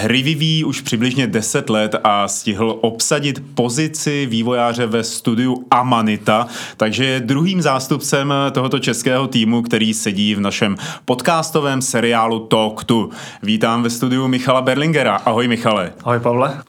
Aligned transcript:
Hry 0.00 0.22
vyvíjí 0.22 0.64
už 0.64 0.80
přibližně 0.80 1.26
10 1.26 1.70
let 1.70 1.94
a 2.04 2.28
stihl 2.28 2.78
obsadit 2.80 3.42
pozici 3.54 4.26
vývojáře 4.26 4.86
ve 4.86 5.04
studiu 5.04 5.66
Amanita, 5.70 6.46
takže 6.76 7.04
je 7.04 7.20
druhým 7.20 7.62
zástupcem 7.62 8.34
tohoto 8.52 8.78
českého 8.78 9.26
týmu, 9.26 9.62
který 9.62 9.94
sedí 9.94 10.34
v 10.34 10.40
našem 10.40 10.76
podcastovém 11.04 11.82
seriálu 11.82 12.46
Talk 12.46 12.84
to. 12.84 13.08
Vítám 13.42 13.82
ve 13.82 13.90
studiu 13.90 14.28
Michala 14.28 14.62
Berlingera. 14.62 15.16
Ahoj 15.16 15.48
Michale. 15.48 15.92
Ahoj 16.04 16.20
Pavle. 16.20 16.62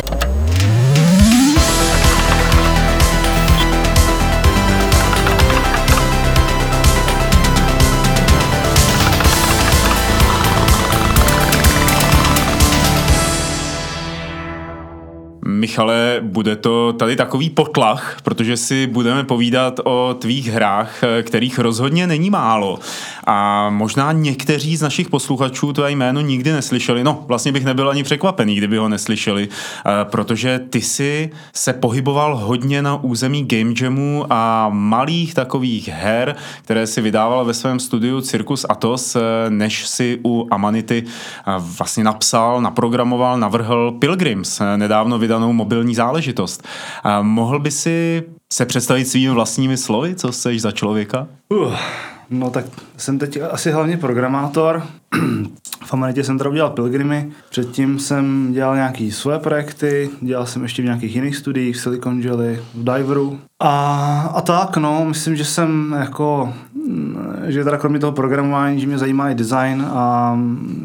Michale, 15.48 16.20
bude 16.22 16.56
to 16.56 16.94
tady 16.94 17.16
takový 17.16 17.50
potlach, 17.50 18.18
protože 18.24 18.58
si 18.58 18.88
budeme 18.88 19.24
povídat 19.24 19.80
o 19.84 20.16
tvých 20.20 20.48
hrách, 20.48 21.02
kterých 21.22 21.60
rozhodně 21.60 22.08
není 22.08 22.30
málo. 22.30 22.80
A 23.28 23.70
možná 23.70 24.12
někteří 24.12 24.78
z 24.78 24.82
našich 24.82 25.10
posluchačů 25.10 25.74
tvé 25.74 25.92
jméno 25.92 26.22
nikdy 26.22 26.52
neslyšeli. 26.52 27.04
No, 27.04 27.24
vlastně 27.28 27.52
bych 27.52 27.66
nebyl 27.66 27.90
ani 27.90 28.04
překvapený, 28.04 28.56
kdyby 28.56 28.78
ho 28.78 28.90
neslyšeli, 28.90 29.48
eh, 29.50 29.92
protože 30.04 30.60
ty 30.70 30.82
si 30.82 31.30
se 31.54 31.74
pohyboval 31.74 32.38
hodně 32.38 32.82
na 32.82 33.04
území 33.04 33.48
Game 33.48 33.74
Jamu 33.82 34.26
a 34.30 34.70
malých 34.70 35.34
takových 35.34 35.88
her, 35.88 36.36
které 36.62 36.88
si 36.88 37.02
vydával 37.02 37.46
ve 37.46 37.54
svém 37.54 37.80
studiu 37.80 38.22
Circus 38.22 38.66
Atos, 38.70 39.16
eh, 39.16 39.20
než 39.50 39.88
si 39.88 40.20
u 40.26 40.48
Amanity 40.52 41.04
eh, 41.08 41.52
vlastně 41.58 42.04
napsal, 42.04 42.62
naprogramoval, 42.62 43.38
navrhl 43.38 43.92
Pilgrims, 43.92 44.62
nedávno 44.76 45.20
vydanou 45.36 45.54
mobilní 45.54 45.96
záležitost. 45.96 46.64
Mohl 47.22 47.60
by 47.60 47.72
si 47.72 48.24
se 48.54 48.66
představit 48.66 49.06
svými 49.06 49.34
vlastními 49.34 49.78
slovy, 49.78 50.16
co 50.16 50.32
jsi 50.32 50.60
za 50.60 50.72
člověka? 50.72 51.28
Uh. 51.50 51.76
No 52.30 52.50
tak 52.50 52.66
jsem 52.98 53.20
teď 53.20 53.40
asi 53.52 53.72
hlavně 53.72 53.98
programátor. 53.98 54.84
V 55.86 55.94
Amanitě 55.94 56.24
jsem 56.24 56.38
teda 56.38 56.50
udělal 56.50 56.70
Pilgrimy, 56.70 57.32
předtím 57.50 58.00
jsem 58.00 58.54
dělal 58.54 58.76
nějaké 58.76 59.12
svoje 59.12 59.40
projekty, 59.40 60.10
dělal 60.22 60.46
jsem 60.46 60.64
ještě 60.64 60.82
v 60.82 60.86
nějakých 60.86 61.16
jiných 61.16 61.36
studiích, 61.36 61.76
v 61.76 61.80
Silicon 61.80 62.22
Valley, 62.22 62.60
v 62.74 62.84
Diveru. 62.84 63.40
A, 63.60 64.32
a 64.36 64.42
tak, 64.42 64.78
no, 64.78 65.06
myslím, 65.06 65.36
že 65.36 65.46
jsem 65.46 65.96
jako 66.00 66.54
že 67.46 67.64
teda 67.64 67.78
kromě 67.78 68.00
toho 68.00 68.12
programování, 68.12 68.82
že 68.82 68.88
mě 68.88 68.98
zajímá 68.98 69.30
i 69.30 69.36
design 69.36 69.86
a 69.90 70.38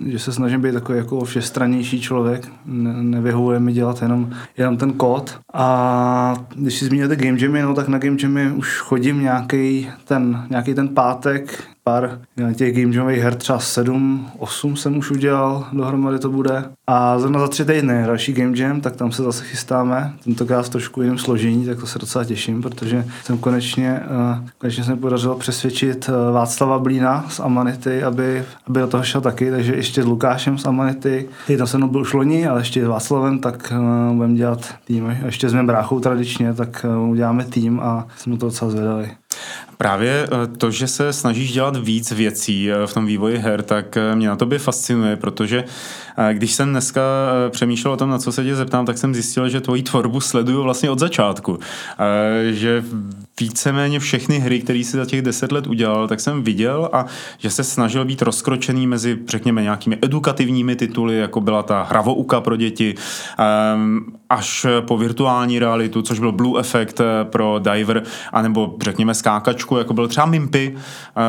že 0.07 0.19
se 0.19 0.33
snažím 0.33 0.61
být 0.61 0.73
takový 0.73 0.99
jako 0.99 1.25
všestrannější 1.25 2.01
člověk. 2.01 2.49
Ne, 2.67 3.03
nevyhovuje 3.03 3.61
mi 3.61 3.73
dělat 3.73 4.03
jenom, 4.03 4.31
jenom 4.59 4.77
ten 4.77 4.93
kód. 4.93 5.39
A 5.55 6.35
když 6.55 6.79
si 6.79 6.85
zmíníte 6.85 7.17
Game 7.17 7.39
Jamy, 7.41 7.63
no 7.63 7.75
tak 7.75 7.89
na 7.89 7.99
Game 7.99 8.17
Jamy 8.23 8.51
už 8.51 8.79
chodím 8.79 9.23
nějaký 9.23 9.89
ten, 10.05 10.47
nějaký 10.51 10.75
ten 10.75 10.89
pátek, 10.89 11.65
pár 11.91 12.21
těch 12.55 12.77
game 12.77 12.97
jamových 12.97 13.23
her, 13.23 13.35
třeba 13.35 13.59
7, 13.59 14.31
8 14.39 14.77
jsem 14.77 14.97
už 14.97 15.11
udělal, 15.11 15.67
dohromady 15.73 16.19
to 16.19 16.31
bude. 16.31 16.65
A 16.87 17.19
zrovna 17.19 17.41
za 17.41 17.49
tři 17.49 17.65
týdny 17.65 18.03
další 18.07 18.33
game 18.33 18.59
jam, 18.59 18.81
tak 18.81 18.97
tam 18.97 19.13
se 19.13 19.23
zase 19.23 19.45
chystáme, 19.45 20.13
tentokrát 20.25 20.67
v 20.67 20.69
trošku 20.69 21.03
jiném 21.03 21.19
složení, 21.19 21.67
tak 21.67 21.81
to 21.81 21.87
se 21.87 21.99
docela 21.99 22.25
těším, 22.25 22.63
protože 22.63 23.05
jsem 23.25 23.39
konečně, 23.39 24.01
uh, 24.11 24.49
konečně 24.59 24.85
jsem 24.85 24.99
podařil 24.99 25.35
přesvědčit 25.35 26.09
uh, 26.09 26.35
Václava 26.35 26.79
Blína 26.79 27.25
z 27.29 27.41
Amanity, 27.41 28.03
aby, 28.03 28.45
aby 28.67 28.81
do 28.81 28.87
toho 28.87 29.03
šel 29.03 29.21
taky, 29.21 29.51
takže 29.51 29.75
ještě 29.75 30.03
s 30.03 30.07
Lukášem 30.07 30.59
z 30.59 30.67
Amanity, 30.67 31.29
tam 31.59 31.67
se 31.67 31.79
mnou 31.79 31.89
byl 31.89 32.01
už 32.01 32.13
loni, 32.13 32.47
ale 32.47 32.61
ještě 32.61 32.85
s 32.85 32.89
Václavem, 32.89 33.39
tak 33.39 33.73
uh, 33.77 34.17
budeme 34.17 34.35
dělat 34.35 34.75
tým. 34.85 35.07
A 35.07 35.27
ještě 35.27 35.49
s 35.49 35.53
mým 35.53 35.67
bráchou 35.67 36.01
tradičně, 36.01 36.55
tak 36.55 36.87
uděláme 37.11 37.45
tým 37.45 37.81
a 37.81 38.07
jsme 38.17 38.37
to 38.37 38.47
docela 38.47 38.71
zvědali. 38.71 39.11
Právě 39.81 40.29
eh, 40.33 40.47
to, 40.47 40.71
že 40.71 40.89
se 40.89 41.13
snažíš 41.13 41.53
dělat 41.53 41.77
víc 41.77 42.13
věcí 42.13 42.71
eh, 42.71 42.87
v 42.87 42.95
tom 42.95 43.07
vývoji 43.07 43.39
her, 43.39 43.63
tak 43.63 43.97
eh, 43.97 44.17
mě 44.17 44.29
na 44.29 44.37
tobě 44.37 44.59
fascinuje, 44.59 45.17
protože 45.17 45.65
když 46.33 46.55
jsem 46.55 46.71
dneska 46.71 47.01
přemýšlel 47.51 47.95
o 47.95 47.97
tom, 47.97 48.11
na 48.11 48.19
co 48.19 48.33
se 48.33 48.45
tě 48.45 48.57
zeptám, 48.57 48.87
tak 48.87 48.99
jsem 48.99 49.15
zjistil, 49.15 49.49
že 49.49 49.61
tvoji 49.61 49.83
tvorbu 49.83 50.21
sleduju 50.21 50.63
vlastně 50.63 50.91
od 50.91 50.99
začátku. 50.99 51.59
Že 52.51 52.85
víceméně 53.41 54.01
všechny 54.01 54.39
hry, 54.39 54.61
které 54.61 54.85
si 54.85 54.97
za 54.97 55.05
těch 55.05 55.23
deset 55.23 55.53
let 55.53 55.67
udělal, 55.67 56.09
tak 56.09 56.21
jsem 56.21 56.43
viděl 56.43 56.89
a 56.93 57.07
že 57.39 57.51
se 57.51 57.65
snažil 57.65 58.05
být 58.05 58.23
rozkročený 58.23 58.87
mezi, 58.87 59.19
řekněme, 59.29 59.63
nějakými 59.63 59.99
edukativními 60.03 60.77
tituly, 60.77 61.19
jako 61.19 61.41
byla 61.41 61.63
ta 61.63 61.83
hravouka 61.83 62.41
pro 62.41 62.57
děti, 62.57 62.95
až 64.31 64.67
po 64.81 64.99
virtuální 64.99 65.59
realitu, 65.59 66.03
což 66.03 66.19
byl 66.19 66.33
Blue 66.33 66.61
Effect 66.61 67.01
pro 67.23 67.61
Diver, 67.73 68.03
anebo 68.33 68.77
řekněme 68.83 69.15
skákačku, 69.15 69.77
jako 69.77 69.95
byl 69.95 70.09
třeba 70.09 70.27
Mimpy 70.27 70.77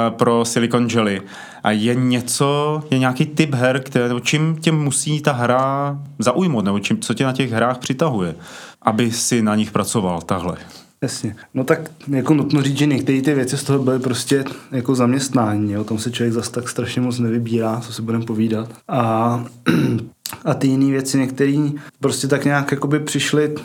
pro 0.09 0.45
Silicon 0.45 0.87
Jelly. 0.93 1.21
A 1.63 1.71
je 1.71 1.95
něco, 1.95 2.81
je 2.91 2.99
nějaký 2.99 3.25
typ 3.25 3.53
her, 3.53 3.79
které, 3.79 4.13
čím 4.21 4.57
tě 4.61 4.71
musí 4.81 5.21
ta 5.21 5.31
hra 5.31 5.99
zaujmout, 6.19 6.65
nebo 6.65 6.79
čím, 6.79 6.99
co 6.99 7.13
tě 7.13 7.23
na 7.23 7.33
těch 7.33 7.51
hrách 7.51 7.77
přitahuje, 7.77 8.35
aby 8.81 9.11
si 9.11 9.41
na 9.41 9.55
nich 9.55 9.71
pracoval 9.71 10.21
takhle? 10.21 10.57
Jasně. 11.03 11.35
No 11.53 11.63
tak 11.63 11.91
jako 12.07 12.33
nutno 12.33 12.61
říct, 12.61 12.77
že 12.77 12.85
některé 12.85 13.21
ty 13.21 13.33
věci 13.33 13.57
z 13.57 13.63
toho 13.63 13.79
byly 13.79 13.99
prostě 13.99 14.45
jako 14.71 14.95
zaměstnání. 14.95 15.77
O 15.77 15.83
tom 15.83 15.99
se 15.99 16.11
člověk 16.11 16.33
zase 16.33 16.51
tak 16.51 16.69
strašně 16.69 17.01
moc 17.01 17.19
nevybírá, 17.19 17.79
co 17.79 17.93
si 17.93 18.01
budeme 18.01 18.25
povídat. 18.25 18.69
A, 18.87 19.43
a 20.45 20.53
ty 20.53 20.67
jiné 20.67 20.91
věci, 20.91 21.17
některé 21.17 21.69
prostě 21.99 22.27
tak 22.27 22.45
nějak 22.45 22.71
jakoby 22.71 22.99
přišly, 22.99 23.55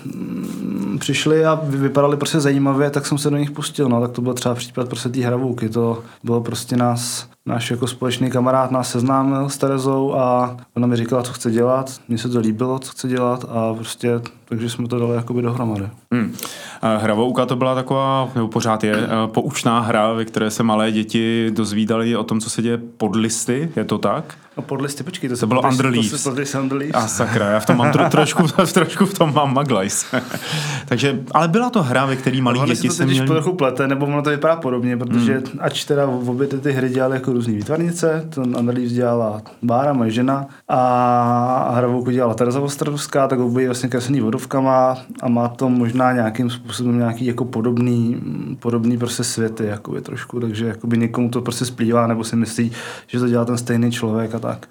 přišly 0.99 1.45
a 1.45 1.61
vypadaly 1.63 2.17
prostě 2.17 2.41
zajímavě, 2.41 2.91
tak 2.91 3.07
jsem 3.07 3.19
se 3.19 3.31
do 3.31 3.37
nich 3.37 3.51
pustil. 3.51 3.89
No 3.89 4.01
tak 4.01 4.11
to 4.11 4.23
byl 4.23 4.35
třeba 4.35 4.55
případ 4.55 4.89
prostě 4.89 5.09
té 5.09 5.21
hravouky. 5.21 5.69
To 5.69 6.03
bylo 6.25 6.41
prostě 6.41 6.77
nás 6.77 7.29
náš 7.47 7.71
jako 7.71 7.87
společný 7.87 8.31
kamarád 8.31 8.71
nás 8.71 8.91
seznámil 8.91 9.49
s 9.49 9.59
Terezou 9.59 10.15
a 10.15 10.57
ona 10.77 10.87
mi 10.87 10.97
říkala, 10.97 11.23
co 11.23 11.33
chce 11.33 11.51
dělat, 11.51 12.01
mně 12.09 12.19
se 12.19 12.29
to 12.29 12.41
líbilo, 12.41 12.79
co 12.79 12.93
chce 12.93 13.09
dělat 13.09 13.45
a 13.49 13.75
prostě, 13.75 14.21
takže 14.49 14.71
jsme 14.71 14.89
to 14.89 14.99
dali 14.99 15.17
jakoby 15.17 15.43
dohromady. 15.43 15.89
Hmm. 16.13 16.35
Hravouka 16.83 17.47
to 17.47 17.57
byla 17.57 17.75
taková, 17.75 18.29
nebo 18.35 18.49
pořád 18.49 18.85
je, 18.85 18.95
eh, 18.97 19.09
poučná 19.27 19.81
hra, 19.81 20.13
ve 20.13 20.25
které 20.25 20.51
se 20.51 20.63
malé 20.63 20.93
děti 20.93 21.51
dozvídali 21.55 22.17
o 22.17 22.25
tom, 22.25 22.41
co 22.41 22.51
se 22.51 22.63
děje 22.63 22.79
pod 22.97 23.17
listy, 23.17 23.69
je 23.77 23.85
to 23.85 23.99
tak? 23.99 24.35
No 24.57 24.63
pod 24.63 24.81
listy, 24.81 25.05
počkej, 25.05 25.31
to, 25.31 25.37
to 25.37 25.47
bylo 25.47 25.63
Under 25.63 25.87
Leaves. 25.87 26.23
To 26.23 26.45
se 26.45 26.61
Under 26.61 26.79
Leaves. 26.79 27.05
A 27.05 27.09
sakra, 27.09 27.51
já 27.51 27.61
v 27.61 27.67
tom 27.67 27.77
mám 27.77 27.93
tro, 27.93 28.05
trošku, 28.11 28.43
trošku 28.73 29.07
v 29.07 29.15
tom 29.15 29.35
mám 29.35 29.55
Maglajs. 29.55 30.07
Takže, 30.87 31.21
ale 31.31 31.49
byla 31.49 31.71
to 31.71 31.83
hra, 31.83 32.07
ve 32.07 32.17
které 32.17 32.43
malí 32.43 32.61
děti 32.67 32.91
se 32.91 33.07
měli... 33.07 33.27
trochu 33.27 33.53
plete, 33.53 33.89
nebo 33.89 34.07
ono 34.07 34.23
to 34.23 34.31
vypadá 34.31 34.57
podobně, 34.57 34.97
protože 34.97 35.33
hmm. 35.33 35.45
ač 35.59 35.85
teda 35.85 36.07
v 36.07 36.31
obě 36.31 36.47
ty 36.47 36.73
hry 36.73 36.89
dělali 36.89 37.15
jako 37.17 37.33
různý 37.37 37.57
výtvarnice, 37.57 38.29
to 38.35 38.41
Under 38.41 38.75
Leaves 38.75 38.93
dělala 38.93 39.43
Bára, 39.63 39.93
moje 39.93 40.11
žena, 40.11 40.47
a 40.69 41.73
hravouku 41.75 42.11
dělala 42.11 42.35
Tereza 42.35 42.61
Ostradovská, 42.61 43.29
tak 43.29 43.39
obě 43.39 43.67
vlastně 43.67 43.89
kreslený 43.89 44.21
vodovkama 44.21 44.97
a 45.23 45.29
má 45.29 45.49
to 45.49 45.69
možná 45.69 46.13
nějakým 46.13 46.51
způsobem 46.51 46.99
nějaký 46.99 47.27
jako 47.27 47.45
podobný, 47.45 48.21
podobný 48.59 48.99
prostě 48.99 49.25
světy, 49.25 49.67
jakoby 49.67 50.01
trošku, 50.01 50.41
takže 50.41 50.67
jakoby 50.67 50.99
někomu 50.99 51.29
to 51.29 51.43
prostě 51.43 51.65
splývá, 51.65 52.07
nebo 52.07 52.25
si 52.25 52.37
myslí, 52.37 52.73
že 53.07 53.19
to 53.19 53.29
dělá 53.29 53.45
ten 53.45 53.59
stejný 53.59 53.93
člověk 53.93 54.35
a 54.35 54.39
tak. 54.39 54.67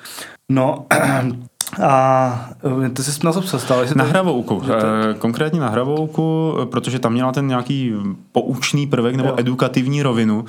No, 0.49 0.85
a 1.83 2.49
eh, 2.85 2.89
ty 2.89 3.03
jsi 3.03 3.25
na 3.25 3.33
to 3.33 3.41
představil? 3.41 3.85
Na 3.95 4.03
hravouku. 4.03 4.61
To... 4.61 4.73
Eh, 4.73 5.13
konkrétně 5.13 5.59
na 5.59 5.69
hravouku, 5.69 6.53
protože 6.65 6.99
tam 6.99 7.13
měla 7.13 7.31
ten 7.31 7.47
nějaký 7.47 7.93
poučný 8.31 8.87
prvek 8.87 9.15
nebo 9.15 9.29
jo. 9.29 9.35
edukativní 9.37 10.03
rovinu. 10.03 10.45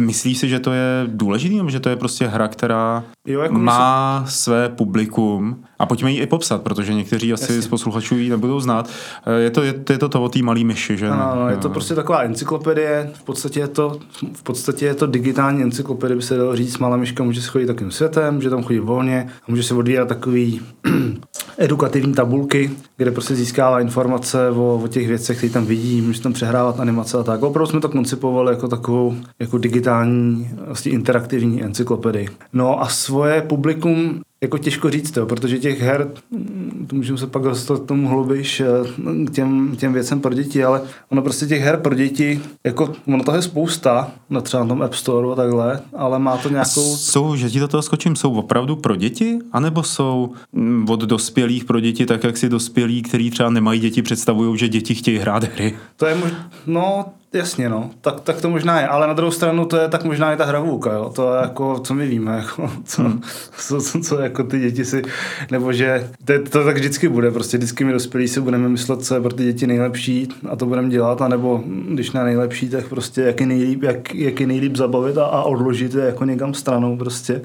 Myslíš 0.00 0.38
si, 0.38 0.48
že 0.48 0.60
to 0.60 0.72
je 0.72 1.04
důležitý, 1.06 1.56
nebo 1.56 1.70
že 1.70 1.80
to 1.80 1.88
je 1.88 1.96
prostě 1.96 2.26
hra, 2.26 2.48
která 2.48 3.04
jo, 3.26 3.40
jako 3.40 3.54
má 3.54 4.20
myslím... 4.20 4.38
své 4.38 4.68
publikum? 4.68 5.64
A 5.78 5.86
pojďme 5.86 6.12
ji 6.12 6.20
i 6.20 6.26
popsat, 6.26 6.62
protože 6.62 6.94
někteří 6.94 7.32
asi 7.32 7.42
Jasně. 7.42 7.62
z 7.62 7.68
posluchačů 7.68 8.18
ji 8.18 8.30
nebudou 8.30 8.60
znát. 8.60 8.90
Eh, 9.26 9.40
je 9.40 9.50
to, 9.50 9.62
je, 9.62 9.74
je 9.90 9.98
to 9.98 10.08
to 10.08 10.22
o 10.22 10.28
té 10.28 10.42
malý 10.42 10.64
myši, 10.64 10.96
že? 10.96 11.08
Ano, 11.08 11.32
no, 11.34 11.48
je 11.48 11.56
to 11.56 11.70
prostě 11.70 11.94
taková 11.94 12.22
encyklopedie, 12.22 13.10
v 13.14 13.22
podstatě 13.22 13.60
je 13.60 13.68
to, 13.68 13.98
v 14.32 14.42
podstatě 14.42 14.86
je 14.86 14.94
to 14.94 15.06
digitální 15.06 15.62
encyklopedie, 15.62 16.16
by 16.16 16.22
se 16.22 16.36
dalo 16.36 16.56
říct, 16.56 16.78
malá 16.78 16.96
myška 16.96 17.24
může 17.24 17.42
si 17.42 17.48
chodit 17.48 17.66
takým 17.66 17.90
světem, 17.90 18.34
může 18.34 18.50
tam 18.50 18.62
chodit 18.62 18.80
volně 18.80 19.28
a 19.42 19.44
může 19.48 19.62
se 19.62 19.74
odvírat 19.74 20.08
takový 20.08 20.60
edukativní 21.58 22.14
tabulky, 22.14 22.70
kde 22.96 23.10
prostě 23.10 23.34
získává 23.34 23.80
informace 23.80 24.50
o, 24.50 24.80
o 24.84 24.88
těch 24.88 25.08
věcech, 25.08 25.38
které 25.38 25.52
tam 25.52 25.66
vidí, 25.66 26.00
může 26.00 26.22
tam 26.22 26.32
přehrávat 26.32 26.80
animace 26.80 27.18
a 27.18 27.22
tak. 27.22 27.42
Opravdu 27.42 27.70
jsme 27.70 27.80
to 27.80 27.88
koncipovali 27.88 28.54
jako 28.54 28.68
takovou 28.68 29.16
jako 29.40 29.58
digitální 29.58 29.85
digitální, 29.86 30.50
vlastně 30.66 30.92
interaktivní 30.92 31.62
encyklopedii. 31.62 32.28
No 32.52 32.82
a 32.82 32.88
svoje 32.88 33.42
publikum 33.42 34.22
jako 34.42 34.58
těžko 34.58 34.90
říct 34.90 35.10
to, 35.10 35.26
protože 35.26 35.58
těch 35.58 35.80
her, 35.80 36.08
to 36.86 36.96
můžeme 36.96 37.18
se 37.18 37.26
pak 37.26 37.42
dostat 37.42 37.80
k 37.80 37.86
tomu 37.86 38.08
hloubějš, 38.08 38.62
k 39.26 39.30
těm, 39.30 39.76
těm 39.76 39.92
věcem 39.92 40.20
pro 40.20 40.34
děti, 40.34 40.64
ale 40.64 40.80
ono 41.08 41.22
prostě 41.22 41.46
těch 41.46 41.62
her 41.62 41.76
pro 41.76 41.94
děti, 41.94 42.40
jako 42.64 42.92
ono 43.08 43.24
toho 43.24 43.36
je 43.36 43.42
spousta, 43.42 44.10
na 44.30 44.40
třeba 44.40 44.62
na 44.62 44.68
tom 44.68 44.82
App 44.82 44.94
Store 44.94 45.32
a 45.32 45.34
takhle, 45.34 45.80
ale 45.96 46.18
má 46.18 46.36
to 46.36 46.48
nějakou... 46.48 46.96
Jsou, 46.96 47.36
že 47.36 47.50
ti 47.50 47.60
do 47.60 47.68
toho 47.68 47.82
skočím, 47.82 48.16
jsou 48.16 48.32
opravdu 48.32 48.76
pro 48.76 48.96
děti? 48.96 49.38
anebo 49.52 49.82
jsou 49.82 50.32
mm, 50.52 50.86
od 50.88 51.00
dospělých 51.00 51.64
pro 51.64 51.80
děti, 51.80 52.06
tak 52.06 52.24
jak 52.24 52.36
si 52.36 52.48
dospělí, 52.48 53.02
kteří 53.02 53.30
třeba 53.30 53.50
nemají 53.50 53.80
děti, 53.80 54.02
představují, 54.02 54.58
že 54.58 54.68
děti 54.68 54.94
chtějí 54.94 55.18
hrát 55.18 55.44
hry? 55.44 55.74
To 55.96 56.06
je 56.06 56.14
mož... 56.14 56.30
No, 56.66 57.04
Jasně, 57.32 57.68
no, 57.68 57.90
tak, 58.00 58.20
tak 58.20 58.40
to 58.40 58.50
možná 58.50 58.80
je, 58.80 58.88
ale 58.88 59.06
na 59.06 59.12
druhou 59.12 59.32
stranu 59.32 59.66
to 59.66 59.76
je 59.76 59.88
tak 59.88 60.04
možná 60.04 60.32
i 60.32 60.36
ta 60.36 60.44
hravůka, 60.44 60.92
jo, 60.92 61.12
to 61.14 61.34
je 61.34 61.40
jako, 61.42 61.78
co 61.78 61.94
my 61.94 62.06
víme, 62.06 62.36
jako, 62.36 62.70
co, 62.84 63.02
hmm. 63.02 63.20
co, 63.58 63.80
co, 63.80 64.00
co, 64.00 64.20
jako 64.26 64.44
ty 64.44 64.60
děti 64.60 64.84
si, 64.84 65.02
nebo 65.50 65.72
že 65.72 66.10
to, 66.24 66.32
to 66.50 66.64
tak 66.64 66.76
vždycky 66.76 67.08
bude, 67.08 67.30
prostě 67.30 67.56
vždycky 67.56 67.84
my 67.84 67.92
dospělí 67.92 68.28
si 68.28 68.40
budeme 68.40 68.68
myslet, 68.68 69.04
co 69.04 69.14
je 69.14 69.20
pro 69.20 69.32
ty 69.32 69.44
děti 69.44 69.66
nejlepší 69.66 70.28
a 70.48 70.56
to 70.56 70.66
budeme 70.66 70.88
dělat, 70.88 71.22
anebo 71.22 71.62
když 71.88 72.12
ne 72.12 72.24
nejlepší, 72.24 72.68
tak 72.68 72.88
prostě 72.88 73.20
jak 73.20 73.40
je 73.40 73.46
nejlíp, 73.46 73.82
jak, 73.82 74.14
jak 74.14 74.40
je 74.40 74.46
nejlíp 74.46 74.76
zabavit 74.76 75.18
a, 75.18 75.24
a 75.24 75.42
odložit 75.42 75.94
je 75.94 76.04
jako 76.04 76.24
někam 76.24 76.54
stranou 76.54 76.96
prostě 76.96 77.42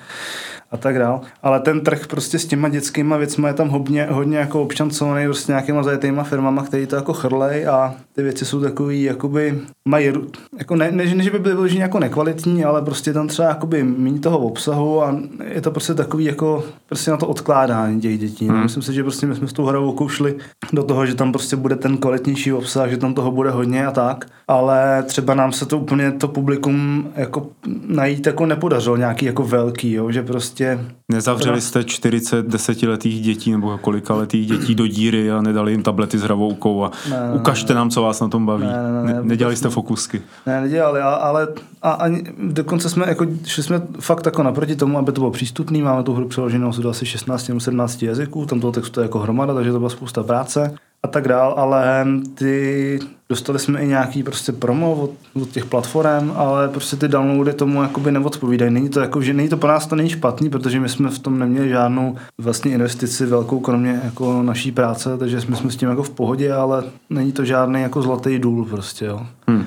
a 0.71 0.77
tak 0.77 0.99
dál. 0.99 1.21
Ale 1.43 1.59
ten 1.59 1.81
trh 1.81 2.07
prostě 2.07 2.39
s 2.39 2.45
těma 2.45 2.69
dětskýma 2.69 3.17
věcmi 3.17 3.47
je 3.47 3.53
tam 3.53 3.69
hodně, 3.69 4.07
hodně 4.11 4.37
jako 4.37 4.61
občancovaný 4.61 5.25
prostě 5.25 5.51
nějakýma 5.51 5.83
zajetýma 5.83 6.23
firmama, 6.23 6.63
který 6.63 6.87
to 6.87 6.95
jako 6.95 7.13
chrlej 7.13 7.67
a 7.67 7.93
ty 8.15 8.23
věci 8.23 8.45
jsou 8.45 8.61
takový, 8.61 9.03
jakoby 9.03 9.59
mají, 9.87 10.13
jako 10.59 10.75
ne, 10.75 10.91
ne, 10.91 11.15
ne 11.15 11.23
že 11.23 11.31
by 11.31 11.39
byly 11.39 11.55
vyloženě 11.55 11.81
jako 11.81 11.99
nekvalitní, 11.99 12.65
ale 12.65 12.81
prostě 12.81 13.13
tam 13.13 13.27
třeba 13.27 13.47
jakoby 13.47 13.83
méně 13.83 14.19
toho 14.19 14.39
obsahu 14.39 15.03
a 15.03 15.19
je 15.53 15.61
to 15.61 15.71
prostě 15.71 15.93
takový 15.93 16.25
jako 16.25 16.63
prostě 16.87 17.11
na 17.11 17.17
to 17.17 17.27
odkládání 17.27 18.01
těch 18.01 18.19
dětí. 18.19 18.47
Hmm. 18.47 18.63
Myslím 18.63 18.83
si, 18.83 18.93
že 18.93 19.03
prostě 19.03 19.27
my 19.27 19.35
jsme 19.35 19.47
s 19.47 19.53
tou 19.53 19.65
hrou 19.65 19.91
koušli 19.91 20.35
do 20.73 20.83
toho, 20.83 21.05
že 21.05 21.15
tam 21.15 21.31
prostě 21.31 21.55
bude 21.55 21.75
ten 21.75 21.97
kvalitnější 21.97 22.53
obsah, 22.53 22.89
že 22.89 22.97
tam 22.97 23.13
toho 23.13 23.31
bude 23.31 23.51
hodně 23.51 23.85
a 23.85 23.91
tak, 23.91 24.25
ale 24.47 25.03
třeba 25.03 25.33
nám 25.33 25.51
se 25.51 25.65
to 25.65 25.77
úplně 25.77 26.11
to 26.11 26.27
publikum 26.27 27.07
jako 27.15 27.47
najít 27.87 28.25
jako 28.25 28.45
nepodařilo 28.45 28.97
nějaký 28.97 29.25
jako 29.25 29.43
velký, 29.43 29.91
jo, 29.91 30.11
že 30.11 30.23
prostě 30.23 30.60
Nezavřeli 31.09 31.61
jste 31.61 31.83
40 31.83 32.45
desetiletých 32.45 33.21
dětí 33.21 33.51
nebo 33.51 33.77
kolika 33.77 34.15
letých 34.15 34.47
dětí 34.47 34.75
do 34.75 34.87
díry 34.87 35.31
a 35.31 35.41
nedali 35.41 35.71
jim 35.71 35.83
tablety 35.83 36.17
s 36.17 36.23
hravoukou 36.23 36.83
a 36.83 36.91
ne, 37.09 37.19
ne, 37.19 37.33
ukažte 37.33 37.73
ne, 37.73 37.77
nám, 37.77 37.89
co 37.89 38.01
vás 38.01 38.21
na 38.21 38.27
tom 38.27 38.45
baví. 38.45 38.65
Ne, 38.65 38.83
ne, 38.83 39.03
ne, 39.03 39.13
ne, 39.13 39.23
Nedělali 39.23 39.55
jste 39.55 39.69
fokusky. 39.69 40.21
Ne, 40.45 40.61
nedělali, 40.61 41.01
ale 41.01 41.47
a, 41.81 41.91
a 41.91 42.09
dokonce 42.37 42.89
jsme 42.89 43.05
jako, 43.07 43.25
šli 43.45 43.63
jsme 43.63 43.81
fakt 43.99 44.25
jako 44.25 44.43
naproti 44.43 44.75
tomu, 44.75 44.97
aby 44.97 45.11
to 45.11 45.21
bylo 45.21 45.31
přístupné. 45.31 45.79
Máme 45.79 46.03
tu 46.03 46.13
hru 46.13 46.27
přeloženou 46.27 46.71
z 46.71 46.85
asi 46.85 47.05
16 47.05 47.47
nebo 47.47 47.59
17 47.59 48.03
jazyků, 48.03 48.45
tam 48.45 48.59
toho 48.59 48.71
textu 48.71 48.99
je 48.99 49.03
jako 49.03 49.19
hromada, 49.19 49.53
takže 49.53 49.71
to 49.71 49.77
byla 49.77 49.89
spousta 49.89 50.23
práce 50.23 50.75
a 51.03 51.07
tak 51.07 51.27
dál, 51.27 51.53
ale 51.57 52.07
ty 52.33 52.99
dostali 53.31 53.59
jsme 53.59 53.81
i 53.81 53.87
nějaký 53.87 54.23
prostě 54.23 54.51
promo 54.51 54.93
od, 54.93 55.11
od 55.41 55.49
těch 55.49 55.65
platform, 55.65 56.31
ale 56.35 56.67
prostě 56.67 56.95
ty 56.95 57.07
downloady 57.07 57.53
tomu 57.53 57.81
jakoby 57.81 58.11
neodpovídají. 58.11 58.71
Není 58.71 58.89
to 58.89 58.99
jako, 58.99 59.21
že 59.21 59.33
není 59.33 59.49
to 59.49 59.57
pro 59.57 59.69
nás 59.69 59.87
to 59.87 59.95
není 59.95 60.09
špatný, 60.09 60.49
protože 60.49 60.79
my 60.79 60.89
jsme 60.89 61.09
v 61.09 61.19
tom 61.19 61.39
neměli 61.39 61.69
žádnou 61.69 62.15
vlastně 62.37 62.71
investici 62.71 63.25
velkou, 63.25 63.59
kromě 63.59 64.01
jako 64.03 64.43
naší 64.43 64.71
práce, 64.71 65.17
takže 65.17 65.41
jsme, 65.41 65.55
jsme 65.55 65.71
s 65.71 65.75
tím 65.75 65.89
jako 65.89 66.03
v 66.03 66.09
pohodě, 66.09 66.53
ale 66.53 66.83
není 67.09 67.31
to 67.31 67.45
žádný 67.45 67.81
jako 67.81 68.01
zlatý 68.01 68.39
důl 68.39 68.65
prostě, 68.65 69.05
jo. 69.05 69.21
Hmm. 69.47 69.65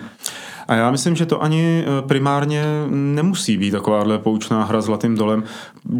A 0.68 0.74
já 0.74 0.90
myslím, 0.90 1.16
že 1.16 1.26
to 1.26 1.42
ani 1.42 1.84
eh, 1.86 2.02
primárně 2.02 2.64
nemusí 2.90 3.56
být 3.56 3.70
takováhle 3.70 4.18
poučná 4.18 4.64
hra 4.64 4.80
zlatým 4.80 5.16
dolem, 5.16 5.44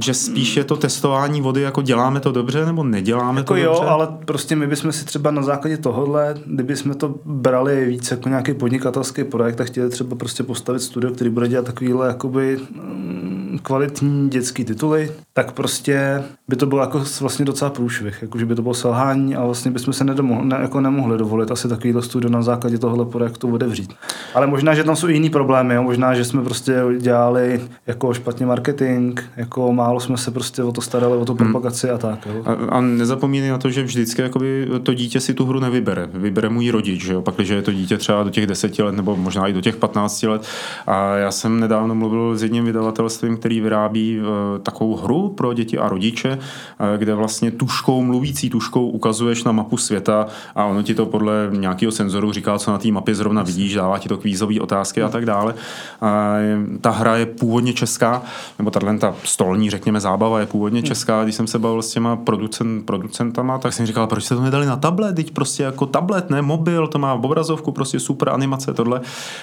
že 0.05 0.15
spíš 0.15 0.57
je 0.57 0.65
to 0.65 0.77
testování 0.77 1.41
vody, 1.41 1.61
jako 1.61 1.83
děláme 1.83 2.21
to 2.21 2.33
dobře 2.33 2.67
nebo 2.67 2.85
neděláme 2.85 3.41
jako 3.41 3.55
to 3.55 3.61
jo, 3.61 3.73
dobře. 3.73 3.87
ale 3.87 4.09
prostě 4.25 4.57
my 4.57 4.67
bychom 4.67 4.93
si 4.93 5.05
třeba 5.05 5.31
na 5.31 5.43
základě 5.43 5.77
tohohle, 5.77 6.35
kdyby 6.47 6.77
jsme 6.77 6.95
to 6.95 7.15
brali 7.25 7.87
víc 7.87 8.11
jako 8.11 8.29
nějaký 8.29 8.55
podnikatelský 8.55 9.25
projekt 9.25 9.61
a 9.61 9.65
chtěli 9.65 9.91
třeba 9.91 10.17
prostě 10.17 10.43
postavit 10.43 10.81
studio, 10.81 11.13
který 11.13 11.31
bude 11.31 11.49
dělat 11.49 11.67
takovýhle 11.67 12.09
jakoby 12.09 12.59
mm, 12.71 13.44
kvalitní 13.59 14.31
dětský 14.31 14.65
tituly, 14.65 15.13
tak 15.33 15.53
prostě 15.53 16.23
by 16.49 16.57
to 16.57 16.67
bylo 16.67 16.81
jako 16.81 17.03
vlastně 17.21 17.45
docela 17.45 17.71
průšvih, 17.71 18.19
jako 18.23 18.39
že 18.39 18.47
by 18.47 18.55
to 18.55 18.63
bylo 18.63 18.75
selhání 18.75 19.37
a 19.37 19.45
vlastně 19.45 19.71
bychom 19.71 19.95
se 19.95 20.05
nedomohli, 20.05 20.47
ne, 20.47 20.59
jako 20.61 20.81
nemohli 20.81 21.19
dovolit 21.19 21.51
asi 21.51 21.69
takovýhle 21.69 22.03
studio 22.03 22.31
na 22.31 22.43
základě 22.43 22.79
tohohle 22.79 23.05
projektu 23.05 23.55
otevřít. 23.55 23.95
Ale 24.35 24.47
možná, 24.47 24.75
že 24.75 24.85
tam 24.85 24.97
jsou 24.97 25.09
jiný 25.09 25.31
problémy, 25.31 25.75
jo? 25.75 25.83
možná, 25.83 26.15
že 26.15 26.25
jsme 26.25 26.43
prostě 26.43 26.83
dělali 26.99 27.61
jako 27.87 28.15
špatně 28.15 28.47
marketing, 28.47 29.21
jako 29.37 29.73
málo 29.73 30.01
jsme 30.01 30.17
se 30.17 30.31
prostě 30.31 30.63
o 30.63 30.73
to 30.73 30.81
starali, 30.81 31.17
o 31.17 31.25
to 31.25 31.33
hmm. 31.35 31.39
propagaci 31.39 31.87
hmm. 31.87 31.97
a 31.97 31.99
tak. 31.99 32.27
Jo? 32.27 32.43
A, 32.45 32.77
a 32.77 32.81
nezapomínej 32.81 33.51
na 33.51 33.59
to, 33.59 33.71
že 33.71 33.83
vždycky 33.83 34.23
jakoby 34.23 34.69
to 34.83 34.95
dítě 34.95 35.21
si 35.21 35.35
tu 35.35 35.47
hru 35.47 35.61
nevybere. 35.61 36.09
Vybere 36.13 36.49
mu 36.49 36.61
ji 36.61 36.71
rodič, 36.71 37.05
že 37.05 37.13
jo? 37.13 37.23
Pak, 37.23 37.35
když 37.35 37.49
je 37.49 37.63
to 37.63 37.73
dítě 37.73 37.97
třeba 37.97 38.23
do 38.23 38.31
těch 38.31 38.47
deseti 38.47 38.83
let 38.83 38.95
nebo 38.95 39.17
možná 39.17 39.47
i 39.47 39.53
do 39.53 39.61
těch 39.61 39.77
15 39.77 40.23
let. 40.23 40.47
A 40.87 41.17
já 41.17 41.31
jsem 41.31 41.61
nedávno 41.61 41.95
mluvil 41.95 42.37
s 42.37 42.43
jedním 42.43 42.65
vydavatelstvím, 42.65 43.37
který 43.45 43.61
vyrábí 43.61 44.21
uh, 44.21 44.27
takovou 44.63 44.97
hru 44.97 45.29
pro 45.29 45.53
děti 45.53 45.79
a 45.79 45.89
rodiče, 45.89 46.39
uh, 46.39 46.87
kde 46.97 47.15
vlastně 47.15 47.51
tuškou, 47.51 48.03
mluvící 48.03 48.51
tuškou 48.51 48.89
ukazuješ 48.89 49.45
na 49.45 49.53
mapu 49.53 49.77
světa 49.77 50.27
a 50.55 50.65
ono 50.65 50.83
ti 50.83 50.95
to 50.95 51.07
podle 51.07 51.33
nějakého 51.53 51.93
senzoru 51.93 52.33
říká, 52.33 52.59
co 52.59 52.71
na 52.71 52.79
té 52.79 52.89
mapě 52.89 53.15
zrovna 53.15 53.43
vidíš, 53.43 53.75
dává 53.75 53.99
ti 53.99 54.09
to 54.09 54.17
kvízové 54.17 54.61
otázky 54.61 55.03
a 55.03 55.09
tak 55.09 55.27
dále. 55.27 55.55
A 56.01 56.35
ta 56.81 56.91
hra 56.91 57.17
je 57.17 57.27
původně 57.27 57.73
česká, 57.73 58.23
nebo 58.59 58.71
tahle 58.71 58.99
ta 58.99 59.15
stolní, 59.25 59.71
řekněme, 59.71 60.01
zábava 60.01 60.41
je 60.41 60.47
původně 60.47 60.81
hmm. 60.81 60.87
česká. 60.87 61.25
Když 61.25 61.35
jsem 61.35 61.47
se 61.47 61.59
bavil 61.59 61.83
s 61.83 61.91
těma 61.91 62.17
producent, 62.17 62.87
producentama, 62.87 63.59
tak 63.59 63.73
jsem 63.73 63.87
říkal, 63.87 64.07
proč 64.07 64.25
jste 64.25 64.35
to 64.35 64.43
nedali 64.43 64.67
na 64.67 64.77
tablet? 64.77 65.17
Teď 65.17 65.31
prostě 65.31 65.63
jako 65.63 65.87
tablet, 65.87 66.31
ne 66.31 66.43
mobil, 66.43 66.87
to 66.87 66.99
má 66.99 67.15
obrazovku, 67.15 67.73
prostě 67.73 68.01
super 68.01 68.29
animace, 68.29 68.75
tohle. 68.75 69.01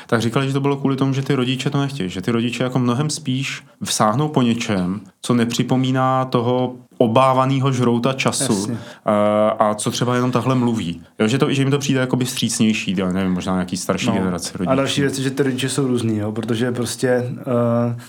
Tak 0.08 0.22
říkali, 0.22 0.48
že 0.48 0.54
to 0.54 0.60
bylo 0.60 0.78
kvůli 0.78 0.96
tomu, 0.96 1.14
že 1.14 1.22
ty 1.22 1.36
rodiče 1.36 1.70
to 1.70 1.82
nechtějí, 1.82 2.10
že 2.10 2.22
ty 2.22 2.32
rodiče 2.32 2.64
jako 2.64 2.80
mnohem 2.80 3.10
spíš 3.10 3.64
vsáhnou 3.92 4.28
po 4.28 4.42
něčem, 4.42 5.02
co 5.22 5.34
nepřipomíná 5.34 6.26
toho 6.26 6.76
obávaného 7.04 7.72
žrouta 7.72 8.14
času 8.14 8.78
a, 9.06 9.50
a 9.50 9.74
co 9.74 9.92
třeba 9.92 10.16
jenom 10.16 10.32
takhle 10.32 10.56
mluví. 10.56 11.02
Jo, 11.20 11.28
že, 11.28 11.38
to, 11.38 11.54
že 11.54 11.62
jim 11.62 11.72
to 11.72 11.80
přijde 11.80 12.00
jako 12.00 12.16
by 12.16 12.26
střícnější, 12.26 12.96
já 12.98 13.12
nevím, 13.12 13.34
možná 13.34 13.54
nějaký 13.54 13.78
starší 13.78 14.08
no. 14.08 14.14
generace 14.14 14.58
rodičů. 14.58 14.72
A 14.72 14.76
další 14.76 15.02
věc 15.02 15.18
je, 15.18 15.24
že 15.24 15.32
ty 15.32 15.44
rodiče 15.44 15.70
jsou 15.70 15.88
různý, 15.88 16.18
jo, 16.18 16.32
protože 16.32 16.72
prostě 16.72 17.30
uh, 17.30 17.44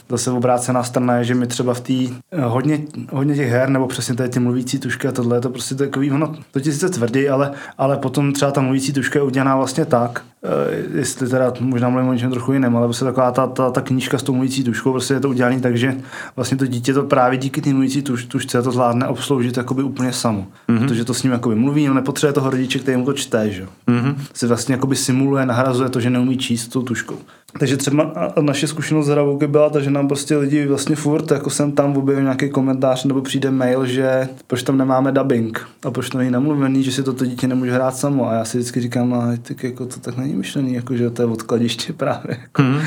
zase 0.08 0.30
obrácená 0.30 0.82
strana 0.82 1.16
je, 1.16 1.24
že 1.24 1.34
my 1.34 1.46
třeba 1.46 1.74
v 1.74 1.80
té 1.80 1.92
uh, 1.92 2.44
hodně, 2.44 2.78
hodně 3.10 3.34
těch 3.34 3.50
her, 3.50 3.68
nebo 3.68 3.86
přesně 3.86 4.14
tady 4.14 4.28
ty 4.28 4.40
mluvící 4.40 4.78
tušky 4.78 5.08
a 5.08 5.12
tohle, 5.12 5.36
je 5.36 5.40
to 5.40 5.50
prostě 5.50 5.74
takový, 5.74 6.12
ono, 6.12 6.34
to 6.50 6.60
ti 6.60 6.72
sice 6.72 6.88
tvrdí, 6.88 7.28
ale, 7.28 7.50
ale 7.78 7.96
potom 7.96 8.32
třeba 8.32 8.50
ta 8.50 8.60
mluvící 8.60 8.92
tuška 8.92 9.18
je 9.18 9.22
udělaná 9.22 9.56
vlastně 9.56 9.84
tak, 9.84 10.22
Uh, 10.44 10.98
jestli 10.98 11.28
teda 11.28 11.52
možná 11.60 11.88
mluvím 11.88 12.08
o 12.08 12.12
něčem 12.12 12.30
trochu 12.30 12.52
jiném, 12.52 12.76
ale 12.76 12.86
prostě 12.86 13.04
taková 13.04 13.30
ta, 13.30 13.46
ta, 13.46 13.70
ta 13.70 13.80
knížka 13.80 14.18
s 14.18 14.22
tou 14.22 14.34
mluvící 14.34 14.64
tuškou, 14.64 14.92
prostě 14.92 15.14
je 15.14 15.20
to 15.20 15.28
udělané 15.28 15.60
tak, 15.60 15.76
že 15.76 15.96
vlastně 16.36 16.56
to 16.56 16.66
dítě 16.66 16.94
to 16.94 17.02
právě 17.02 17.38
díky 17.38 17.60
té 17.60 17.70
mluvící 17.70 18.02
tuš, 18.02 18.24
tušce 18.24 18.62
to 18.62 18.72
zvládne 18.82 19.06
obsloužit 19.06 19.56
jakoby 19.56 19.82
úplně 19.82 20.12
samo. 20.12 20.46
Mm-hmm. 20.68 20.78
Protože 20.78 21.04
to 21.04 21.14
s 21.14 21.22
ním 21.22 21.32
jakoby 21.32 21.54
mluví, 21.54 21.90
on 21.90 21.96
nepotřebuje 21.96 22.32
toho 22.32 22.50
rodiče, 22.50 22.78
který 22.78 22.96
mu 22.96 23.04
to 23.04 23.12
čte, 23.12 23.50
že? 23.50 23.66
Mm-hmm. 23.88 24.16
Si 24.34 24.46
vlastně 24.46 24.74
jakoby 24.74 24.96
simuluje, 24.96 25.46
nahrazuje 25.46 25.88
to, 25.88 26.00
že 26.00 26.10
neumí 26.10 26.38
číst 26.38 26.68
tou 26.68 26.82
tuškou. 26.82 27.18
Takže 27.58 27.76
třeba 27.76 28.32
naše 28.40 28.66
zkušenost 28.66 29.06
z 29.06 29.08
Ravouky 29.08 29.46
byla 29.46 29.70
ta, 29.70 29.80
že 29.80 29.90
nám 29.90 30.08
prostě 30.08 30.36
lidi 30.36 30.66
vlastně 30.66 30.96
furt, 30.96 31.30
jako 31.30 31.50
jsem 31.50 31.72
tam 31.72 31.96
objeví 31.96 32.22
nějaký 32.22 32.50
komentář 32.50 33.04
nebo 33.04 33.22
přijde 33.22 33.50
mail, 33.50 33.86
že 33.86 34.28
proč 34.46 34.62
tam 34.62 34.78
nemáme 34.78 35.12
dubbing 35.12 35.68
a 35.84 35.90
proč 35.90 36.08
to 36.08 36.18
není 36.18 36.30
namluvený, 36.30 36.82
že 36.82 36.92
si 36.92 37.02
to, 37.02 37.12
to 37.12 37.24
dítě 37.24 37.48
nemůže 37.48 37.72
hrát 37.72 37.96
samo. 37.96 38.28
A 38.28 38.34
já 38.34 38.44
si 38.44 38.58
vždycky 38.58 38.80
říkám, 38.80 39.10
no, 39.10 39.22
tak 39.42 39.64
jako 39.64 39.86
to 39.86 40.00
tak 40.00 40.16
není 40.16 40.34
myšlený, 40.34 40.74
jako, 40.74 40.96
že 40.96 41.10
to 41.10 41.22
je 41.22 41.26
odkladiště 41.26 41.92
právě. 41.92 42.38
Jako. 42.42 42.62
Mm, 42.72 42.78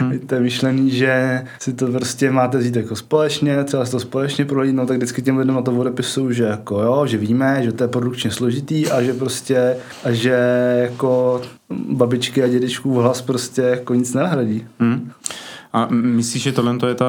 mm, 0.00 0.12
mm. 0.12 0.18
To 0.18 0.34
je 0.34 0.40
myšlený, 0.40 0.90
že 0.90 1.44
si 1.58 1.72
to 1.72 1.86
prostě 1.86 2.30
máte 2.30 2.58
vzít 2.58 2.76
jako 2.76 2.96
společně, 2.96 3.64
třeba 3.64 3.84
si 3.84 3.90
to 3.90 4.00
společně 4.00 4.44
prohlídnout, 4.44 4.88
tak 4.88 4.96
vždycky 4.96 5.22
těm 5.22 5.38
lidem 5.38 5.54
na 5.54 5.62
to 5.62 5.72
odepisují, 5.72 6.34
že 6.34 6.44
jako 6.44 6.82
jo, 6.82 7.06
že 7.06 7.18
víme, 7.18 7.60
že 7.62 7.72
to 7.72 7.84
je 7.84 7.88
produkčně 7.88 8.30
složitý 8.30 8.90
a 8.90 9.02
že 9.02 9.14
prostě, 9.14 9.76
a 10.04 10.12
že 10.12 10.38
jako 10.82 11.40
babičky 11.70 12.42
a 12.42 12.48
dědečků 12.48 12.94
hlas 12.94 13.22
prostě 13.22 13.62
jako 13.62 13.94
nic 13.94 14.14
nenahradí. 14.14 14.66
Hmm. 14.78 15.12
A 15.72 15.86
myslíš, 15.90 16.42
že 16.42 16.52
tohle 16.52 16.78
je 16.88 16.94
ta 16.94 17.06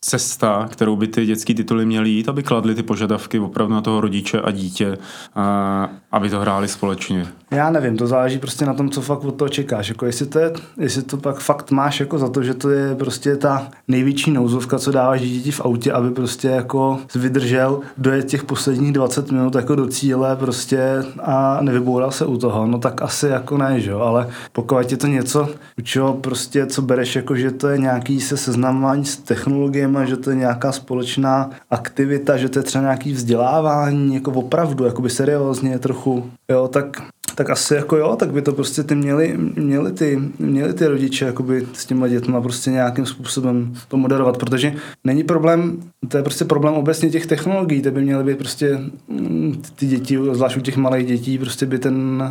cesta, 0.00 0.68
kterou 0.70 0.96
by 0.96 1.06
ty 1.06 1.26
dětské 1.26 1.54
tituly 1.54 1.86
měly 1.86 2.10
jít, 2.10 2.28
aby 2.28 2.42
kladly 2.42 2.74
ty 2.74 2.82
požadavky 2.82 3.38
opravdu 3.38 3.74
na 3.74 3.80
toho 3.80 4.00
rodiče 4.00 4.40
a 4.40 4.50
dítě, 4.50 4.98
a 5.34 5.88
aby 6.12 6.30
to 6.30 6.40
hráli 6.40 6.68
společně? 6.68 7.26
Já 7.52 7.70
nevím, 7.70 7.96
to 7.96 8.06
záleží 8.06 8.38
prostě 8.38 8.66
na 8.66 8.74
tom, 8.74 8.90
co 8.90 9.00
fakt 9.00 9.24
od 9.24 9.34
toho 9.34 9.48
čekáš. 9.48 9.88
Jako 9.88 10.06
jestli, 10.06 10.26
to 10.26 10.38
je, 10.38 10.52
jestli 10.78 11.02
to 11.02 11.16
pak 11.16 11.38
fakt 11.38 11.70
máš 11.70 12.00
jako 12.00 12.18
za 12.18 12.28
to, 12.28 12.42
že 12.42 12.54
to 12.54 12.70
je 12.70 12.94
prostě 12.94 13.36
ta 13.36 13.68
největší 13.88 14.30
nouzovka, 14.30 14.78
co 14.78 14.92
dáváš 14.92 15.20
dítěti 15.20 15.50
v 15.50 15.60
autě, 15.60 15.92
aby 15.92 16.10
prostě 16.10 16.48
jako 16.48 16.98
vydržel 17.14 17.80
dojet 17.98 18.26
těch 18.26 18.44
posledních 18.44 18.92
20 18.92 19.32
minut 19.32 19.54
jako 19.54 19.74
do 19.74 19.86
cíle 19.86 20.36
prostě 20.36 21.04
a 21.22 21.58
nevyboural 21.62 22.10
se 22.10 22.26
u 22.26 22.36
toho, 22.36 22.66
no 22.66 22.78
tak 22.78 23.02
asi 23.02 23.26
jako 23.26 23.58
ne, 23.58 23.80
že 23.80 23.90
jo, 23.90 23.98
ale 24.00 24.28
pokud 24.52 24.90
je 24.90 24.96
to 24.96 25.06
něco, 25.06 25.48
čeho 25.82 26.14
prostě, 26.14 26.66
co 26.66 26.82
bereš 26.82 27.16
jako, 27.16 27.36
že 27.36 27.50
to 27.50 27.68
je 27.68 27.78
nějaký 27.78 28.20
se 28.20 28.36
seznamování 28.36 29.04
s 29.04 29.16
technologiemi, 29.16 29.98
že 30.04 30.16
to 30.16 30.30
je 30.30 30.36
nějaká 30.36 30.72
společná 30.72 31.50
aktivita, 31.70 32.36
že 32.36 32.48
to 32.48 32.58
je 32.58 32.62
třeba 32.62 32.82
nějaký 32.82 33.12
vzdělávání, 33.12 34.14
jako 34.14 34.30
opravdu, 34.30 34.84
jakoby 34.84 35.10
seriózně 35.10 35.78
trochu, 35.78 36.30
jo, 36.48 36.68
tak 36.68 37.02
tak 37.34 37.50
asi 37.50 37.74
jako 37.74 37.96
jo, 37.96 38.16
tak 38.16 38.32
by 38.32 38.42
to 38.42 38.52
prostě 38.52 38.82
ty 38.82 38.94
měli, 38.94 39.38
měli, 39.56 39.92
ty, 39.92 40.20
měli 40.38 40.72
ty 40.72 40.86
rodiče 40.86 41.24
jakoby 41.24 41.66
s 41.72 41.86
těma 41.86 42.08
dětma 42.08 42.40
prostě 42.40 42.70
nějakým 42.70 43.06
způsobem 43.06 43.74
to 43.88 43.96
moderovat, 43.96 44.36
protože 44.36 44.74
není 45.04 45.24
problém, 45.24 45.80
to 46.08 46.16
je 46.16 46.22
prostě 46.22 46.44
problém 46.44 46.74
obecně 46.74 47.10
těch 47.10 47.26
technologií, 47.26 47.82
to 47.82 47.90
by 47.90 48.02
měly 48.02 48.24
být 48.24 48.38
prostě 48.38 48.78
mm, 49.08 49.62
ty 49.76 49.86
děti, 49.86 50.18
zvlášť 50.32 50.56
u 50.56 50.60
těch 50.60 50.76
malých 50.76 51.06
dětí, 51.06 51.38
prostě 51.38 51.66
by 51.66 51.78
ten, 51.78 52.22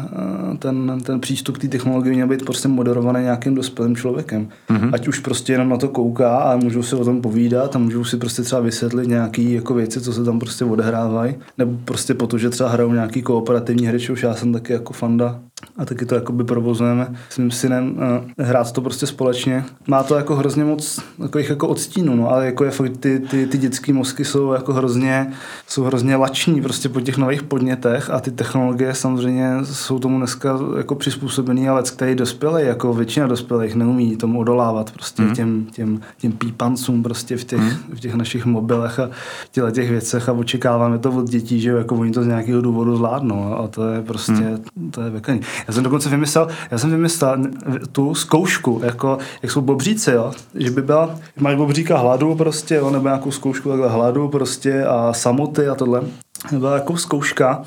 ten, 0.59 0.99
ten 1.03 1.19
přístup 1.19 1.57
k 1.57 1.61
té 1.61 1.67
technologii 1.67 2.13
měl 2.13 2.27
být 2.27 2.45
prostě 2.45 2.67
moderovaný 2.67 3.23
nějakým 3.23 3.55
dospělým 3.55 3.95
člověkem. 3.95 4.47
Mm-hmm. 4.69 4.89
Ať 4.93 5.07
už 5.07 5.19
prostě 5.19 5.53
jenom 5.53 5.69
na 5.69 5.77
to 5.77 5.87
kouká 5.87 6.37
a 6.37 6.55
můžou 6.55 6.83
si 6.83 6.95
o 6.95 7.05
tom 7.05 7.21
povídat 7.21 7.75
a 7.75 7.79
můžou 7.79 8.03
si 8.03 8.17
prostě 8.17 8.41
třeba 8.41 8.61
vysvětlit 8.61 9.07
nějaké 9.07 9.41
jako 9.41 9.73
věci, 9.73 10.01
co 10.01 10.13
se 10.13 10.23
tam 10.23 10.39
prostě 10.39 10.65
odehrávají, 10.65 11.35
nebo 11.57 11.77
prostě 11.85 12.13
protože 12.13 12.49
třeba 12.49 12.69
hrajou 12.69 12.93
nějaký 12.93 13.21
kooperativní 13.21 13.87
hry, 13.87 14.09
už 14.11 14.23
já 14.23 14.33
jsem 14.33 14.53
taky 14.53 14.73
jako 14.73 14.90
co-founder 14.91 15.50
a 15.77 15.85
taky 15.85 16.05
to 16.05 16.15
jakoby 16.15 16.43
provozujeme 16.43 17.15
s 17.29 17.37
mým 17.37 17.51
synem, 17.51 17.97
hrát 18.37 18.71
to 18.71 18.81
prostě 18.81 19.07
společně. 19.07 19.65
Má 19.87 20.03
to 20.03 20.15
jako 20.15 20.35
hrozně 20.35 20.63
moc 20.63 20.99
takových 21.21 21.49
jako 21.49 21.67
odstínů, 21.67 22.15
no, 22.15 22.29
ale 22.29 22.45
jako 22.45 22.63
je 22.63 22.71
fakt 22.71 22.97
ty, 22.97 23.19
ty, 23.19 23.47
ty 23.47 23.57
dětské 23.57 23.93
mozky 23.93 24.25
jsou 24.25 24.51
jako 24.51 24.73
hrozně, 24.73 25.33
jsou 25.67 25.83
hrozně 25.83 26.15
lační 26.15 26.61
prostě 26.61 26.89
po 26.89 27.01
těch 27.01 27.17
nových 27.17 27.43
podnětech 27.43 28.09
a 28.09 28.19
ty 28.19 28.31
technologie 28.31 28.93
samozřejmě 28.93 29.51
jsou 29.63 29.99
tomu 29.99 30.17
dneska 30.17 30.59
jako 30.77 30.95
přizpůsobený, 30.95 31.69
ale 31.69 31.83
který 31.83 32.15
dospělý, 32.15 32.63
jako 32.63 32.93
většina 32.93 33.27
dospělých 33.27 33.75
neumí 33.75 34.17
tomu 34.17 34.39
odolávat 34.39 34.91
prostě 34.91 35.21
mm. 35.21 35.35
těm, 35.35 35.65
těm, 35.65 36.01
těm 36.17 36.31
pípancům 36.31 37.03
prostě 37.03 37.37
v 37.37 37.43
těch, 37.43 37.59
mm. 37.59 37.69
v 37.95 37.99
těch 37.99 38.13
našich 38.13 38.45
mobilech 38.45 38.99
a 38.99 39.09
těle 39.51 39.71
těch 39.71 39.89
věcech 39.89 40.29
a 40.29 40.33
očekáváme 40.33 40.99
to 40.99 41.11
od 41.11 41.29
dětí, 41.29 41.61
že 41.61 41.69
jako 41.69 41.95
oni 41.95 42.11
to 42.11 42.23
z 42.23 42.27
nějakého 42.27 42.61
důvodu 42.61 42.95
zvládnou 42.95 43.53
a 43.53 43.67
to 43.67 43.87
je 43.87 44.01
prostě, 44.01 44.31
mm. 44.75 44.91
to 44.91 45.01
je 45.01 45.09
vekaný. 45.09 45.41
Já 45.67 45.73
jsem 45.73 45.83
dokonce 45.83 46.09
vymyslel, 46.09 46.47
já 46.71 46.77
jsem 46.77 46.91
vymyslel 46.91 47.37
tu 47.91 48.15
zkoušku, 48.15 48.81
jako, 48.83 49.17
jak 49.43 49.51
jsou 49.51 49.61
bobříci, 49.61 50.11
jo? 50.11 50.31
že 50.55 50.71
by 50.71 50.81
byla, 50.81 51.15
mají 51.39 51.57
bobříka 51.57 51.97
hladu 51.97 52.35
prostě, 52.35 52.75
jo? 52.75 52.89
nebo 52.89 53.07
nějakou 53.07 53.31
zkoušku 53.31 53.69
takhle 53.69 53.89
hladu 53.89 54.27
prostě 54.27 54.85
a 54.85 55.13
samoty 55.13 55.67
a 55.67 55.75
tohle. 55.75 56.01
Byla 56.51 56.73
jako 56.73 56.97
zkouška, 56.97 57.63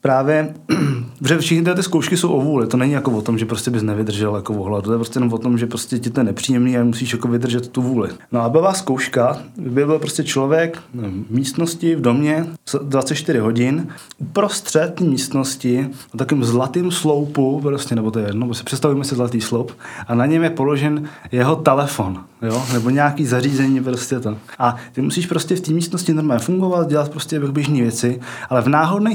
Právě, 0.00 0.54
protože 1.18 1.38
všechny 1.38 1.74
ty 1.74 1.82
zkoušky 1.82 2.16
jsou 2.16 2.32
o 2.32 2.40
vůli, 2.40 2.66
to 2.66 2.76
není 2.76 2.92
jako 2.92 3.10
o 3.10 3.22
tom, 3.22 3.38
že 3.38 3.44
prostě 3.46 3.70
bys 3.70 3.82
nevydržel 3.82 4.36
jako 4.36 4.54
o 4.54 4.62
hladu, 4.62 4.86
to 4.86 4.92
je 4.92 4.98
prostě 4.98 5.16
jenom 5.16 5.32
o 5.32 5.38
tom, 5.38 5.58
že 5.58 5.66
prostě 5.66 5.98
ti 5.98 6.10
to 6.10 6.20
je 6.20 6.24
nepříjemný 6.24 6.78
a 6.78 6.84
musíš 6.84 7.12
jako 7.12 7.28
vydržet 7.28 7.68
tu 7.68 7.82
vůli. 7.82 8.10
No 8.32 8.40
a 8.40 8.48
byla 8.48 8.74
zkouška, 8.74 9.38
by 9.56 9.86
byl 9.86 9.98
prostě 9.98 10.24
člověk 10.24 10.78
v 10.94 11.30
místnosti, 11.30 11.96
v 11.96 12.00
domě, 12.00 12.46
24 12.82 13.38
hodin, 13.38 13.88
uprostřed 14.18 15.00
místnosti, 15.00 15.88
na 16.14 16.18
takovém 16.18 16.44
zlatém 16.44 16.90
sloupu, 16.90 17.60
prostě, 17.60 17.94
nebo 17.94 18.10
to 18.10 18.18
je 18.18 18.26
jedno, 18.26 18.54
si 18.54 18.64
představujeme 18.64 19.04
si 19.04 19.14
zlatý 19.14 19.40
sloup, 19.40 19.72
a 20.08 20.14
na 20.14 20.26
něm 20.26 20.42
je 20.42 20.50
položen 20.50 21.08
jeho 21.32 21.56
telefon, 21.56 22.24
jo, 22.42 22.66
nebo 22.72 22.90
nějaký 22.90 23.26
zařízení 23.26 23.80
prostě 23.80 24.20
to. 24.20 24.38
A 24.58 24.76
ty 24.92 25.02
musíš 25.02 25.26
prostě 25.26 25.56
v 25.56 25.60
té 25.60 25.72
místnosti 25.72 26.14
normálně 26.14 26.44
fungovat, 26.44 26.88
dělat 26.88 27.10
prostě 27.10 27.40
běžné 27.40 27.82
věci, 27.82 28.20
ale 28.50 28.62
v 28.62 28.68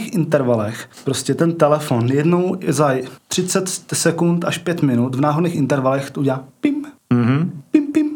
pravidelných 0.03 0.13
intervalech 0.13 0.89
prostě 1.03 1.33
ten 1.33 1.53
telefon 1.53 2.07
jednou 2.07 2.57
za 2.67 2.91
30 3.27 3.69
sekund 3.93 4.45
až 4.45 4.57
5 4.57 4.81
minut 4.81 5.15
v 5.15 5.21
náhodných 5.21 5.55
intervalech 5.55 6.11
to 6.11 6.19
udělá 6.19 6.43
pim, 6.61 6.85
mm-hmm. 7.11 7.49
pim, 7.71 7.91
pim, 7.91 8.11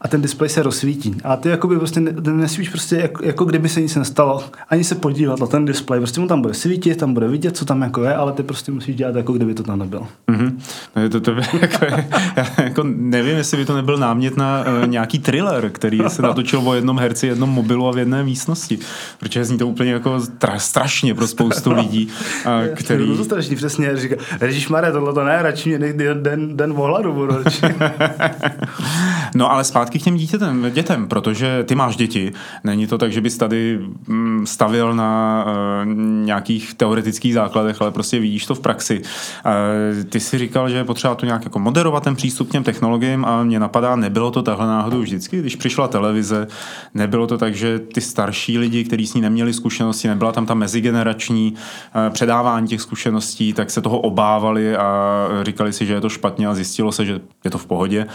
a 0.00 0.08
ten 0.08 0.22
displej 0.22 0.48
se 0.48 0.62
rozsvítí. 0.62 1.16
A 1.24 1.36
ty 1.36 1.48
jakoby 1.48 1.76
prostě 1.76 2.00
nesmíš 2.00 2.68
prostě 2.68 2.96
jako, 2.96 3.24
jako, 3.24 3.44
kdyby 3.44 3.68
se 3.68 3.80
nic 3.80 3.96
nestalo, 3.96 4.44
ani 4.68 4.84
se 4.84 4.94
podívat 4.94 5.40
na 5.40 5.46
ten 5.46 5.64
displej. 5.64 6.00
Prostě 6.00 6.20
mu 6.20 6.26
tam 6.26 6.42
bude 6.42 6.54
svítit, 6.54 6.98
tam 6.98 7.14
bude 7.14 7.28
vidět, 7.28 7.56
co 7.56 7.64
tam 7.64 7.82
jako 7.82 8.02
je, 8.02 8.14
ale 8.14 8.32
ty 8.32 8.42
prostě 8.42 8.72
musíš 8.72 8.96
dělat 8.96 9.16
jako 9.16 9.32
kdyby 9.32 9.54
to 9.54 9.62
tam 9.62 9.78
nebylo. 9.78 10.08
Mm-hmm. 10.28 10.52
No 10.96 11.08
to, 11.08 11.20
to, 11.20 11.30
jako, 11.60 11.84
já 12.36 12.46
jako 12.64 12.82
nevím, 12.84 13.36
jestli 13.36 13.56
by 13.56 13.64
to 13.64 13.76
nebyl 13.76 13.96
námět 13.96 14.36
na 14.36 14.64
uh, 14.82 14.86
nějaký 14.86 15.18
thriller, 15.18 15.70
který 15.70 16.00
se 16.08 16.22
natočil 16.22 16.68
o 16.68 16.74
jednom 16.74 16.98
herci, 16.98 17.26
jednom 17.26 17.50
mobilu 17.50 17.88
a 17.88 17.92
v 17.92 17.98
jedné 17.98 18.24
místnosti. 18.24 18.78
Protože 19.18 19.44
zní 19.44 19.58
to 19.58 19.66
úplně 19.66 19.92
jako 19.92 20.16
tra- 20.16 20.58
strašně 20.58 21.14
pro 21.14 21.26
spoustu 21.26 21.72
lidí, 21.76 22.08
uh, 22.46 22.74
který... 22.74 23.06
To, 23.06 23.16
to 23.16 23.24
strašně 23.24 23.56
přesně. 23.56 23.96
Říká, 23.96 24.16
Ježíš 24.40 24.68
Mare, 24.68 24.92
tohle 24.92 25.12
to 25.12 25.24
ne, 25.24 25.42
radši 25.42 25.78
mě 25.78 25.92
den, 25.92 26.22
den, 26.22 26.56
den 26.56 26.72
ohladu 26.76 27.12
budu 27.12 27.34
No 29.34 29.52
ale 29.52 29.64
zpátky 29.64 29.89
k 29.98 30.02
těm 30.02 30.16
dítětem, 30.16 30.66
dětem, 30.70 31.08
protože 31.08 31.64
ty 31.64 31.74
máš 31.74 31.96
děti. 31.96 32.32
Není 32.64 32.86
to 32.86 32.98
tak, 32.98 33.12
že 33.12 33.20
bys 33.20 33.36
tady 33.36 33.80
mm, 34.06 34.46
stavil 34.46 34.94
na 34.94 35.44
uh, 35.46 35.92
nějakých 36.24 36.74
teoretických 36.74 37.34
základech, 37.34 37.82
ale 37.82 37.90
prostě 37.90 38.18
vidíš 38.18 38.46
to 38.46 38.54
v 38.54 38.60
praxi. 38.60 39.02
Uh, 39.02 40.04
ty 40.04 40.20
si 40.20 40.38
říkal, 40.38 40.68
že 40.68 40.76
je 40.76 40.84
potřeba 40.84 41.14
to 41.14 41.26
nějak 41.26 41.44
jako 41.44 41.58
moderovat 41.58 42.02
ten 42.02 42.16
přístup 42.16 42.48
k 42.48 42.52
těm 42.52 42.64
technologiím 42.64 43.24
a 43.24 43.42
mě 43.42 43.60
napadá, 43.60 43.96
nebylo 43.96 44.30
to 44.30 44.42
takhle 44.42 44.66
náhodou 44.66 45.00
vždycky, 45.00 45.38
když 45.38 45.56
přišla 45.56 45.88
televize, 45.88 46.46
nebylo 46.94 47.26
to 47.26 47.38
tak, 47.38 47.54
že 47.54 47.78
ty 47.78 48.00
starší 48.00 48.58
lidi, 48.58 48.84
kteří 48.84 49.06
s 49.06 49.14
ní 49.14 49.20
neměli 49.20 49.52
zkušenosti, 49.52 50.08
nebyla 50.08 50.32
tam 50.32 50.46
ta 50.46 50.54
mezigenerační 50.54 51.52
uh, 51.52 52.12
předávání 52.12 52.68
těch 52.68 52.80
zkušeností, 52.80 53.52
tak 53.52 53.70
se 53.70 53.80
toho 53.80 53.98
obávali 53.98 54.76
a 54.76 55.28
říkali 55.42 55.72
si, 55.72 55.86
že 55.86 55.92
je 55.92 56.00
to 56.00 56.08
špatně 56.08 56.46
a 56.46 56.54
zjistilo 56.54 56.92
se, 56.92 57.04
že 57.04 57.20
je 57.44 57.50
to 57.50 57.58
v 57.58 57.66
pohodě. 57.66 58.06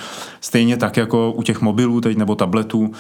Stejně 0.42 0.78
tak 0.78 0.98
jako 0.98 1.32
u 1.32 1.44
těch 1.44 1.62
mobilů 1.66 2.02
teď 2.02 2.18
nebo 2.18 2.36
tabletů, 2.36 2.92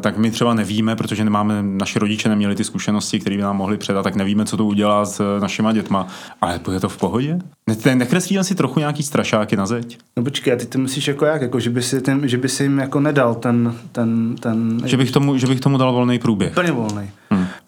tak 0.00 0.18
my 0.18 0.30
třeba 0.30 0.54
nevíme, 0.54 0.96
protože 0.96 1.24
nemáme, 1.24 1.62
naši 1.62 1.98
rodiče 1.98 2.28
neměli 2.28 2.54
ty 2.54 2.64
zkušenosti, 2.64 3.20
které 3.20 3.36
by 3.36 3.42
nám 3.42 3.56
mohli 3.56 3.76
předat, 3.76 4.04
tak 4.04 4.14
nevíme, 4.14 4.44
co 4.44 4.56
to 4.56 4.64
udělá 4.64 5.04
s 5.04 5.20
e, 5.20 5.40
našima 5.40 5.72
dětma. 5.72 6.06
Ale 6.40 6.60
je 6.72 6.80
to 6.80 6.88
v 6.88 6.96
pohodě? 6.96 7.38
Ne, 7.84 7.94
nekreslí 7.94 8.38
si 8.42 8.54
trochu 8.54 8.80
nějaký 8.80 9.02
strašáky 9.02 9.56
na 9.56 9.66
zeď? 9.66 9.98
No 10.16 10.24
počkej, 10.24 10.52
a 10.52 10.56
ty 10.56 10.66
to 10.66 10.78
myslíš 10.78 11.08
jako 11.08 11.24
jak? 11.24 11.42
Jako, 11.42 11.60
že, 11.60 11.70
by 11.70 11.82
si 11.82 12.00
tím, 12.00 12.28
že 12.28 12.38
by 12.38 12.48
si 12.48 12.62
jim 12.62 12.78
jako 12.78 13.00
nedal 13.00 13.34
ten... 13.34 13.74
ten, 13.92 14.36
ten... 14.40 14.80
Že, 14.84 14.96
bych 14.96 15.10
tomu, 15.10 15.38
že 15.38 15.46
bych 15.46 15.60
tomu 15.60 15.78
dal 15.78 15.92
volný 15.92 16.18
průběh. 16.18 16.52
Úplně 16.52 16.72
volný. 16.72 17.10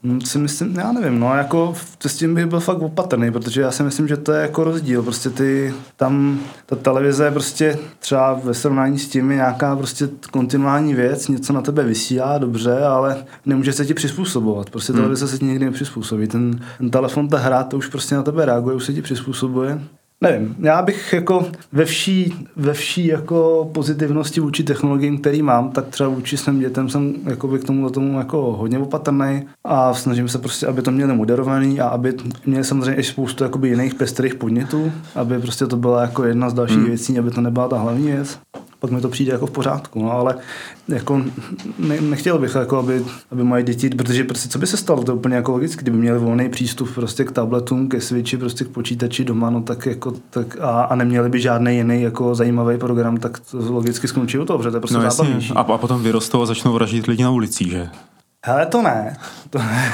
Hmm. 0.05 0.19
No, 0.19 0.27
si 0.27 0.39
myslím, 0.39 0.77
já 0.77 0.93
nevím, 0.93 1.21
no 1.21 1.35
jako 1.35 1.75
s 2.07 2.17
tím 2.17 2.35
bych 2.35 2.47
byl 2.47 2.61
fakt 2.61 2.79
opatrný, 2.79 3.33
protože 3.33 3.61
já 3.61 3.71
si 3.71 3.83
myslím, 3.83 4.09
že 4.09 4.17
to 4.17 4.33
je 4.33 4.43
jako 4.43 4.65
rozdíl, 4.65 5.03
prostě 5.03 5.31
ty, 5.31 5.75
tam 5.97 6.41
ta 6.67 6.77
televize 6.77 7.25
je 7.25 7.31
prostě 7.31 7.79
třeba 7.99 8.35
ve 8.45 8.55
srovnání 8.55 8.99
s 8.99 9.09
tím 9.09 9.31
je 9.31 9.37
nějaká 9.37 9.77
prostě 9.77 10.09
kontinuální 10.31 10.95
věc, 10.95 11.29
něco 11.29 11.53
na 11.53 11.63
tebe 11.63 11.85
vysílá, 11.85 12.39
dobře, 12.39 12.85
ale 12.85 13.25
nemůže 13.47 13.73
se 13.73 13.87
ti 13.87 13.95
přizpůsobovat, 13.95 14.71
prostě 14.71 14.93
hmm. 14.93 15.03
televize 15.03 15.29
se 15.29 15.39
ti 15.39 15.45
nikdy 15.45 15.65
nepřizpůsobí, 15.65 16.27
ten, 16.27 16.61
ten 16.79 16.91
telefon, 16.91 17.29
ta 17.29 17.39
hra, 17.39 17.65
to 17.65 17.77
už 17.77 17.87
prostě 17.87 18.15
na 18.15 18.23
tebe 18.23 18.45
reaguje, 18.45 18.77
už 18.77 18.85
se 18.85 18.93
ti 18.93 19.03
přizpůsobuje 19.03 19.81
Nevím, 20.21 20.57
já 20.59 20.83
bych 20.83 21.13
jako 21.13 21.47
ve 21.73 21.85
vší, 21.85 22.35
ve 22.57 22.73
vší 22.73 23.07
jako 23.07 23.71
pozitivnosti 23.75 24.41
vůči 24.41 24.65
technologiím, 24.65 25.19
který 25.19 25.43
mám, 25.43 25.71
tak 25.71 25.87
třeba 25.87 26.09
vůči 26.09 26.37
svým 26.37 26.61
dětem 26.61 26.89
jsem 26.89 27.15
jako 27.25 27.49
by 27.49 27.59
k 27.59 27.65
tomu 27.65 27.91
tomu 27.91 28.19
jako 28.19 28.53
hodně 28.53 28.79
opatrný 28.79 29.43
a 29.65 29.95
snažím 29.95 30.29
se 30.29 30.39
prostě, 30.39 30.67
aby 30.67 30.83
to 30.83 30.91
měli 30.91 31.15
moderovaný 31.15 31.81
a 31.81 31.89
aby 31.89 32.15
měli 32.47 32.65
samozřejmě 32.65 32.95
i 32.95 33.03
spoustu 33.03 33.45
jakoby 33.45 33.69
jiných 33.69 33.95
pestrých 33.95 34.35
podnětů, 34.35 34.93
aby 35.15 35.39
prostě 35.39 35.67
to 35.67 35.77
byla 35.77 36.03
jako 36.03 36.25
jedna 36.25 36.51
z 36.51 36.55
dalších 36.55 36.77
hmm. 36.77 36.87
věcí, 36.87 37.19
aby 37.19 37.31
to 37.31 37.41
nebyla 37.41 37.69
ta 37.69 37.79
hlavní 37.79 38.07
věc 38.07 38.39
pak 38.87 38.93
mi 38.93 39.01
to 39.01 39.09
přijde 39.09 39.33
jako 39.33 39.47
v 39.47 39.51
pořádku, 39.51 40.03
no, 40.03 40.13
ale 40.13 40.35
jako 40.89 41.23
ne, 41.79 42.01
nechtěl 42.01 42.39
bych, 42.39 42.55
jako 42.55 42.79
aby, 42.79 43.05
aby 43.31 43.45
moje 43.45 43.63
děti, 43.63 43.89
protože 43.89 44.25
prostě 44.25 44.49
co 44.49 44.59
by 44.59 44.67
se 44.67 44.77
stalo, 44.77 45.05
to 45.05 45.13
je 45.13 45.17
úplně 45.17 45.37
jako 45.37 45.53
logicky, 45.53 45.83
kdyby 45.83 45.97
měli 45.97 46.19
volný 46.19 46.49
přístup 46.49 46.95
prostě 46.95 47.25
k 47.25 47.33
tabletům, 47.33 47.89
ke 47.89 48.01
switchi, 48.01 48.37
prostě 48.37 48.65
k 48.65 48.69
počítači 48.69 49.25
doma, 49.25 49.51
no 49.51 49.63
tak 49.63 49.87
jako, 49.87 50.13
tak 50.31 50.57
a, 50.61 50.83
a 50.83 50.95
neměli 50.95 51.29
by 51.29 51.41
žádný 51.41 51.77
jiný 51.77 52.03
jako 52.03 52.35
zajímavý 52.35 52.79
program, 52.79 53.17
tak 53.17 53.39
to 53.39 53.73
logicky 53.73 54.09
skončí 54.09 54.39
u 54.39 54.45
toho, 54.45 54.59
protože 54.59 54.71
to 54.71 54.77
je 54.77 54.81
prostě 54.81 54.99
no, 54.99 55.11
zábavnější. 55.11 55.53
A, 55.53 55.61
a 55.61 55.79
potom 55.79 56.03
vyrostou 56.03 56.43
a 56.43 56.47
začnou 56.47 56.73
vraždit 56.73 57.07
lidi 57.07 57.23
na 57.23 57.31
ulicích, 57.31 57.71
že? 57.71 57.89
Hele, 58.45 58.67
to 58.67 58.83
ne. 58.83 59.17
To 59.51 59.59
ne. 59.59 59.93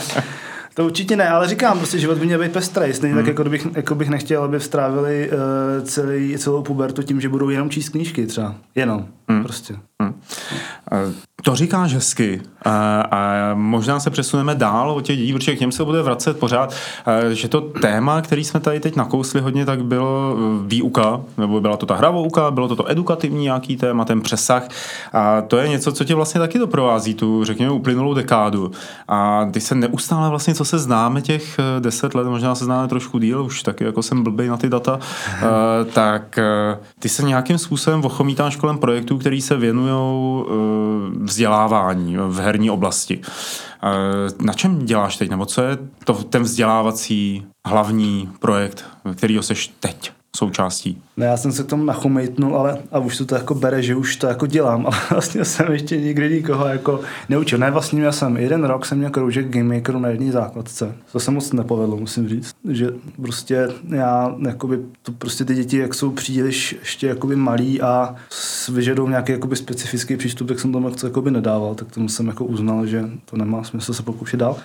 To 0.74 0.84
určitě 0.84 1.16
ne, 1.16 1.28
ale 1.28 1.48
říkám, 1.48 1.78
prostě 1.78 1.98
život 1.98 2.18
by 2.18 2.26
měl 2.26 2.40
být 2.40 2.52
pestrý. 2.52 2.92
Stejně 2.92 3.14
hmm. 3.14 3.24
tak, 3.24 3.28
jako 3.28 3.50
bych, 3.50 3.66
jako 3.74 3.94
bych 3.94 4.08
nechtěl, 4.08 4.42
aby 4.42 4.60
strávili 4.60 5.30
uh, 5.30 5.84
celý, 5.84 6.38
celou 6.38 6.62
pubertu 6.62 7.02
tím, 7.02 7.20
že 7.20 7.28
budou 7.28 7.48
jenom 7.48 7.70
číst 7.70 7.88
knížky 7.88 8.26
třeba. 8.26 8.54
Jenom. 8.74 9.06
Hmm. 9.28 9.42
Prostě. 9.42 9.74
Hmm. 10.04 11.14
To 11.42 11.54
říkáš 11.54 11.94
hezky 11.94 12.40
a, 12.64 13.00
a 13.00 13.54
možná 13.54 14.00
se 14.00 14.10
přesuneme 14.10 14.54
dál 14.54 14.90
od 14.90 15.00
těch 15.00 15.18
dětí, 15.18 15.32
protože 15.32 15.56
k 15.56 15.60
něm 15.60 15.72
se 15.72 15.84
bude 15.84 16.02
vracet 16.02 16.38
pořád, 16.38 16.74
že 17.32 17.48
to 17.48 17.60
téma, 17.60 18.22
který 18.22 18.44
jsme 18.44 18.60
tady 18.60 18.80
teď 18.80 18.96
nakousli 18.96 19.40
hodně, 19.40 19.66
tak 19.66 19.84
bylo 19.84 20.36
výuka, 20.66 21.20
nebo 21.38 21.60
byla 21.60 21.76
to 21.76 21.86
ta 21.86 21.94
hravouka, 21.94 22.50
bylo 22.50 22.68
to 22.68 22.76
to 22.76 22.90
edukativní 22.90 23.42
nějaký 23.42 23.76
téma, 23.76 24.04
ten 24.04 24.20
přesah. 24.20 24.68
A 25.12 25.40
to 25.40 25.56
je 25.56 25.68
něco, 25.68 25.92
co 25.92 26.04
tě 26.04 26.14
vlastně 26.14 26.40
taky 26.40 26.58
doprovází 26.58 27.14
tu, 27.14 27.44
řekněme, 27.44 27.72
uplynulou 27.72 28.14
dekádu. 28.14 28.70
A 29.08 29.48
ty 29.50 29.60
se 29.60 29.74
neustále 29.74 30.30
vlastně, 30.30 30.54
co 30.54 30.64
se 30.64 30.78
známe 30.78 31.22
těch 31.22 31.56
deset 31.80 32.14
let, 32.14 32.26
možná 32.26 32.54
se 32.54 32.64
známe 32.64 32.88
trošku 32.88 33.18
díl, 33.18 33.44
už 33.44 33.62
taky 33.62 33.84
jako 33.84 34.02
jsem 34.02 34.22
blbej 34.22 34.48
na 34.48 34.56
ty 34.56 34.68
data, 34.68 34.98
tak 35.92 36.38
e, 36.38 36.78
ty 36.98 37.08
se 37.08 37.22
nějakým 37.22 37.58
způsobem 37.58 38.04
ochomítáš 38.04 38.56
kolem 38.56 38.78
projektů, 38.78 39.18
který 39.18 39.40
se 39.40 39.56
věnují 39.56 39.93
vzdělávání 41.20 42.16
v 42.16 42.38
herní 42.40 42.70
oblasti. 42.70 43.20
Na 44.40 44.52
čem 44.52 44.86
děláš 44.86 45.16
teď, 45.16 45.30
nebo 45.30 45.46
co 45.46 45.62
je 45.62 45.78
to, 46.04 46.14
ten 46.14 46.42
vzdělávací 46.42 47.46
hlavní 47.66 48.30
projekt, 48.38 48.84
kterýho 49.14 49.42
seš 49.42 49.74
teď 49.80 50.12
součástí? 50.36 51.02
Ne, 51.16 51.26
já 51.26 51.36
jsem 51.36 51.52
se 51.52 51.62
k 51.62 51.66
tomu 51.66 51.84
nachomejtnul, 51.84 52.56
ale 52.56 52.78
a 52.92 52.98
už 52.98 53.18
to, 53.18 53.26
to 53.26 53.34
jako 53.34 53.54
bere, 53.54 53.82
že 53.82 53.96
už 53.96 54.16
to 54.16 54.26
jako 54.26 54.46
dělám, 54.46 54.86
ale 54.86 54.96
vlastně 55.10 55.44
jsem 55.44 55.72
ještě 55.72 55.96
nikdy 55.96 56.30
nikoho 56.30 56.66
jako 56.66 57.00
neučil. 57.28 57.58
Ne, 57.58 57.70
vlastně 57.70 58.02
já 58.02 58.12
jsem 58.12 58.36
jeden 58.36 58.64
rok 58.64 58.86
jsem 58.86 58.98
měl 58.98 59.10
kroužek 59.10 59.48
Game 59.48 59.74
Makeru 59.74 59.98
na 59.98 60.08
jedné 60.08 60.32
základce. 60.32 60.94
To 61.12 61.20
se 61.20 61.30
moc 61.30 61.52
nepovedlo, 61.52 61.96
musím 61.96 62.28
říct. 62.28 62.54
Že 62.70 62.90
prostě 63.22 63.68
já, 63.88 64.34
jakoby, 64.46 64.78
to 65.02 65.12
prostě 65.12 65.44
ty 65.44 65.54
děti, 65.54 65.78
jak 65.78 65.94
jsou 65.94 66.10
příliš 66.10 66.76
ještě 66.80 67.06
jakoby 67.06 67.36
malí 67.36 67.80
a 67.80 68.14
vyžadou 68.72 69.08
nějaký 69.08 69.32
jakoby 69.32 69.56
specifický 69.56 70.16
přístup, 70.16 70.48
tak 70.48 70.60
jsem 70.60 70.72
tomu 70.72 70.88
jako 70.88 71.06
jakoby 71.06 71.30
nedával, 71.30 71.74
tak 71.74 71.92
tomu 71.92 72.08
jsem 72.08 72.26
jako 72.26 72.44
uznal, 72.44 72.86
že 72.86 73.04
to 73.24 73.36
nemá 73.36 73.64
smysl 73.64 73.94
se 73.94 74.02
pokoušet 74.02 74.36
dál. 74.40 74.56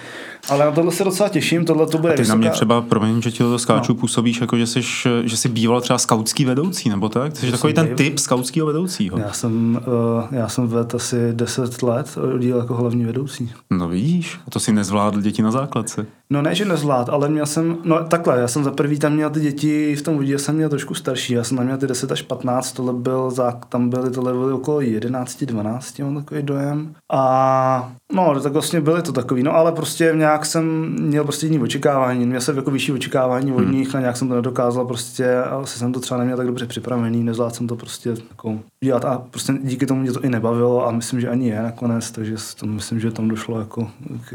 Ale 0.50 0.66
na 0.66 0.72
tohle 0.72 0.92
se 0.92 1.04
docela 1.04 1.30
těším, 1.30 1.66
tohle 1.66 1.88
to 1.88 1.98
bude 1.98 2.14
a 2.14 2.16
ty 2.16 2.22
vysoká... 2.22 2.36
na 2.36 2.40
mě 2.40 2.50
třeba, 2.50 2.82
promiň, 2.82 3.22
že 3.22 3.32
ti 3.32 3.38
to 3.38 3.60
skáču, 3.60 3.94
no. 3.94 4.00
působíš 4.00 4.42
jako, 4.42 4.58
že 4.58 4.68
jsi, 4.68 4.82
že 5.24 5.38
jsi 5.38 5.50
býval 5.60 5.82
třeba 5.82 6.00
skautský 6.00 6.46
vedoucí, 6.46 6.90
nebo 6.90 7.10
tak? 7.10 7.38
Jsi 7.38 7.52
takový 7.52 7.74
ten 7.74 7.96
typ 7.96 8.20
skautského 8.20 8.68
vedoucího. 8.68 9.18
Já 9.18 9.34
jsem, 9.34 9.80
uh, 9.88 10.24
já 10.32 10.48
jsem 10.48 10.68
vedl 10.68 10.96
asi 10.96 11.34
10 11.34 11.84
let 11.84 12.18
oddíl 12.34 12.58
jako 12.58 12.74
hlavní 12.74 13.06
vedoucí. 13.06 13.52
No 13.70 13.88
vidíš, 13.88 14.40
a 14.48 14.52
to 14.52 14.60
si 14.60 14.72
nezvládl 14.72 15.22
děti 15.22 15.42
na 15.42 15.52
základce. 15.52 16.06
No 16.30 16.42
ne, 16.42 16.56
že 16.56 16.66
nezvlád, 16.66 17.10
ale 17.10 17.30
měl 17.30 17.46
jsem, 17.46 17.78
no 17.84 18.04
takhle, 18.04 18.40
já 18.40 18.48
jsem 18.48 18.64
za 18.64 18.72
prvý 18.72 19.00
tam 19.00 19.14
měl 19.14 19.30
ty 19.30 19.40
děti, 19.40 19.96
v 19.96 20.02
tom 20.02 20.16
vodě 20.16 20.40
jsem 20.40 20.56
měl 20.56 20.70
trošku 20.70 20.94
starší, 20.94 21.34
já 21.34 21.44
jsem 21.44 21.58
tam 21.58 21.66
měl 21.66 21.78
ty 21.78 21.88
10 21.88 22.12
až 22.12 22.22
15, 22.22 22.72
tohle 22.72 22.94
byl, 22.94 23.32
tam 23.70 23.90
byly, 23.90 24.12
tohle 24.12 24.34
byly 24.34 24.54
okolo 24.54 24.82
11, 24.82 25.44
12, 25.44 26.00
mám 26.00 26.16
takový 26.16 26.42
dojem. 26.44 26.94
A 27.12 27.94
no, 28.14 28.40
tak 28.40 28.54
vlastně 28.54 28.82
byly 28.82 29.02
to 29.02 29.12
takový, 29.12 29.44
no 29.44 29.56
ale 29.56 29.72
prostě 29.72 30.14
nějak 30.16 30.46
jsem 30.46 30.96
měl 31.00 31.24
prostě 31.24 31.46
jiný 31.46 31.60
očekávání, 31.60 32.26
měl 32.26 32.42
jsem 32.42 32.56
jako 32.58 32.72
vyšší 32.72 32.92
očekávání 32.92 33.52
od 33.52 33.64
hmm. 33.64 33.72
nich 33.72 33.96
a 33.96 34.00
nějak 34.00 34.18
jsem 34.18 34.30
to 34.30 34.36
nedokázal 34.36 34.86
prostě, 34.86 35.44
asi 35.50 35.80
jsem 35.80 35.94
to 35.94 36.00
třeba 36.00 36.18
neměl 36.18 36.38
tak 36.38 36.48
dobře 36.48 36.66
připravený, 36.66 37.24
nezvládl 37.24 37.56
jsem 37.56 37.68
to 37.68 37.76
prostě 37.76 38.10
jako 38.30 38.60
dělat 38.84 39.06
a 39.06 39.18
prostě 39.32 39.54
díky 39.64 39.86
tomu 39.86 40.02
mě 40.02 40.12
to 40.12 40.22
i 40.22 40.30
nebavilo 40.30 40.88
a 40.88 40.92
myslím, 40.92 41.22
že 41.22 41.30
ani 41.30 41.50
je 41.50 41.62
nakonec, 41.62 42.12
takže 42.12 42.36
to 42.60 42.66
myslím, 42.66 43.00
že 43.00 43.12
tam 43.12 43.28
došlo 43.28 43.60
jako 43.60 43.92
k, 44.30 44.34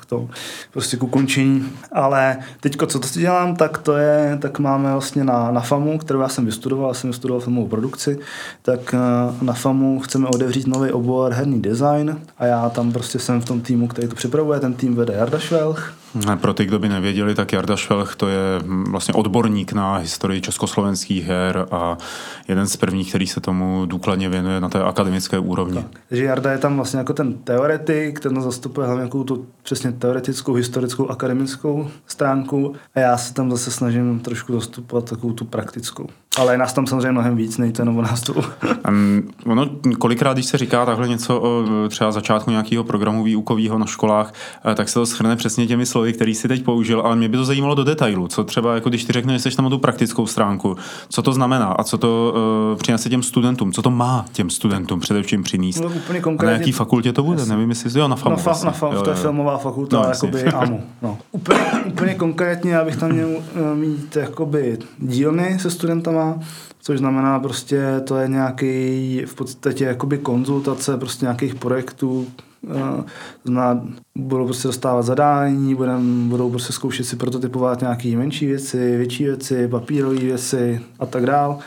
k 0.00 0.06
tomu 0.06 0.30
prostě 0.72 0.96
k 0.96 1.02
ukončení. 1.02 1.68
Ale 1.92 2.36
teď, 2.60 2.76
co 2.86 2.98
to 2.98 3.08
dělám, 3.14 3.56
tak 3.56 3.78
to 3.78 3.96
je, 3.96 4.38
tak 4.42 4.58
máme 4.58 4.92
vlastně 4.92 5.24
na, 5.24 5.50
na 5.50 5.60
FAMu, 5.60 5.98
kterou 5.98 6.20
já 6.20 6.28
jsem 6.28 6.46
vystudoval, 6.46 6.90
já 6.90 6.94
jsem 6.94 7.10
vystudoval 7.10 7.40
filmovou 7.40 7.68
produkci, 7.68 8.18
tak 8.62 8.94
eh, 8.94 9.44
na 9.44 9.52
FAMu 9.52 10.00
chceme 10.00 10.28
otevřít 10.28 10.66
nový 10.66 10.90
obor 10.90 11.32
herní 11.32 11.62
design 11.62 12.20
a 12.38 12.46
já 12.46 12.70
tam 12.70 12.92
prostě 12.92 13.18
jsem 13.18 13.40
v 13.40 13.44
tom 13.44 13.60
týmu, 13.60 13.88
který 13.88 14.08
to 14.08 14.14
připravuje, 14.14 14.60
ten 14.60 14.74
tým 14.74 14.94
vede 14.94 15.14
Jarda 15.14 15.38
Švelch, 15.38 15.94
pro 16.40 16.54
ty, 16.54 16.64
kdo 16.64 16.78
by 16.78 16.88
nevěděli, 16.88 17.34
tak 17.34 17.52
Jarda 17.52 17.76
Švelch 17.76 18.16
to 18.16 18.28
je 18.28 18.38
vlastně 18.90 19.14
odborník 19.14 19.72
na 19.72 19.96
historii 19.96 20.40
československých 20.40 21.24
her 21.24 21.66
a 21.70 21.98
jeden 22.48 22.66
z 22.66 22.76
prvních, 22.76 23.08
který 23.08 23.26
se 23.26 23.40
tomu 23.40 23.86
důkladně 23.86 24.28
věnuje 24.28 24.60
na 24.60 24.68
té 24.68 24.82
akademické 24.82 25.38
úrovni. 25.38 25.82
Tak. 25.82 26.00
Takže 26.08 26.24
Jarda 26.24 26.52
je 26.52 26.58
tam 26.58 26.76
vlastně 26.76 26.98
jako 26.98 27.12
ten 27.12 27.34
teoretik, 27.34 28.20
ten 28.20 28.42
zastupuje 28.42 28.86
hlavně 28.86 29.02
jako 29.02 29.24
tu 29.24 29.46
přesně 29.62 29.92
teoretickou, 29.92 30.54
historickou, 30.54 31.08
akademickou 31.08 31.88
stránku 32.06 32.74
a 32.94 33.00
já 33.00 33.16
se 33.16 33.34
tam 33.34 33.50
zase 33.50 33.70
snažím 33.70 34.20
trošku 34.20 34.52
zastupovat 34.52 35.10
takovou 35.10 35.32
tu 35.32 35.44
praktickou. 35.44 36.06
Ale 36.36 36.58
nás 36.58 36.72
tam 36.72 36.86
samozřejmě 36.86 37.12
mnohem 37.12 37.36
víc, 37.36 37.58
nejte 37.58 37.84
nebo 37.84 38.02
nás 38.02 38.20
tu. 38.20 38.34
um, 38.88 39.28
ono, 39.46 39.68
kolikrát, 39.98 40.32
když 40.32 40.46
se 40.46 40.58
říká 40.58 40.86
takhle 40.86 41.08
něco 41.08 41.40
o 41.40 41.64
třeba 41.88 42.12
začátku 42.12 42.50
nějakého 42.50 42.84
programu 42.84 43.24
výukového 43.24 43.78
na 43.78 43.86
školách, 43.86 44.32
eh, 44.70 44.74
tak 44.74 44.88
se 44.88 44.94
to 44.94 45.06
schrne 45.06 45.36
přesně 45.36 45.66
těmi 45.66 45.86
slovy, 45.86 46.12
který 46.12 46.34
si 46.34 46.48
teď 46.48 46.64
použil, 46.64 47.00
ale 47.00 47.16
mě 47.16 47.28
by 47.28 47.36
to 47.36 47.44
zajímalo 47.44 47.74
do 47.74 47.84
detailu. 47.84 48.28
Co 48.28 48.44
třeba, 48.44 48.74
jako 48.74 48.88
když 48.88 49.04
ty 49.04 49.12
řekneš, 49.12 49.42
že 49.42 49.50
jsi 49.50 49.56
tam 49.56 49.70
tu 49.70 49.78
praktickou 49.78 50.26
stránku, 50.26 50.76
co 51.08 51.22
to 51.22 51.32
znamená 51.32 51.66
a 51.66 51.84
co 51.84 51.98
to 51.98 52.34
uh, 52.72 52.78
přinese 52.78 53.08
těm 53.08 53.22
studentům, 53.22 53.72
co 53.72 53.82
to 53.82 53.90
má 53.90 54.24
těm 54.32 54.50
studentům 54.50 55.00
především 55.00 55.42
přinést. 55.42 55.80
No, 55.80 55.88
úplně 55.88 56.20
konkrétně... 56.20 56.54
A 56.54 56.56
na 56.56 56.58
jaký 56.58 56.72
fakultě 56.72 57.12
to 57.12 57.22
bude? 57.22 57.40
Jasný. 57.40 57.54
Nevím, 57.54 57.70
jestli 57.70 58.00
jo, 58.00 58.08
na 58.08 58.16
FAMu. 58.16 58.36
Na, 58.36 58.42
fa, 58.42 58.50
vlastně. 58.50 58.66
na 58.66 58.72
FAMu, 58.72 59.02
to 59.02 59.10
je 59.10 59.16
filmová 59.16 59.58
fakulta, 59.58 59.96
no, 59.96 60.08
jakoby 60.08 60.44
AMU. 60.44 60.82
No. 61.02 61.18
Úplně, 61.32 61.60
úplně 61.86 62.14
konkrétně, 62.14 62.72
já 62.72 62.84
bych 62.84 62.96
tam 62.96 63.12
měl 63.12 63.28
eh, 63.28 63.74
mít 63.74 64.16
jakoby 64.16 64.78
dílny 64.98 65.58
se 65.58 65.70
studentama, 65.70 66.25
což 66.78 66.98
znamená 66.98 67.40
prostě, 67.40 68.00
to 68.04 68.16
je 68.16 68.28
nějaký 68.28 69.22
v 69.26 69.34
podstatě 69.34 69.84
jakoby 69.84 70.18
konzultace 70.18 70.96
prostě 70.96 71.24
nějakých 71.24 71.54
projektů, 71.54 72.26
eh, 72.70 73.04
zná, 73.44 73.80
budou 74.14 74.44
prostě 74.44 74.68
dostávat 74.68 75.02
zadání, 75.02 75.74
budem, 75.74 76.28
budou 76.28 76.50
prostě 76.50 76.72
zkoušet 76.72 77.04
si 77.04 77.16
prototypovat 77.16 77.80
nějaké 77.80 78.16
menší 78.16 78.46
věci, 78.46 78.96
větší 78.96 79.24
věci, 79.24 79.68
papírové 79.68 80.18
věci 80.18 80.80
a 80.98 81.06
tak 81.06 81.26
dál. 81.26 81.58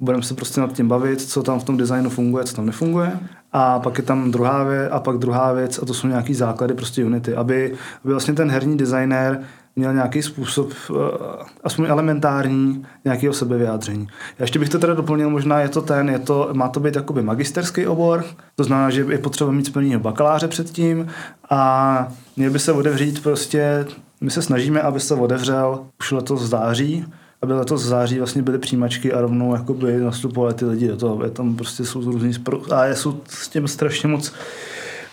Budeme 0.00 0.22
se 0.22 0.34
prostě 0.34 0.60
nad 0.60 0.72
tím 0.72 0.88
bavit, 0.88 1.20
co 1.20 1.42
tam 1.42 1.60
v 1.60 1.64
tom 1.64 1.76
designu 1.76 2.10
funguje, 2.10 2.44
co 2.44 2.56
tam 2.56 2.66
nefunguje. 2.66 3.18
A 3.52 3.78
pak 3.78 3.98
je 3.98 4.04
tam 4.04 4.30
druhá 4.30 4.64
věc, 4.64 4.88
a 4.92 5.00
pak 5.00 5.18
druhá 5.18 5.52
věc, 5.52 5.78
a 5.82 5.86
to 5.86 5.94
jsou 5.94 6.08
nějaký 6.08 6.34
základy 6.34 6.74
prostě 6.74 7.04
Unity, 7.04 7.34
aby, 7.34 7.74
aby 8.04 8.12
vlastně 8.12 8.34
ten 8.34 8.50
herní 8.50 8.76
designer 8.76 9.42
měl 9.76 9.94
nějaký 9.94 10.22
způsob, 10.22 10.70
uh, 10.90 10.96
aspoň 11.64 11.86
elementární, 11.88 12.86
nějakého 13.04 13.34
sebevyjádření. 13.34 14.06
Já 14.38 14.42
ještě 14.42 14.58
bych 14.58 14.68
to 14.68 14.78
teda 14.78 14.94
doplnil, 14.94 15.30
možná 15.30 15.60
je 15.60 15.68
to 15.68 15.82
ten, 15.82 16.08
je 16.08 16.18
to, 16.18 16.48
má 16.52 16.68
to 16.68 16.80
být 16.80 16.96
jakoby 16.96 17.22
magisterský 17.22 17.86
obor, 17.86 18.24
to 18.54 18.64
znamená, 18.64 18.90
že 18.90 19.06
je 19.08 19.18
potřeba 19.18 19.50
mít 19.50 19.66
splněného 19.66 20.00
bakaláře 20.00 20.48
předtím 20.48 21.06
a 21.50 22.08
měl 22.36 22.50
by 22.50 22.58
se 22.58 22.72
otevřít 22.72 23.22
prostě, 23.22 23.86
my 24.20 24.30
se 24.30 24.42
snažíme, 24.42 24.80
aby 24.82 25.00
se 25.00 25.14
otevřel 25.14 25.80
už 26.00 26.12
letos 26.12 26.42
v 26.42 26.46
září, 26.46 27.06
aby 27.42 27.52
letos 27.52 27.82
v 27.82 27.86
září 27.86 28.18
vlastně 28.18 28.42
byly 28.42 28.58
přijímačky 28.58 29.12
a 29.12 29.20
rovnou 29.20 29.54
jakoby 29.54 30.00
nastupovali 30.00 30.54
ty 30.54 30.64
lidi 30.64 30.88
do 30.88 30.96
toho. 30.96 31.24
Je 31.24 31.30
tam 31.30 31.56
prostě 31.56 31.84
jsou 31.84 32.10
různý 32.10 32.32
a 32.70 32.86
jsou 32.86 33.20
s 33.28 33.48
tím 33.48 33.68
strašně 33.68 34.08
moc 34.08 34.32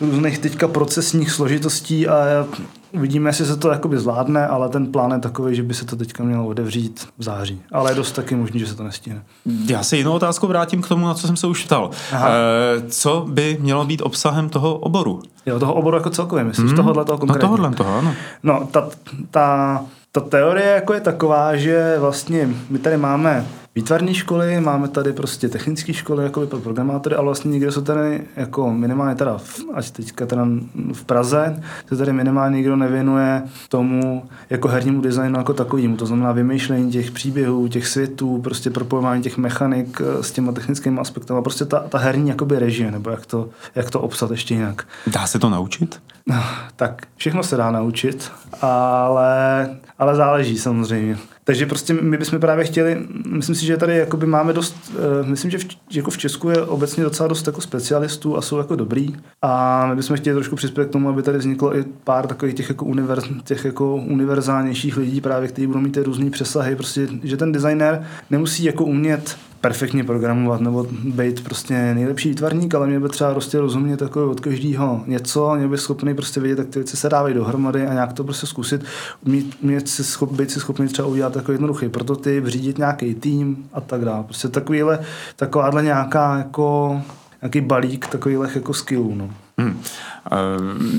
různých 0.02 0.40
teďka 0.40 0.68
procesních 0.68 1.32
složitostí 1.32 2.08
a 2.08 2.48
uvidíme, 2.92 3.30
jestli 3.30 3.46
se 3.46 3.58
to 3.58 3.72
jakoby 3.72 3.98
zvládne, 3.98 4.48
ale 4.48 4.70
ten 4.70 4.92
plán 4.92 5.12
je 5.12 5.20
takový, 5.20 5.56
že 5.56 5.64
by 5.64 5.74
se 5.74 5.86
to 5.86 5.96
teďka 5.96 6.24
mělo 6.24 6.48
otevřít 6.48 7.08
v 7.18 7.24
září. 7.24 7.62
Ale 7.72 7.92
je 7.92 7.96
dost 7.96 8.12
taky 8.12 8.36
možný, 8.36 8.60
že 8.60 8.68
se 8.68 8.76
to 8.76 8.84
nestihne. 8.84 9.24
Já 9.68 9.84
se 9.84 9.98
jinou 9.98 10.12
otázku 10.12 10.48
vrátím 10.48 10.82
k 10.82 10.88
tomu, 10.88 11.08
na 11.08 11.14
co 11.14 11.28
jsem 11.28 11.38
se 11.38 11.48
už 11.48 11.66
ptal. 11.66 11.90
Aha. 12.12 12.30
E, 12.30 12.90
co 12.90 13.26
by 13.30 13.58
mělo 13.60 13.86
být 13.86 14.02
obsahem 14.02 14.50
toho 14.50 14.78
oboru? 14.78 15.22
Jo, 15.46 15.60
toho 15.60 15.74
oboru 15.74 15.98
jako 15.98 16.10
celkově, 16.10 16.44
myslím, 16.44 16.68
hmm. 16.68 16.76
z 16.76 16.78
tohohle 16.78 17.06
toho 17.06 17.18
konkrétně. 17.18 17.48
No 17.50 17.58
tohohle 17.58 17.76
toho, 17.76 17.98
ano. 17.98 18.14
No, 18.44 18.68
ta, 18.72 18.90
ta, 19.32 19.82
ta 20.12 20.22
teorie 20.22 20.68
jako 20.70 20.94
je 20.94 21.02
taková, 21.02 21.56
že 21.56 21.96
vlastně 22.00 22.50
my 22.70 22.80
tady 22.80 22.98
máme 22.98 23.46
výtvarné 23.76 24.14
školy, 24.14 24.62
máme 24.62 24.88
tady 24.88 25.14
prostě 25.14 25.50
technické 25.50 25.94
školy 25.94 26.24
jako 26.24 26.48
pro 26.48 26.60
programátory, 26.60 27.16
ale 27.16 27.26
vlastně 27.26 27.52
nikdo 27.52 27.72
se 27.72 27.82
tady 27.82 28.22
jako 28.36 28.74
minimálně 28.74 29.16
teda, 29.16 29.38
v, 29.38 29.60
až 29.74 29.92
teďka 29.92 30.26
teda 30.26 30.48
v 30.94 31.04
Praze, 31.06 31.64
se 31.88 31.98
tady 31.98 32.14
minimálně 32.14 32.56
nikdo 32.56 32.76
nevěnuje 32.76 33.44
tomu 33.70 34.24
jako 34.50 34.68
hernímu 34.68 35.02
designu 35.02 35.38
jako 35.38 35.54
takovému. 35.54 35.98
To 35.98 36.06
znamená 36.06 36.32
vymýšlení 36.32 36.92
těch 36.92 37.12
příběhů, 37.12 37.68
těch 37.68 37.88
světů, 37.88 38.42
prostě 38.42 38.70
propojování 38.70 39.24
těch 39.24 39.38
mechanik 39.38 40.02
eh, 40.02 40.24
s 40.24 40.32
těma 40.32 40.52
technickými 40.52 41.00
aspekty. 41.00 41.34
A 41.34 41.42
prostě 41.42 41.66
ta, 41.66 41.80
ta 41.80 41.98
herní 41.98 42.30
jakoby 42.30 42.60
režie, 42.60 42.92
nebo 42.92 43.10
jak 43.10 43.26
to, 43.26 43.50
jak 43.76 43.90
to 43.90 44.02
obsat 44.02 44.32
ještě 44.32 44.54
jinak. 44.54 44.88
Dá 45.08 45.28
se 45.28 45.40
to 45.40 45.50
naučit? 45.50 46.02
No, 46.28 46.44
tak 46.76 47.08
všechno 47.16 47.44
se 47.44 47.58
dá 47.58 47.72
naučit, 47.72 48.32
ale, 48.62 49.70
ale 50.00 50.16
záleží 50.16 50.58
samozřejmě. 50.58 51.18
Takže 51.52 51.66
prostě 51.66 51.94
my 51.94 52.18
bychom 52.18 52.40
právě 52.40 52.66
chtěli, 52.66 52.98
myslím 53.26 53.56
si, 53.56 53.66
že 53.66 53.78
tady 53.78 53.98
jakoby 53.98 54.26
máme 54.26 54.54
dost, 54.54 54.76
uh, 55.22 55.28
myslím, 55.28 55.52
že 55.52 55.58
v, 55.58 55.66
jako 55.92 56.12
v 56.12 56.18
Česku 56.18 56.50
je 56.50 56.62
obecně 56.62 57.04
docela 57.04 57.28
dost 57.28 57.48
jako 57.48 57.62
specialistů 57.62 58.38
a 58.38 58.42
jsou 58.42 58.58
jako 58.58 58.76
dobrý. 58.76 59.16
A 59.42 59.88
my 59.88 59.96
bychom 59.96 60.18
chtěli 60.18 60.36
trošku 60.36 60.56
přispět 60.56 60.86
k 60.86 60.92
tomu, 60.92 61.10
aby 61.10 61.22
tady 61.22 61.38
vzniklo 61.38 61.78
i 61.78 61.84
pár 62.04 62.28
takových 62.28 62.56
těch 62.56 62.70
jako, 62.70 62.86
univerz, 62.86 63.24
těch 63.44 63.66
jako 63.66 63.96
univerzálnějších 63.96 64.98
lidí 64.98 65.22
právě, 65.22 65.48
kteří 65.48 65.68
budou 65.68 65.80
mít 65.80 65.92
ty 65.92 66.04
různé 66.04 66.30
přesahy, 66.30 66.76
prostě, 66.76 67.08
že 67.24 67.38
ten 67.38 67.52
designer 67.52 68.04
nemusí 68.30 68.64
jako 68.64 68.84
umět 68.84 69.38
perfektně 69.62 70.04
programovat 70.04 70.62
nebo 70.62 70.88
být 71.04 71.44
prostě 71.44 71.94
nejlepší 71.94 72.30
výtvarník, 72.30 72.76
ale 72.76 72.88
mě 72.88 73.00
by 73.00 73.10
třeba 73.10 73.32
prostě 73.32 73.60
rozumět 73.60 73.98
takový 73.98 74.32
od 74.32 74.40
každého 74.40 75.04
něco, 75.08 75.56
mě 75.56 75.68
by 75.68 75.78
schopný 75.78 76.14
prostě 76.14 76.40
vědět, 76.40 76.58
jak 76.60 76.68
ty 76.68 76.80
věci 76.80 76.98
se 76.98 77.10
dávají 77.10 77.34
dohromady 77.34 77.88
a 77.88 77.94
nějak 77.94 78.14
to 78.14 78.24
prostě 78.24 78.48
zkusit, 78.48 78.84
mít, 79.26 79.64
mít 79.64 79.90
si 79.90 80.04
schop, 80.04 80.32
být 80.32 80.52
si 80.52 80.60
schopný 80.60 80.88
třeba 80.88 81.08
udělat 81.08 81.34
takový 81.34 81.56
jednoduchý 81.56 81.90
prototyp, 81.90 82.48
řídit 82.48 82.78
nějaký 82.78 83.16
tým 83.16 83.66
a 83.74 83.82
tak 83.82 84.06
dále. 84.06 84.24
Prostě 84.24 84.48
takovýhle, 84.48 85.00
takováhle 85.36 85.84
nějaká 85.84 86.38
jako 86.38 87.02
nějaký 87.42 87.62
balík 87.62 88.08
takových 88.08 88.56
jako 88.56 88.74
skillů. 88.74 89.16
No. 89.16 89.30
Hmm. 89.58 89.82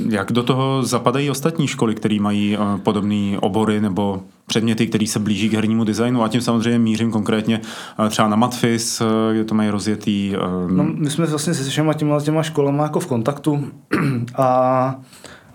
Jak 0.09 0.33
do 0.33 0.43
toho 0.43 0.83
zapadají 0.83 1.31
ostatní 1.31 1.67
školy, 1.69 1.95
které 1.95 2.21
mají 2.21 2.57
eh, 2.57 2.79
podobné 2.79 3.39
obory 3.41 3.81
nebo 3.81 4.23
předměty, 4.53 4.87
které 4.87 5.07
se 5.07 5.19
blíží 5.19 5.49
k 5.49 5.55
hernímu 5.55 5.85
designu 5.85 6.23
a 6.23 6.29
tím 6.29 6.41
samozřejmě 6.41 6.79
mířím 6.79 7.11
konkrétně 7.11 7.61
eh, 8.07 8.09
třeba 8.09 8.29
na 8.29 8.37
Matfis, 8.37 9.01
eh, 9.01 9.35
kde 9.35 9.45
to 9.45 9.55
mají 9.55 9.71
rozjetý. 9.71 10.35
No, 10.71 10.85
my 10.85 11.11
jsme 11.11 11.27
vlastně 11.27 11.55
se 11.55 11.71
všema 11.71 11.95
těma, 11.95 12.21
těma 12.21 12.43
školama 12.43 12.83
jako 12.85 13.01
v 13.01 13.07
kontaktu 13.07 13.69
a 14.37 15.01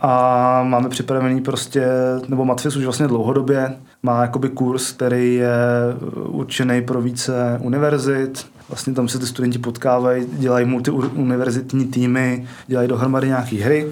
a 0.01 0.63
máme 0.63 0.89
připravený 0.89 1.41
prostě, 1.41 1.85
nebo 2.27 2.45
Matfis 2.45 2.75
už 2.75 2.83
vlastně 2.83 3.07
dlouhodobě 3.07 3.73
má 4.03 4.21
jakoby 4.21 4.49
kurz, 4.49 4.91
který 4.91 5.35
je 5.35 5.57
určený 6.25 6.81
pro 6.81 7.01
více 7.01 7.59
univerzit, 7.61 8.45
Vlastně 8.69 8.93
tam 8.93 9.07
se 9.07 9.19
ty 9.19 9.25
studenti 9.25 9.59
potkávají, 9.59 10.25
dělají 10.31 10.65
multiuniverzitní 10.65 11.85
týmy, 11.85 12.47
dělají 12.67 12.87
dohromady 12.87 13.27
nějaké 13.27 13.55
hry. 13.55 13.87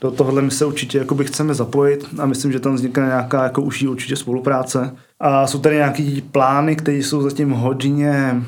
Do 0.00 0.10
tohohle 0.10 0.42
my 0.42 0.50
se 0.50 0.64
určitě 0.64 0.98
jakoby 0.98 1.24
chceme 1.24 1.54
zapojit 1.54 2.04
a 2.18 2.26
myslím, 2.26 2.52
že 2.52 2.60
tam 2.60 2.74
vznikne 2.74 3.06
nějaká 3.06 3.42
jako 3.42 3.62
užší 3.62 3.88
určitě 3.88 4.16
spolupráce. 4.16 4.96
A 5.20 5.46
jsou 5.46 5.58
tady 5.58 5.74
nějaké 5.76 6.20
plány, 6.32 6.76
které 6.76 6.98
jsou 6.98 7.22
zatím 7.22 7.50
hodně 7.50 8.42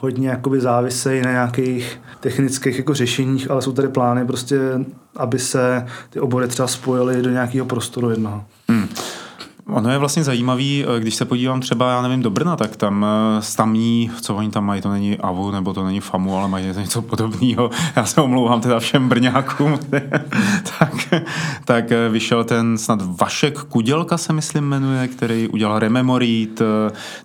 hodně 0.00 0.28
jakoby 0.28 0.60
závisejí 0.60 1.22
na 1.22 1.30
nějakých 1.30 2.00
technických 2.20 2.78
jako 2.78 2.94
řešeních, 2.94 3.50
ale 3.50 3.62
jsou 3.62 3.72
tady 3.72 3.88
plány 3.88 4.26
prostě, 4.26 4.58
aby 5.16 5.38
se 5.38 5.86
ty 6.10 6.20
obory 6.20 6.48
třeba 6.48 6.68
spojily 6.68 7.22
do 7.22 7.30
nějakého 7.30 7.66
prostoru 7.66 8.10
jednoho. 8.10 8.44
Hmm. 8.68 8.88
Ono 9.72 9.90
je 9.90 9.98
vlastně 9.98 10.24
zajímavý, 10.24 10.84
eh, 10.84 11.00
když 11.00 11.14
se 11.14 11.24
podívám 11.24 11.60
třeba, 11.60 11.90
já 11.90 12.02
nevím, 12.02 12.22
do 12.22 12.30
Brna, 12.30 12.56
tak 12.56 12.76
tam 12.76 13.06
eh, 13.08 13.42
stamní, 13.42 14.10
co 14.20 14.34
oni 14.34 14.50
tam 14.50 14.64
mají, 14.64 14.82
to 14.82 14.90
není 14.90 15.18
AVU, 15.18 15.50
nebo 15.50 15.72
to 15.72 15.84
není 15.84 16.00
FAMU, 16.00 16.36
ale 16.36 16.48
mají 16.48 16.66
něco 16.66 17.02
podobného. 17.02 17.70
Já 17.96 18.04
se 18.04 18.20
omlouvám 18.20 18.60
teda 18.60 18.78
všem 18.78 19.08
Brňákům. 19.08 19.78
tak, 20.78 21.14
tak 21.64 21.92
eh, 21.92 22.08
vyšel 22.08 22.44
ten 22.44 22.78
snad 22.78 23.02
Vašek 23.20 23.58
Kudělka 23.58 24.18
se 24.18 24.32
myslím 24.32 24.64
jmenuje, 24.64 25.08
který 25.08 25.48
udělal 25.48 25.78
Rememorit, 25.78 26.62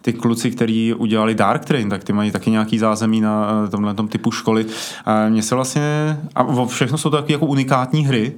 ty 0.01 0.13
kluci, 0.13 0.51
kteří 0.51 0.93
udělali 0.93 1.35
Dark 1.35 1.65
Train, 1.65 1.89
tak 1.89 2.03
ty 2.03 2.13
mají 2.13 2.31
taky 2.31 2.51
nějaký 2.51 2.79
zázemí 2.79 3.21
na 3.21 3.67
tomhle 3.67 3.93
tom 3.93 4.07
typu 4.07 4.31
školy. 4.31 4.65
A 5.05 5.29
mně 5.29 5.41
se 5.41 5.55
vlastně, 5.55 6.17
a 6.35 6.65
všechno 6.65 6.97
jsou 6.97 7.09
to 7.09 7.17
taky 7.17 7.33
jako 7.33 7.45
unikátní 7.45 8.05
hry, 8.05 8.33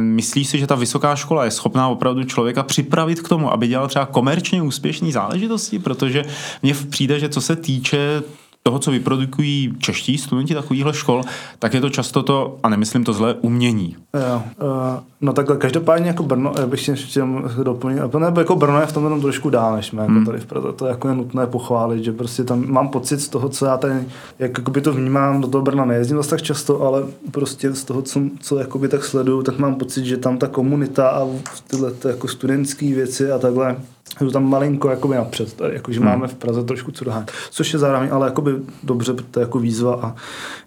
Myslíš 0.00 0.48
si, 0.48 0.58
že 0.58 0.66
ta 0.66 0.74
vysoká 0.74 1.16
škola 1.16 1.44
je 1.44 1.50
schopná 1.50 1.88
opravdu 1.88 2.24
člověka 2.24 2.62
připravit 2.62 3.20
k 3.20 3.28
tomu, 3.28 3.52
aby 3.52 3.68
dělal 3.68 3.88
třeba 3.88 4.06
komerčně 4.06 4.62
úspěšné 4.62 5.12
záležitosti? 5.12 5.78
Protože 5.78 6.24
mně 6.62 6.74
přijde, 6.90 7.20
že 7.20 7.28
co 7.28 7.40
se 7.40 7.56
týče 7.56 8.22
toho, 8.68 8.78
co 8.78 8.90
vyprodukují 8.90 9.74
čeští 9.78 10.18
studenti 10.18 10.54
takovýchhle 10.54 10.94
škol, 10.94 11.22
tak 11.58 11.74
je 11.74 11.80
to 11.80 11.90
často 11.90 12.22
to, 12.22 12.58
a 12.62 12.68
nemyslím 12.68 13.04
to 13.04 13.12
zlé, 13.12 13.34
umění. 13.34 13.96
Jo, 14.14 14.42
uh, 14.62 15.00
no 15.20 15.32
takhle, 15.32 15.56
každopádně 15.56 16.08
jako 16.08 16.22
Brno, 16.22 16.52
já 16.58 16.66
bych 16.66 16.90
chtěl 16.94 17.42
doplnit, 17.62 18.00
nebo 18.18 18.40
jako 18.40 18.56
Brno 18.56 18.80
je 18.80 18.86
v 18.86 18.92
tom 18.92 19.04
jenom 19.04 19.20
trošku 19.20 19.50
dál, 19.50 19.76
než 19.76 19.86
jsme 19.86 20.02
jako 20.02 20.12
hmm. 20.12 20.26
tady 20.26 20.38
v 20.38 20.46
Praze, 20.46 20.72
to 20.72 20.86
je 20.86 20.90
jako 20.90 21.08
je 21.08 21.14
nutné 21.14 21.46
pochválit, 21.46 22.04
že 22.04 22.12
prostě 22.12 22.44
tam 22.44 22.70
mám 22.72 22.88
pocit 22.88 23.20
z 23.20 23.28
toho, 23.28 23.48
co 23.48 23.66
já 23.66 23.76
tady, 23.76 23.94
jak 24.38 24.68
by 24.68 24.80
to 24.80 24.92
vnímám, 24.92 25.40
do 25.40 25.48
toho 25.48 25.62
Brna 25.62 25.84
nejezdím 25.84 26.16
zase 26.16 26.30
tak 26.30 26.42
často, 26.42 26.82
ale 26.82 27.02
prostě 27.30 27.72
z 27.72 27.84
toho, 27.84 28.02
co, 28.02 28.20
co 28.40 28.58
jakoby 28.58 28.88
tak 28.88 29.04
sleduju, 29.04 29.42
tak 29.42 29.58
mám 29.58 29.74
pocit, 29.74 30.04
že 30.04 30.16
tam 30.16 30.38
ta 30.38 30.46
komunita 30.46 31.08
a 31.08 31.28
tyhle 31.66 31.92
jako 32.08 32.28
studentské 32.28 32.94
věci 32.94 33.32
a 33.32 33.38
takhle 33.38 33.76
jsou 34.18 34.30
tam 34.30 34.50
malinko 34.50 34.90
jakoby 34.90 35.14
napřed, 35.14 35.52
tady, 35.54 35.74
jakože 35.74 36.00
hmm. 36.00 36.08
máme 36.08 36.28
v 36.28 36.34
Praze 36.34 36.64
trošku 36.64 36.92
co 36.92 37.04
dohát, 37.04 37.30
což 37.50 37.72
je 37.72 37.78
zároveň 37.78 38.08
ale 38.12 38.26
jakoby 38.26 38.52
dobře, 38.82 39.14
to 39.30 39.40
je 39.40 39.44
jako 39.44 39.58
výzva 39.58 39.94
a 40.02 40.14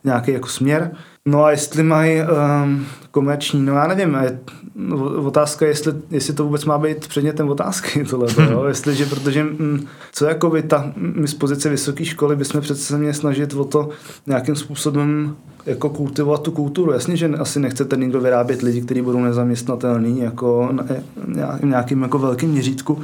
nějaký 0.03 0.31
jako 0.31 0.47
směr. 0.47 0.91
No 1.25 1.43
a 1.43 1.51
jestli 1.51 1.83
mají 1.83 2.21
um, 2.21 2.85
komerční, 3.11 3.65
no 3.65 3.73
já 3.73 3.87
nevím, 3.87 4.17
je, 4.23 4.39
no, 4.75 4.97
otázka 5.25 5.65
je, 5.65 5.71
jestli, 5.71 5.93
jestli 6.11 6.33
to 6.33 6.43
vůbec 6.43 6.65
má 6.65 6.77
být 6.77 7.07
předmětem 7.07 7.49
otázky 7.49 8.03
tohle, 8.09 8.27
jo? 8.51 8.65
jestliže, 8.65 9.05
protože 9.05 9.41
m, 9.41 9.55
mm, 9.59 9.87
co 10.11 10.25
jakoby 10.25 10.63
ta, 10.63 10.91
my 10.95 11.27
z 11.27 11.33
pozice 11.33 11.69
vysoké 11.69 12.05
školy 12.05 12.35
bychom 12.35 12.61
přece 12.61 12.81
se 12.81 12.97
měli 12.97 13.13
snažit 13.13 13.53
o 13.53 13.65
to 13.65 13.89
nějakým 14.27 14.55
způsobem 14.55 15.35
jako 15.67 15.89
kultivovat 15.89 16.41
tu 16.41 16.51
kulturu. 16.51 16.91
Jasně, 16.91 17.17
že 17.17 17.27
asi 17.27 17.59
nechcete 17.59 17.97
nikdo 17.97 18.21
vyrábět 18.21 18.61
lidi, 18.61 18.81
kteří 18.81 19.01
budou 19.01 19.19
nezaměstnatelní 19.19 20.19
jako 20.19 20.69
na 20.71 20.83
nějakým 21.63 22.01
jako 22.01 22.19
velkým 22.19 22.49
měřítku. 22.49 23.01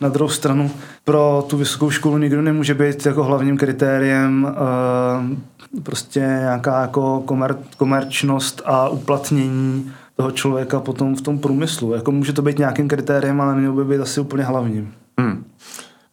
Na 0.00 0.08
druhou 0.08 0.28
stranu 0.28 0.70
pro 1.04 1.46
tu 1.50 1.56
vysokou 1.56 1.90
školu 1.90 2.18
nikdo 2.18 2.42
nemůže 2.42 2.74
být 2.74 3.06
jako 3.06 3.24
hlavním 3.24 3.56
kritériem 3.56 4.44
uh, 4.44 5.82
prostě 5.82 6.20
nějaká 6.20 6.80
jako 6.80 7.22
komer, 7.26 7.56
komerčnost 7.76 8.62
a 8.64 8.88
uplatnění 8.88 9.92
toho 10.16 10.30
člověka 10.30 10.80
potom 10.80 11.16
v 11.16 11.20
tom 11.20 11.38
průmyslu. 11.38 11.94
Jako 11.94 12.12
může 12.12 12.32
to 12.32 12.42
být 12.42 12.58
nějakým 12.58 12.88
kritériem, 12.88 13.40
ale 13.40 13.54
nemělo 13.54 13.74
by 13.74 13.84
být 13.84 14.00
asi 14.00 14.20
úplně 14.20 14.44
hlavním. 14.44 14.92
Hmm. 15.18 15.44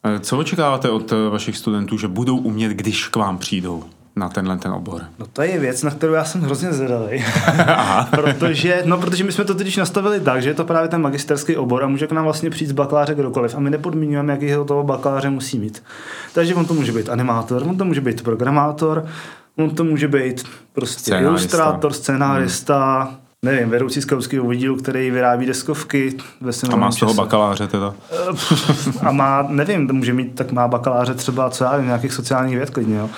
Eh, 0.04 0.20
co 0.20 0.38
očekáváte 0.38 0.90
od 0.90 1.12
eh, 1.12 1.28
vašich 1.30 1.56
studentů, 1.56 1.98
že 1.98 2.08
budou 2.08 2.36
umět, 2.36 2.72
když 2.72 3.08
k 3.08 3.16
vám 3.16 3.38
přijdou? 3.38 3.84
Na 4.18 4.28
tenhle 4.28 4.58
ten 4.58 4.72
obor? 4.72 5.02
No 5.18 5.26
to 5.32 5.42
je 5.42 5.58
věc, 5.58 5.82
na 5.82 5.90
kterou 5.90 6.12
já 6.12 6.24
jsem 6.24 6.40
hrozně 6.40 6.72
zvědavý. 6.72 7.24
protože, 8.10 8.82
no, 8.84 8.98
protože 8.98 9.24
my 9.24 9.32
jsme 9.32 9.44
to 9.44 9.54
totiž 9.54 9.76
nastavili 9.76 10.20
tak, 10.20 10.42
že 10.42 10.50
je 10.50 10.54
to 10.54 10.64
právě 10.64 10.88
ten 10.88 11.00
magisterský 11.00 11.56
obor 11.56 11.84
a 11.84 11.88
může 11.88 12.06
k 12.06 12.12
nám 12.12 12.24
vlastně 12.24 12.50
přijít 12.50 12.68
z 12.68 12.72
bakaláře 12.72 13.14
kdokoliv 13.14 13.54
a 13.54 13.60
my 13.60 13.70
nepodmínujeme, 13.70 14.32
jakýho 14.32 14.64
toho 14.64 14.82
bakaláře 14.82 15.30
musí 15.30 15.58
mít. 15.58 15.82
Takže 16.34 16.54
on 16.54 16.66
to 16.66 16.74
může 16.74 16.92
být 16.92 17.08
animátor, 17.08 17.62
on 17.62 17.76
to 17.78 17.84
může 17.84 18.00
být 18.00 18.22
programátor, 18.22 19.06
on 19.56 19.70
to 19.70 19.84
může 19.84 20.08
být 20.08 20.44
prostě 20.72 21.00
scénárista. 21.00 21.28
ilustrátor, 21.30 21.92
scénárista, 21.92 23.02
hmm 23.02 23.28
nevím, 23.42 23.70
vedoucí 23.70 24.02
skauského 24.02 24.46
oddílu, 24.46 24.76
který 24.76 25.10
vyrábí 25.10 25.46
deskovky. 25.46 26.14
Ve 26.40 26.52
a 26.72 26.76
má 26.76 26.90
z 26.90 26.96
toho 26.96 27.12
čase. 27.12 27.22
bakaláře 27.22 27.66
teda. 27.66 27.94
a 29.02 29.12
má, 29.12 29.46
nevím, 29.48 29.88
může 29.92 30.12
mít, 30.12 30.34
tak 30.34 30.52
má 30.52 30.68
bakaláře 30.68 31.14
třeba, 31.14 31.50
co 31.50 31.64
já 31.64 31.76
vím, 31.76 31.86
nějakých 31.86 32.12
sociálních 32.12 32.56
věd 32.56 32.70
klidně, 32.70 32.96
jo. 32.96 33.10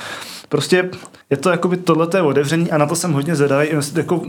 Prostě 0.51 0.91
je 1.31 1.37
to 1.37 1.51
jakoby 1.51 1.77
tohle 1.77 2.09
je 2.14 2.23
otevření 2.23 2.71
a 2.71 2.79
na 2.79 2.87
to 2.87 2.97
jsem 2.97 3.12
hodně 3.12 3.37
zvedavý. 3.37 3.69
Jako, 3.95 4.23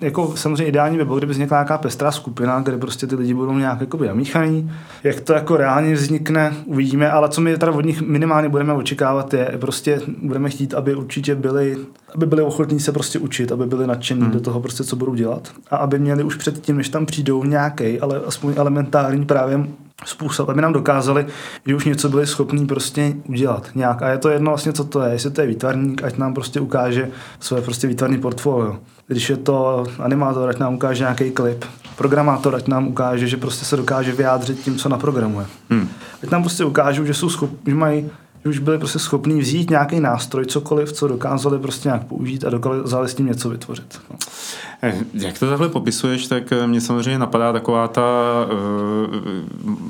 jako 0.00 0.36
samozřejmě 0.36 0.64
ideální 0.64 0.98
by 0.98 1.04
bylo, 1.04 1.18
kdyby 1.18 1.32
vznikla 1.32 1.56
nějaká 1.56 1.78
pestrá 1.78 2.12
skupina, 2.12 2.60
kde 2.60 2.78
prostě 2.78 3.06
ty 3.06 3.14
lidi 3.16 3.34
budou 3.34 3.58
nějak 3.58 3.80
jakoby 3.80 4.06
namíchaný. 4.06 4.72
Jak 5.04 5.20
to 5.20 5.32
jako 5.32 5.56
reálně 5.56 5.94
vznikne, 5.94 6.54
uvidíme, 6.64 7.10
ale 7.10 7.28
co 7.28 7.40
my 7.40 7.58
teda 7.58 7.72
od 7.72 7.84
nich 7.84 8.02
minimálně 8.02 8.48
budeme 8.48 8.72
očekávat 8.72 9.34
je, 9.34 9.52
prostě 9.60 10.00
budeme 10.22 10.50
chtít, 10.50 10.74
aby 10.74 10.94
určitě 10.94 11.34
byli, 11.34 11.76
aby 12.14 12.26
byli 12.26 12.42
ochotní 12.42 12.80
se 12.80 12.92
prostě 12.92 13.18
učit, 13.18 13.52
aby 13.52 13.66
byli 13.66 13.86
nadšení 13.86 14.22
hmm. 14.22 14.30
do 14.30 14.40
toho 14.40 14.60
prostě, 14.60 14.84
co 14.84 14.96
budou 14.96 15.14
dělat 15.14 15.48
a 15.70 15.76
aby 15.76 15.98
měli 15.98 16.24
už 16.24 16.36
předtím, 16.36 16.76
než 16.76 16.88
tam 16.88 17.06
přijdou 17.06 17.44
nějaký, 17.44 18.00
ale 18.00 18.20
aspoň 18.26 18.54
elementární 18.56 19.26
právě 19.26 19.66
způsob, 20.04 20.48
aby 20.48 20.62
nám 20.62 20.72
dokázali, 20.72 21.26
že 21.66 21.74
už 21.74 21.84
něco 21.84 22.08
byli 22.08 22.26
schopní 22.26 22.66
prostě 22.66 23.14
udělat 23.28 23.70
nějak. 23.74 24.02
A 24.02 24.08
je 24.08 24.18
to 24.18 24.28
jedno 24.28 24.50
vlastně, 24.50 24.72
co 24.72 24.84
to 24.84 25.02
je. 25.02 25.12
Jestli 25.12 25.30
to 25.30 25.40
je 25.40 25.46
výtvarník, 25.46 26.04
ať 26.04 26.16
nám 26.16 26.34
prostě 26.34 26.47
ukáže 26.56 27.10
své 27.40 27.62
prostě 27.62 27.86
výtvarný 27.86 28.18
portfolio. 28.18 28.76
Když 29.06 29.30
je 29.30 29.36
to 29.36 29.86
animátor, 29.98 30.48
ať 30.48 30.58
nám 30.58 30.74
ukáže 30.74 31.02
nějaký 31.02 31.30
klip. 31.30 31.64
Programátor, 31.96 32.54
ať 32.54 32.68
nám 32.68 32.88
ukáže, 32.88 33.28
že 33.28 33.36
prostě 33.36 33.64
se 33.64 33.76
dokáže 33.76 34.12
vyjádřit 34.12 34.60
tím, 34.60 34.76
co 34.76 34.88
naprogramuje. 34.88 35.46
Hmm. 35.70 35.88
Ať 36.22 36.30
nám 36.30 36.42
prostě 36.42 36.64
ukážou, 36.64 37.04
že 37.04 37.14
jsou 37.14 37.30
schopni, 37.30 37.58
že 37.66 37.74
mají 37.74 38.10
že 38.44 38.50
už 38.50 38.58
byli 38.58 38.78
prostě 38.78 38.98
schopní 38.98 39.40
vzít 39.40 39.70
nějaký 39.70 40.00
nástroj, 40.00 40.46
cokoliv, 40.46 40.92
co 40.92 41.08
dokázali 41.08 41.58
prostě 41.58 41.88
nějak 41.88 42.06
použít 42.06 42.44
a 42.44 42.50
dokázali 42.50 43.08
s 43.08 43.14
tím 43.14 43.26
něco 43.26 43.48
vytvořit. 43.50 44.00
No. 44.10 44.16
Eh, 44.82 44.94
jak 45.14 45.38
to 45.38 45.48
takhle 45.48 45.68
popisuješ, 45.68 46.26
tak 46.26 46.52
eh, 46.52 46.66
mě 46.66 46.80
samozřejmě 46.80 47.18
napadá 47.18 47.52
taková 47.52 47.88
ta 47.88 48.02
uh, 48.46 49.14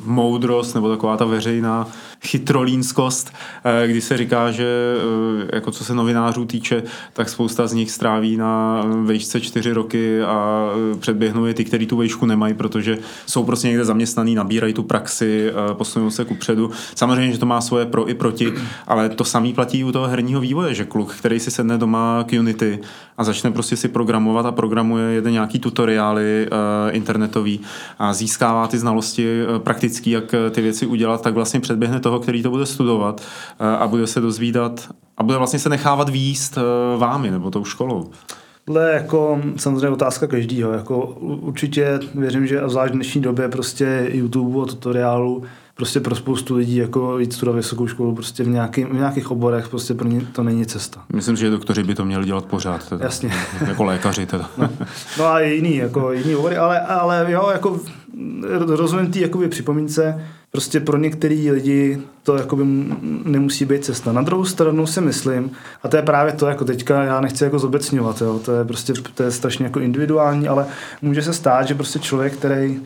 moudrost 0.05 0.75
nebo 0.75 0.89
taková 0.89 1.17
ta 1.17 1.25
veřejná 1.25 1.87
chytrolínskost, 2.25 3.33
uh, 3.65 3.91
kdy 3.91 4.01
se 4.01 4.17
říká, 4.17 4.51
že 4.51 4.97
uh, 4.97 5.43
jako 5.53 5.71
co 5.71 5.85
se 5.85 5.95
novinářů 5.95 6.45
týče, 6.45 6.83
tak 7.13 7.29
spousta 7.29 7.67
z 7.67 7.73
nich 7.73 7.91
stráví 7.91 8.37
na 8.37 8.83
vejšce 9.03 9.41
čtyři 9.41 9.73
roky 9.73 10.23
a 10.23 10.69
předběhnou 11.01 11.45
je 11.45 11.55
ty, 11.55 11.65
kteří 11.65 11.87
tu 11.87 11.97
vejšku 11.97 12.27
nemají, 12.27 12.55
protože 12.55 12.99
jsou 13.27 13.45
prostě 13.45 13.69
někde 13.69 13.85
zaměstnaný, 13.85 14.35
nabírají 14.35 14.73
tu 14.75 14.83
praxi, 14.83 15.53
uh, 15.53 15.75
posunou 15.75 16.11
se 16.11 16.25
ku 16.25 16.35
předu. 16.35 16.71
Samozřejmě, 16.95 17.33
že 17.33 17.39
to 17.39 17.47
má 17.47 17.61
svoje 17.61 17.87
pro 17.87 18.11
i 18.11 18.15
proti, 18.15 18.53
ale 18.87 19.09
to 19.09 19.25
samý 19.25 19.53
platí 19.53 19.85
u 19.85 19.93
toho 19.93 20.07
herního 20.07 20.41
vývoje, 20.41 20.75
že 20.75 20.85
kluk, 20.85 21.15
který 21.15 21.41
si 21.41 21.51
sedne 21.51 21.79
doma 21.79 22.25
k 22.29 22.33
Unity 22.41 22.79
a 23.17 23.25
začne 23.25 23.51
prostě 23.51 23.77
si 23.77 23.89
programovat 23.89 24.47
a 24.47 24.53
programovat 24.53 24.78
programuje, 24.79 25.15
jede 25.15 25.31
nějaký 25.31 25.59
tutoriály 25.59 26.49
uh, 26.51 26.97
internetový 26.97 27.61
a 27.99 28.13
získává 28.13 28.67
ty 28.67 28.79
znalosti 28.79 29.43
uh, 29.43 29.59
praktický, 29.59 30.11
jak 30.11 30.35
ty 30.51 30.61
věci 30.61 30.87
udělat, 30.87 31.23
tak 31.23 31.35
vlastně 31.35 31.61
předběhne 31.61 32.01
toho, 32.01 32.21
který 32.21 32.43
to 32.43 32.51
bude 32.51 32.67
studovat 32.67 33.23
a 33.59 33.87
bude 33.87 34.07
se 34.07 34.21
dozvídat 34.21 34.89
a 35.17 35.23
bude 35.23 35.39
vlastně 35.39 35.59
se 35.59 35.69
nechávat 35.69 36.09
výst 36.09 36.59
vámi 36.99 37.31
nebo 37.31 37.51
tou 37.51 37.65
školou. 37.65 38.11
Tohle 38.65 38.89
je 38.89 38.95
jako 38.95 39.41
samozřejmě 39.57 39.89
otázka 39.89 40.27
každýho. 40.27 40.73
Jako 40.73 41.07
určitě 41.21 42.01
věřím, 42.15 42.47
že 42.47 42.61
zvlášť 42.67 42.93
v 42.93 42.95
dnešní 42.95 43.21
době 43.21 43.49
prostě 43.49 44.11
YouTube 44.13 44.63
a 44.63 44.67
tutoriálu 44.67 45.43
prostě 45.79 46.01
pro 46.01 46.15
spoustu 46.15 46.57
lidí 46.57 46.77
jako 46.77 47.19
jít 47.19 47.33
studovat 47.33 47.57
vysokou 47.57 47.87
školu 47.87 48.15
prostě 48.15 48.45
v, 48.45 48.49
nějaký, 48.49 48.85
v 48.85 48.95
nějakých 48.95 49.31
oborech 49.31 49.69
prostě 49.69 49.95
pro 49.95 50.09
ně 50.09 50.21
to 50.33 50.43
není 50.43 50.67
cesta. 50.67 51.05
Myslím, 51.13 51.37
že 51.37 51.51
doktoři 51.51 51.83
by 51.83 51.95
to 51.95 52.05
měli 52.05 52.27
dělat 52.27 52.45
pořád. 52.45 52.89
Teda. 52.89 53.05
Jasně. 53.05 53.33
jako 53.67 53.85
lékaři 53.85 54.27
teda. 54.27 54.51
no, 54.59 54.71
no 55.19 55.27
a 55.27 55.41
jiný, 55.41 55.77
jako 55.77 56.13
jiný 56.13 56.37
obory, 56.37 56.57
ale, 56.57 56.81
ale 56.81 57.27
jo, 57.29 57.49
jako 57.53 57.81
rozumím 58.67 59.11
tý 59.11 59.21
jakoby 59.21 59.49
připomínce, 59.49 60.25
prostě 60.51 60.81
pro 60.81 60.99
některý 60.99 61.51
lidi 61.51 61.99
to 62.23 62.37
jakoby 62.37 62.65
nemusí 63.25 63.65
být 63.65 63.85
cesta. 63.85 64.13
Na 64.13 64.23
druhou 64.23 64.45
stranu 64.45 64.87
si 64.87 65.01
myslím, 65.01 65.51
a 65.83 65.89
to 65.89 65.97
je 65.97 66.03
právě 66.03 66.33
to, 66.33 66.47
jako 66.47 66.65
teďka 66.65 67.03
já 67.03 67.21
nechci 67.21 67.45
jako 67.45 67.59
zobecňovat, 67.59 68.21
jo, 68.21 68.39
to 68.45 68.53
je 68.53 68.65
prostě 68.65 68.93
to 69.15 69.23
je 69.23 69.31
strašně 69.31 69.65
jako 69.65 69.81
individuální, 69.81 70.49
ale 70.49 70.67
může 71.03 71.23
se 71.23 71.33
stát, 71.33 71.69
že 71.69 71.75
prostě 71.75 71.99
člověk, 71.99 72.33
který 72.33 72.81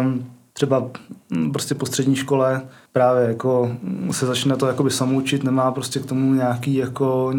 um, 0.00 0.24
třeba 0.60 0.84
mm, 1.30 1.52
prostě 1.52 1.74
po 1.74 1.86
střední 1.86 2.16
škole 2.16 2.62
právě 2.92 3.28
jako 3.28 3.70
se 4.10 4.26
začne 4.26 4.56
to 4.56 4.66
jakoby 4.66 4.90
samoučit, 4.90 5.44
nemá 5.44 5.72
prostě 5.72 6.00
k 6.00 6.06
tomu 6.06 6.34
nějaký 6.34 6.74
jako 6.74 7.32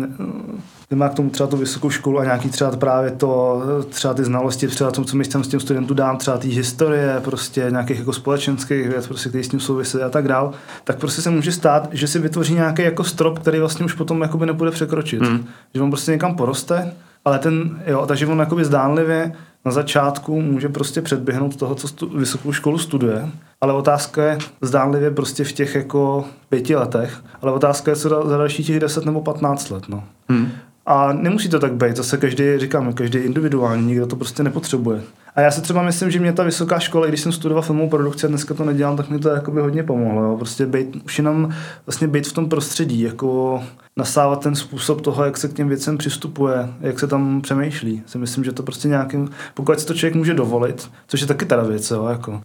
nemá 0.92 1.10
k 1.10 1.14
tomu 1.14 1.30
třeba 1.30 1.48
tu 1.50 1.58
vysokou 1.58 1.90
školu 1.90 2.20
a 2.20 2.24
nějaký 2.24 2.50
třeba 2.50 2.72
právě 2.72 3.12
to, 3.12 3.62
třeba 3.90 4.14
ty 4.14 4.24
znalosti, 4.24 4.68
třeba 4.68 4.92
to, 4.92 5.04
co 5.04 5.18
my 5.18 5.26
s 5.26 5.28
těm 5.28 5.60
studentům 5.60 5.98
dám, 5.98 6.18
třeba 6.18 6.38
ty 6.38 6.48
historie, 6.48 7.22
prostě 7.24 7.68
nějakých 7.72 8.00
jako 8.00 8.14
společenských 8.14 8.88
věc, 8.88 9.08
prostě, 9.08 9.30
který 9.30 9.44
s 9.44 9.48
tím 9.50 9.60
souvisí 9.60 9.98
a 9.98 10.10
tak 10.10 10.28
dál, 10.28 10.54
tak 10.84 10.98
prostě 10.98 11.22
se 11.22 11.30
může 11.30 11.52
stát, 11.52 11.90
že 11.92 12.08
si 12.08 12.20
vytvoří 12.20 12.54
nějaký 12.54 12.82
jako 12.82 13.04
strop, 13.04 13.40
který 13.40 13.60
vlastně 13.60 13.86
už 13.86 13.94
potom 13.94 14.22
jakoby 14.22 14.46
nebude 14.46 14.72
překročit. 14.72 15.22
Mm. 15.22 15.46
Že 15.74 15.82
on 15.82 15.90
prostě 15.90 16.12
někam 16.12 16.36
poroste, 16.36 16.94
ale 17.26 17.40
ten, 17.40 17.82
jo, 17.88 18.06
takže 18.06 18.28
on 18.28 18.40
jakoby 18.40 18.66
zdánlivě 18.66 19.34
na 19.66 19.72
začátku 19.72 20.42
může 20.42 20.70
prostě 20.70 21.02
předběhnout 21.02 21.56
toho, 21.56 21.76
co 21.76 21.88
stu, 21.88 22.18
vysokou 22.18 22.52
školu 22.52 22.78
studuje, 22.78 23.30
ale 23.62 23.74
otázka 23.74 24.24
je 24.24 24.38
zdánlivě 24.62 25.12
prostě 25.12 25.44
v 25.44 25.52
těch 25.52 25.76
jako 25.76 26.26
pěti 26.50 26.76
letech, 26.76 27.24
ale 27.42 27.52
otázka 27.52 27.92
je, 27.92 27.96
co 27.96 28.10
za, 28.10 28.38
další 28.38 28.64
těch 28.64 28.80
deset 28.80 29.06
nebo 29.06 29.22
patnáct 29.22 29.70
let, 29.70 29.90
no. 29.90 30.04
Hmm. 30.30 30.52
A 30.92 31.14
nemusí 31.14 31.50
to 31.50 31.60
tak 31.60 31.74
být, 31.74 31.96
zase 31.96 32.18
každý, 32.18 32.44
říkám, 32.58 32.94
každý 32.94 33.20
individuální, 33.20 33.88
nikdo 33.88 34.08
to 34.08 34.16
prostě 34.16 34.44
nepotřebuje. 34.44 35.02
A 35.36 35.42
já 35.42 35.52
si 35.52 35.62
třeba 35.62 35.84
myslím, 35.84 36.12
že 36.12 36.20
mě 36.20 36.34
ta 36.34 36.44
vysoká 36.44 36.80
škola, 36.80 37.08
když 37.08 37.22
jsem 37.22 37.32
studoval 37.32 37.62
filmovou 37.62 37.90
produkci 37.90 38.26
a 38.26 38.30
dneska 38.30 38.54
to 38.54 38.66
nedělám, 38.66 38.98
tak 38.98 39.10
mi 39.10 39.20
to 39.20 39.30
jakoby 39.30 39.62
hodně 39.62 39.84
pomohlo. 39.84 40.24
Jo. 40.24 40.38
Prostě 40.38 40.66
být, 40.66 40.96
už 41.06 41.18
jenom 41.18 41.50
vlastně 41.86 42.08
být 42.08 42.28
v 42.28 42.34
tom 42.34 42.50
prostředí, 42.50 43.02
jako 43.02 43.64
nasávat 43.98 44.44
ten 44.44 44.56
způsob 44.56 45.02
toho, 45.02 45.26
jak 45.26 45.38
se 45.38 45.48
k 45.48 45.54
těm 45.54 45.68
věcem 45.68 45.98
přistupuje, 45.98 46.70
jak 46.82 47.00
se 47.00 47.08
tam 47.08 47.42
přemýšlí. 47.42 48.04
Si 48.06 48.18
myslím, 48.18 48.44
že 48.44 48.52
to 48.52 48.64
prostě 48.64 48.88
nějakým, 48.88 49.30
pokud 49.54 49.80
si 49.80 49.86
to 49.86 49.94
člověk 49.94 50.16
může 50.16 50.34
dovolit, 50.34 50.90
což 51.08 51.22
je 51.22 51.28
taky 51.28 51.46
teda 51.46 51.64
věc, 51.64 51.92
jo, 51.92 52.06
jako 52.06 52.42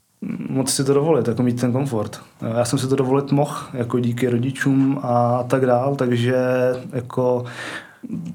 moc 0.49 0.71
si 0.71 0.85
to 0.85 0.95
dovolit, 0.95 1.29
jako 1.29 1.43
mít 1.43 1.61
ten 1.61 1.73
komfort. 1.73 2.21
Já 2.57 2.65
jsem 2.65 2.79
si 2.79 2.89
to 2.89 2.97
dovolit 2.97 3.33
mohl, 3.33 3.57
jako 3.73 3.99
díky 3.99 4.29
rodičům 4.29 5.01
a 5.03 5.45
tak 5.49 5.67
dál, 5.67 5.97
takže 5.97 6.37
jako 6.93 7.45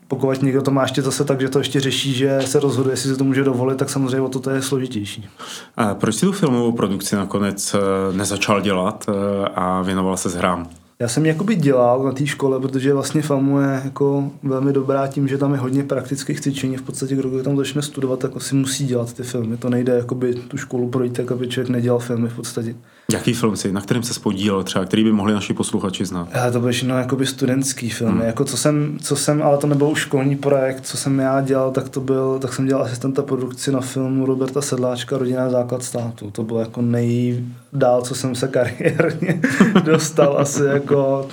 pokud 0.08 0.42
někdo 0.42 0.62
to 0.62 0.72
má 0.72 0.82
ještě 0.82 1.02
zase 1.02 1.24
tak, 1.24 1.42
že 1.42 1.50
to 1.50 1.60
ještě 1.60 1.80
řeší, 1.80 2.14
že 2.14 2.40
se 2.46 2.60
rozhoduje, 2.60 2.94
jestli 2.94 3.10
se 3.10 3.16
to 3.16 3.24
může 3.24 3.44
dovolit, 3.44 3.78
tak 3.78 3.90
samozřejmě 3.90 4.22
o 4.22 4.30
to, 4.30 4.40
to 4.40 4.50
je 4.50 4.62
složitější. 4.62 5.30
A 5.78 5.96
proč 5.96 6.16
si 6.16 6.26
tu 6.26 6.32
filmovou 6.32 6.72
produkci 6.72 7.16
nakonec 7.16 7.76
eh, 7.76 8.18
nezačal 8.18 8.62
dělat 8.62 9.06
eh, 9.10 9.48
a 9.56 9.82
věnoval 9.82 10.18
se 10.18 10.30
s 10.30 10.36
hrám? 10.36 10.70
Já 11.02 11.08
jsem 11.08 11.26
jakoby 11.26 11.56
dělal 11.56 12.04
na 12.04 12.12
té 12.12 12.28
škole, 12.28 12.60
protože 12.60 12.94
vlastně 12.94 13.22
FAMU 13.22 13.60
je 13.60 13.82
jako 13.84 14.32
velmi 14.44 14.74
dobrá 14.74 15.08
tím, 15.08 15.28
že 15.28 15.38
tam 15.38 15.54
je 15.54 15.60
hodně 15.60 15.84
praktických 15.84 16.42
cvičení. 16.42 16.78
V 16.78 16.82
podstatě, 16.82 17.16
kdo 17.16 17.44
tam 17.44 17.58
začne 17.58 17.82
studovat, 17.82 18.20
tak 18.20 18.32
asi 18.36 18.56
musí 18.56 18.86
dělat 18.86 19.14
ty 19.14 19.24
filmy. 19.24 19.58
To 19.58 19.70
nejde 19.70 19.94
jakoby 19.94 20.34
tu 20.34 20.58
školu 20.58 20.90
projít, 20.90 21.14
tak 21.14 21.32
aby 21.32 21.48
člověk 21.48 21.70
nedělal 21.70 22.00
filmy 22.00 22.30
v 22.30 22.36
podstatě. 22.36 22.76
Jaký 23.14 23.34
film 23.34 23.56
si, 23.56 23.72
na 23.72 23.82
kterým 23.82 24.04
se 24.04 24.14
spodílel 24.14 24.64
třeba, 24.64 24.86
který 24.86 25.04
by 25.04 25.12
mohli 25.12 25.34
naši 25.34 25.54
posluchači 25.54 26.06
znát? 26.06 26.28
Já 26.32 26.52
to 26.52 26.60
byl 26.60 26.72
no, 26.84 26.98
jakoby 26.98 27.26
studentský 27.26 27.90
film. 27.90 28.12
Hmm. 28.12 28.22
Jako 28.22 28.46
co 28.46 28.58
jsem, 28.58 28.98
co 29.02 29.16
jsem, 29.16 29.42
ale 29.42 29.58
to 29.58 29.68
nebyl 29.68 29.88
už 29.88 30.00
školní 30.00 30.36
projekt, 30.36 30.82
co 30.82 30.98
jsem 30.98 31.20
já 31.20 31.42
dělal, 31.42 31.72
tak 31.72 31.90
to 31.90 32.00
byl, 32.00 32.40
tak 32.40 32.54
jsem 32.54 32.66
dělal 32.66 32.84
asistenta 32.84 33.22
produkci 33.22 33.72
na 33.72 33.82
filmu 33.82 34.26
Roberta 34.26 34.62
Sedláčka 34.62 35.18
Rodina 35.18 35.50
základ 35.50 35.84
státu. 35.84 36.32
To 36.32 36.44
bylo 36.44 36.60
jako 36.60 36.82
nejdál, 36.82 38.02
co 38.02 38.16
jsem 38.16 38.36
se 38.36 38.48
kariérně 38.48 39.42
dostal 39.84 40.38
asi 40.38 40.64
jako 40.64 41.28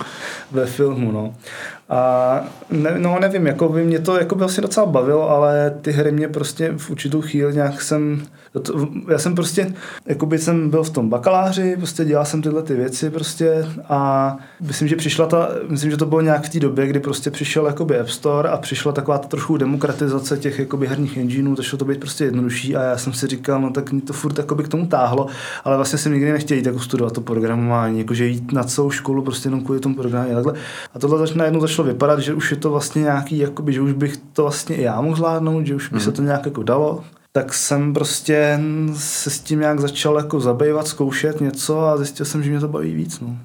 ve 0.53 0.67
filmu, 0.67 1.13
no. 1.13 1.35
A 1.91 2.41
ne, 2.71 2.95
no 2.99 3.19
nevím, 3.21 3.47
jako 3.47 3.69
by 3.69 3.85
mě 3.85 3.99
to 3.99 4.19
jako 4.19 4.35
by 4.35 4.45
asi 4.45 4.61
docela 4.61 4.87
bavilo, 4.87 5.31
ale 5.31 5.75
ty 5.83 5.93
hry 5.93 6.13
mě 6.13 6.29
prostě 6.29 6.73
v 6.77 6.91
určitou 6.91 7.21
chvíli 7.21 7.55
nějak 7.55 7.83
jsem, 7.83 8.23
já 9.09 9.19
jsem 9.19 9.35
prostě, 9.35 9.73
jako 10.07 10.27
by 10.27 10.39
jsem 10.39 10.71
byl 10.71 10.83
v 10.83 10.91
tom 10.91 11.09
bakaláři, 11.09 11.77
prostě 11.77 12.05
dělal 12.05 12.25
jsem 12.25 12.43
tyhle 12.43 12.63
ty 12.63 12.75
věci 12.75 13.11
prostě 13.11 13.67
a 13.89 14.37
myslím, 14.61 14.89
že 14.89 14.97
přišla 14.97 15.27
ta, 15.27 15.49
myslím, 15.69 15.91
že 15.91 15.97
to 15.97 16.07
bylo 16.07 16.21
nějak 16.21 16.45
v 16.45 16.49
té 16.49 16.61
době, 16.61 16.87
kdy 16.87 17.01
prostě 17.01 17.31
přišel 17.31 17.67
jakoby 17.67 17.99
App 17.99 18.09
Store 18.09 18.49
a 18.49 18.57
přišla 18.57 18.93
taková 18.93 19.19
ta 19.19 19.29
trochu 19.29 19.57
demokratizace 19.57 20.37
těch 20.37 20.59
jakoby 20.59 20.87
herních 20.87 21.17
engineů, 21.17 21.57
to 21.57 21.63
šlo 21.63 21.79
to 21.79 21.85
být 21.85 22.01
prostě 22.01 22.25
jednodušší 22.25 22.77
a 22.77 22.83
já 22.83 22.99
jsem 22.99 23.13
si 23.13 23.27
říkal, 23.27 23.61
no 23.61 23.71
tak 23.71 23.93
mě 23.93 24.03
to 24.03 24.13
furt 24.13 24.39
jakoby 24.39 24.65
k 24.65 24.69
tomu 24.69 24.87
táhlo, 24.87 25.27
ale 25.65 25.77
vlastně 25.77 25.99
jsem 25.99 26.13
nikdy 26.13 26.33
nechtěl 26.33 26.57
jít 26.57 26.67
jako 26.67 26.79
studovat 26.79 27.13
to 27.13 27.21
programování, 27.21 27.99
jakože 27.99 28.27
jít 28.27 28.53
na 28.53 28.65
celou 28.65 28.91
školu 28.91 29.23
prostě 29.23 29.47
jenom 29.47 29.65
kvůli 29.65 29.81
tomu 29.81 29.95
programování 29.95 30.33
a 30.33 30.35
takhle. 30.35 30.55
A 30.95 30.99
tohle 30.99 31.19
začne 31.19 31.39
najednou 31.39 31.61
začalo 31.61 31.78
vypadat, 31.83 32.21
že 32.21 32.35
už 32.35 32.51
je 32.51 32.57
to 32.57 32.71
vlastně 32.71 33.03
nějaký, 33.03 33.39
jakoby, 33.39 33.73
že 33.73 33.81
už 33.81 33.93
bych 33.93 34.17
to 34.33 34.43
vlastně 34.43 34.77
i 34.77 34.83
já 34.83 35.01
mohl 35.01 35.17
zvládnout, 35.17 35.67
že 35.67 35.75
už 35.75 35.89
by 35.89 35.97
mm. 35.97 36.01
se 36.01 36.13
to 36.13 36.23
nějak 36.23 36.47
jako 36.47 36.63
dalo, 36.63 37.05
tak 37.33 37.55
jsem 37.55 37.95
prostě 37.95 38.61
se 38.97 39.31
s 39.31 39.41
tím 39.41 39.61
nějak 39.61 39.81
začal 39.81 40.17
jako 40.17 40.41
zabývat, 40.41 40.87
zkoušet 40.89 41.41
něco 41.41 41.81
a 41.81 41.97
zjistil 41.97 42.27
jsem, 42.27 42.43
že 42.43 42.51
mě 42.51 42.61
to 42.61 42.69
baví 42.69 42.95
víc. 42.95 43.21
No. 43.21 43.39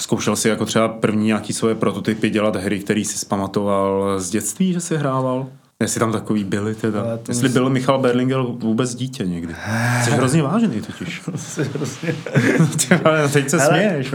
Zkoušel 0.00 0.36
jsi 0.36 0.48
jako 0.48 0.66
třeba 0.66 0.88
první 0.88 1.26
nějaký 1.26 1.52
svoje 1.52 1.74
prototypy 1.74 2.30
dělat 2.30 2.56
hry, 2.56 2.80
který 2.80 3.04
jsi 3.04 3.18
zpamatoval 3.18 4.14
z 4.20 4.30
dětství, 4.30 4.72
že 4.72 4.80
jsi 4.80 4.96
hrával? 4.96 5.46
Jestli 5.80 6.00
tam 6.00 6.12
takový 6.12 6.44
byli 6.44 6.74
teda. 6.74 7.04
Jestli 7.28 7.32
myslím... 7.32 7.52
byl 7.52 7.70
Michal 7.70 7.98
Berlinger 7.98 8.38
vůbec 8.40 8.94
dítě 8.94 9.26
někdy. 9.26 9.54
Jsi 10.04 10.10
hrozně 10.10 10.42
vážený 10.42 10.80
totiž. 10.80 11.22
Jsi 11.36 11.64
hrozně... 11.64 12.14
Teď 13.32 13.50
se 13.50 13.58
hele, 13.58 13.68
směješ. 13.68 14.14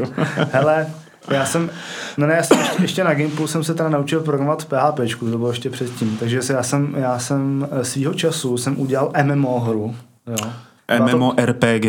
hele, 0.51 0.87
já 1.31 1.45
jsem, 1.45 1.69
no 2.17 2.27
ne, 2.27 2.33
já 2.33 2.43
jsem 2.43 2.59
ještě, 2.59 2.81
ještě 2.81 3.03
na 3.03 3.13
Gimplu 3.13 3.47
jsem 3.47 3.63
se 3.63 3.73
teda 3.73 3.89
naučil 3.89 4.21
programovat 4.21 4.65
PHP, 4.65 5.19
to 5.19 5.37
bylo 5.37 5.49
ještě 5.49 5.69
předtím, 5.69 6.17
takže 6.17 6.39
já 6.49 6.63
jsem, 6.63 6.95
já 6.97 7.19
jsem 7.19 7.67
eh, 7.71 7.85
svýho 7.85 8.13
času 8.13 8.57
jsem 8.57 8.79
udělal 8.79 9.11
MMO 9.23 9.59
hru, 9.59 9.95
jo. 10.27 10.51
MMO 10.99 11.33
to... 11.33 11.45
RPG. 11.45 11.85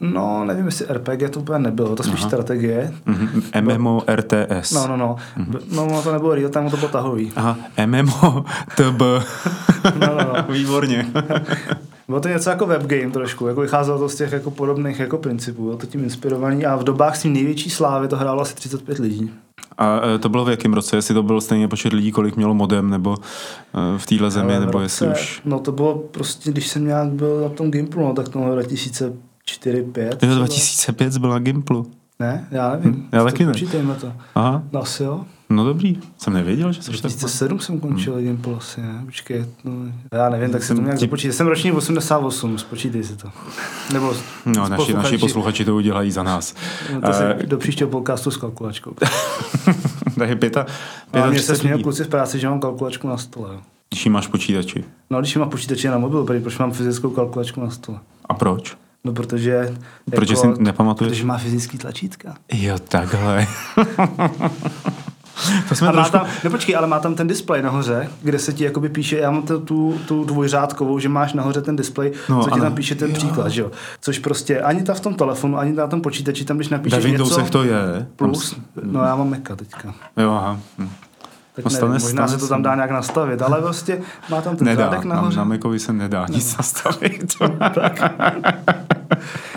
No, 0.00 0.44
nevím, 0.44 0.66
jestli 0.66 0.86
RPG 0.90 1.30
to 1.30 1.40
úplně 1.40 1.58
nebylo, 1.58 1.96
to 1.96 2.02
spíš 2.02 2.20
Aha. 2.20 2.28
strategie. 2.28 2.92
Mm-hmm. 3.06 3.78
MMO 3.78 4.02
RTS. 4.14 4.72
No, 4.72 4.86
no, 4.86 4.96
no. 4.96 5.16
Mm-hmm. 5.38 5.60
No, 5.72 5.86
no, 5.86 6.02
to 6.02 6.12
nebylo 6.12 6.34
real 6.34 6.50
time, 6.50 6.70
to 6.70 6.76
bylo 6.76 6.88
tahový. 6.88 7.32
Aha, 7.36 7.56
MMO 7.86 8.44
TB. 8.76 9.00
no, 10.00 10.06
no, 10.06 10.34
no. 10.34 10.44
Výborně. 10.52 11.06
Bylo 12.08 12.20
to 12.20 12.28
něco 12.28 12.50
jako 12.50 12.66
webgame 12.66 13.10
trošku, 13.10 13.46
jako 13.46 13.60
vycházelo 13.60 13.98
to 13.98 14.08
z 14.08 14.16
těch 14.16 14.32
jako 14.32 14.50
podobných 14.50 15.00
jako 15.00 15.18
principů, 15.18 15.62
bylo 15.62 15.76
to 15.76 15.86
tím 15.86 16.04
inspirovaný 16.04 16.66
a 16.66 16.76
v 16.76 16.84
dobách 16.84 17.16
s 17.16 17.22
tím 17.22 17.32
největší 17.32 17.70
slávy 17.70 18.08
to 18.08 18.16
hrálo 18.16 18.42
asi 18.42 18.54
35 18.54 18.98
lidí. 18.98 19.30
A 19.78 20.00
e, 20.14 20.18
to 20.18 20.28
bylo 20.28 20.44
v 20.44 20.50
jakém 20.50 20.74
roce? 20.74 20.96
Jestli 20.96 21.14
to 21.14 21.22
byl 21.22 21.40
stejně 21.40 21.68
počet 21.68 21.92
lidí, 21.92 22.12
kolik 22.12 22.36
mělo 22.36 22.54
modem, 22.54 22.90
nebo 22.90 23.16
e, 23.94 23.98
v 23.98 24.06
téhle 24.06 24.30
zemi, 24.30 24.52
nebo 24.52 24.72
roce, 24.72 24.84
jestli 24.84 25.08
už... 25.08 25.42
No 25.44 25.58
to 25.58 25.72
bylo 25.72 25.98
prostě, 25.98 26.50
když 26.50 26.68
jsem 26.68 26.86
nějak 26.86 27.08
byl 27.08 27.40
na 27.40 27.48
tom 27.48 27.70
Gimplu, 27.70 28.02
no 28.02 28.14
tak 28.14 28.28
to 28.28 28.38
bylo 28.38 28.54
2004 28.54 29.82
5 29.82 30.22
Jo, 30.22 30.34
2005 30.34 31.16
byl 31.16 31.30
na 31.30 31.38
Gimplu. 31.38 31.86
Ne, 32.20 32.48
já 32.50 32.70
nevím. 32.70 32.92
Hm, 32.92 33.08
já 33.12 33.24
taky 33.24 33.46
ne. 33.46 33.52
Počítejme 33.52 33.94
to. 33.94 34.12
Aha. 34.34 34.62
No 34.72 34.82
asi 34.82 35.02
jo. 35.02 35.24
No 35.52 35.64
dobrý, 35.64 35.98
jsem 36.18 36.32
nevěděl, 36.32 36.72
že 36.72 36.82
jsi 36.82 36.90
2007 36.90 37.60
jsem 37.60 37.80
končil 37.80 38.14
hmm. 38.14 38.22
Gimpl 38.22 38.54
asi, 38.58 38.80
ne? 38.80 39.02
Počkej, 39.04 39.44
no, 39.64 39.72
já 40.12 40.28
nevím, 40.28 40.50
tak 40.50 40.62
jsem 40.62 40.76
to 40.76 40.82
nějak 40.82 40.98
započítej. 40.98 41.32
Jsem 41.32 41.46
ročník 41.46 41.74
88, 41.74 42.58
spočítej 42.58 43.04
si 43.04 43.16
to. 43.16 43.28
Nebo 43.92 44.14
no, 44.46 44.68
naši, 44.68 44.94
naši 44.94 45.18
posluchači 45.18 45.64
to 45.64 45.76
udělají 45.76 46.10
za 46.10 46.22
nás. 46.22 46.54
No, 46.92 47.00
to 47.00 47.08
uh, 47.08 47.42
do 47.42 47.58
příštího 47.58 47.90
podcastu 47.90 48.30
s 48.30 48.36
kalkulačkou. 48.36 48.94
Takže 50.18 50.36
pěta, 50.36 50.66
pěta 51.10 51.26
no, 51.26 51.32
mě 51.32 51.42
se 51.42 51.56
směl 51.56 51.78
kluci 51.78 52.04
v 52.04 52.08
práci, 52.08 52.38
že 52.38 52.48
mám 52.48 52.60
kalkulačku 52.60 53.08
na 53.08 53.16
stole. 53.16 53.58
Když 53.90 54.06
máš 54.06 54.26
počítači? 54.26 54.84
No, 55.10 55.20
když 55.20 55.36
mám 55.36 55.50
počítači 55.50 55.88
na 55.88 55.98
mobilu, 55.98 56.26
proč 56.26 56.58
mám 56.58 56.72
fyzickou 56.72 57.10
kalkulačku 57.10 57.60
na 57.60 57.70
stole? 57.70 57.98
A 58.24 58.34
proč? 58.34 58.76
No, 59.04 59.12
protože... 59.12 59.74
Protože 60.10 60.34
jako, 60.34 60.56
si 60.56 60.62
nepamatuješ? 60.62 61.12
Protože 61.12 61.24
má 61.24 61.38
fyzický 61.38 61.78
tlačítka. 61.78 62.34
Jo, 62.52 62.78
takhle. 62.88 63.46
To 65.68 65.74
jsme 65.74 65.88
A 65.88 65.92
má 65.92 65.96
trošku... 65.96 66.12
tam, 66.18 66.26
no 66.44 66.50
počkej, 66.50 66.76
ale 66.76 66.86
má 66.86 66.98
tam 67.00 67.14
ten 67.14 67.26
displej 67.26 67.62
nahoře, 67.62 68.08
kde 68.22 68.38
se 68.38 68.52
ti 68.52 68.64
jakoby 68.64 68.88
píše, 68.88 69.18
já 69.18 69.30
mám 69.30 69.42
tu, 69.42 69.60
tu, 69.60 69.98
tu 70.08 70.24
dvojřádkovou, 70.24 70.98
že 70.98 71.08
máš 71.08 71.32
nahoře 71.32 71.60
ten 71.62 71.76
displej, 71.76 72.12
No, 72.28 72.36
no, 72.36 72.42
co 72.44 72.50
ti 72.50 72.54
ano. 72.54 72.62
tam 72.62 72.74
píše 72.74 72.94
ten 72.94 73.08
Jo. 73.10 73.14
příklad, 73.16 73.48
že 73.48 73.60
jo. 73.62 73.70
Což 74.00 74.18
prostě 74.18 74.60
ani 74.60 74.82
ta 74.82 74.94
v 74.94 75.00
tom 75.00 75.14
telefonu, 75.14 75.58
ani 75.58 75.72
na 75.72 75.86
tom 75.86 76.00
počítači, 76.02 76.44
tam 76.44 76.56
když 76.56 76.70
Ve 76.70 76.76
napíšeš 76.76 77.04
Windowsech 77.04 77.38
něco, 77.44 77.58
to 77.58 77.64
je. 77.64 78.06
plus, 78.16 78.56
no 78.82 79.04
já 79.04 79.16
mám 79.16 79.30
Maca 79.30 79.56
teďka. 79.56 79.94
Jo, 80.16 80.30
aha. 80.32 80.58
Hm. 80.78 80.88
Tak 81.56 81.64
No, 81.64 81.70
nevím, 81.70 81.80
stane- 81.88 82.02
možná 82.02 82.28
se 82.28 82.38
to 82.38 82.48
tam 82.48 82.62
dá 82.62 82.74
nějak 82.74 82.90
nastavit, 82.90 83.42
ale 83.42 83.60
prostě 83.62 84.00
má 84.30 84.40
tam 84.40 84.56
ten 84.56 84.64
Nedá, 84.66 84.84
řádek 84.84 85.04
na, 85.04 85.14
nahoře. 85.16 85.38
na 85.38 85.44
Macovi 85.44 85.78
se 85.78 85.92
nedá 85.92 86.26
nic 86.30 86.56
nastavit. 86.56 87.34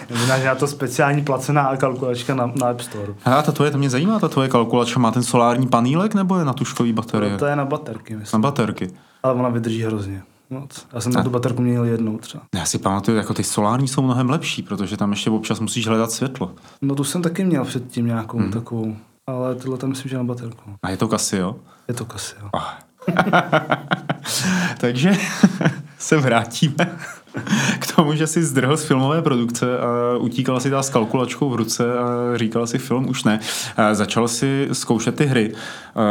Možná, 0.10 0.39
že 0.39 0.46
na 0.46 0.56
to 0.56 0.68
speciální 0.68 1.24
placená 1.24 1.78
kalkulačka 1.78 2.36
na, 2.36 2.52
na 2.56 2.68
App 2.68 2.82
Store. 2.82 3.13
Hele, 3.24 3.44
ta 3.44 3.52
tvoje, 3.52 3.72
to 3.72 3.78
mě 3.78 3.89
zajímá, 3.89 4.20
ta 4.20 4.28
tvoje 4.28 4.50
kalkulačka 4.50 5.00
má 5.00 5.12
ten 5.12 5.24
solární 5.24 5.68
panílek 5.68 6.13
nebo 6.13 6.38
je 6.38 6.46
na 6.46 6.54
tuškový 6.54 6.94
baterie? 6.94 7.32
No, 7.32 7.38
to 7.38 7.46
je 7.46 7.56
na 7.56 7.65
baterky, 7.65 8.15
myslím. 8.15 8.41
Na 8.41 8.50
baterky. 8.50 8.91
Ale 9.24 9.34
ona 9.34 9.50
vydrží 9.50 9.84
hrozně. 9.84 10.24
Moc. 10.50 10.88
Já 10.94 11.02
jsem 11.02 11.12
na 11.12 11.24
tu 11.24 11.30
baterku 11.30 11.62
měnil 11.62 11.86
jednou 11.86 12.18
třeba. 12.18 12.44
Já 12.56 12.65
si 12.65 12.78
pamatuju, 12.78 13.18
jako 13.18 13.34
ty 13.34 13.44
solární 13.44 13.88
jsou 13.88 14.02
mnohem 14.02 14.30
lepší, 14.30 14.62
protože 14.62 14.98
tam 14.98 15.12
ještě 15.12 15.30
občas 15.30 15.60
musíš 15.60 15.88
hledat 15.88 16.12
světlo. 16.12 16.52
No 16.82 16.96
tu 16.96 17.04
jsem 17.04 17.22
taky 17.22 17.44
měl 17.46 17.65
předtím 17.65 18.06
nějakou 18.06 18.38
hmm. 18.38 18.52
takovou, 18.52 18.96
ale 19.28 19.56
tyhle 19.56 19.78
tam 19.78 19.89
myslím, 19.89 20.10
že 20.10 20.18
na 20.18 20.24
baterku. 20.24 20.72
A 20.84 20.89
je 20.89 20.98
to 20.98 21.08
Casio? 21.08 21.56
Je 21.88 21.94
to 21.94 22.06
kasi, 22.06 22.36
jo. 22.41 22.50
Ah. 22.54 22.86
Takže 24.78 25.12
se 26.00 26.18
vrátíme 26.18 26.98
k 27.80 27.95
tomu, 27.95 28.15
že 28.15 28.28
si 28.28 28.43
zdrhl 28.43 28.78
z 28.78 28.86
filmové 28.86 29.21
produkce 29.21 29.80
a 29.80 30.17
utíkal 30.17 30.60
si 30.60 30.69
dál 30.69 30.84
s 30.84 30.89
kalkulačkou 30.89 31.50
v 31.50 31.56
ruce 31.56 32.00
a 32.00 32.08
říkal 32.36 32.67
si 32.67 32.78
film 32.78 33.10
už 33.10 33.24
ne. 33.24 33.39
A 33.78 33.93
začal 33.93 34.28
si 34.28 34.67
zkoušet 34.71 35.15
ty 35.15 35.26
hry. 35.26 35.54
A 35.95 36.02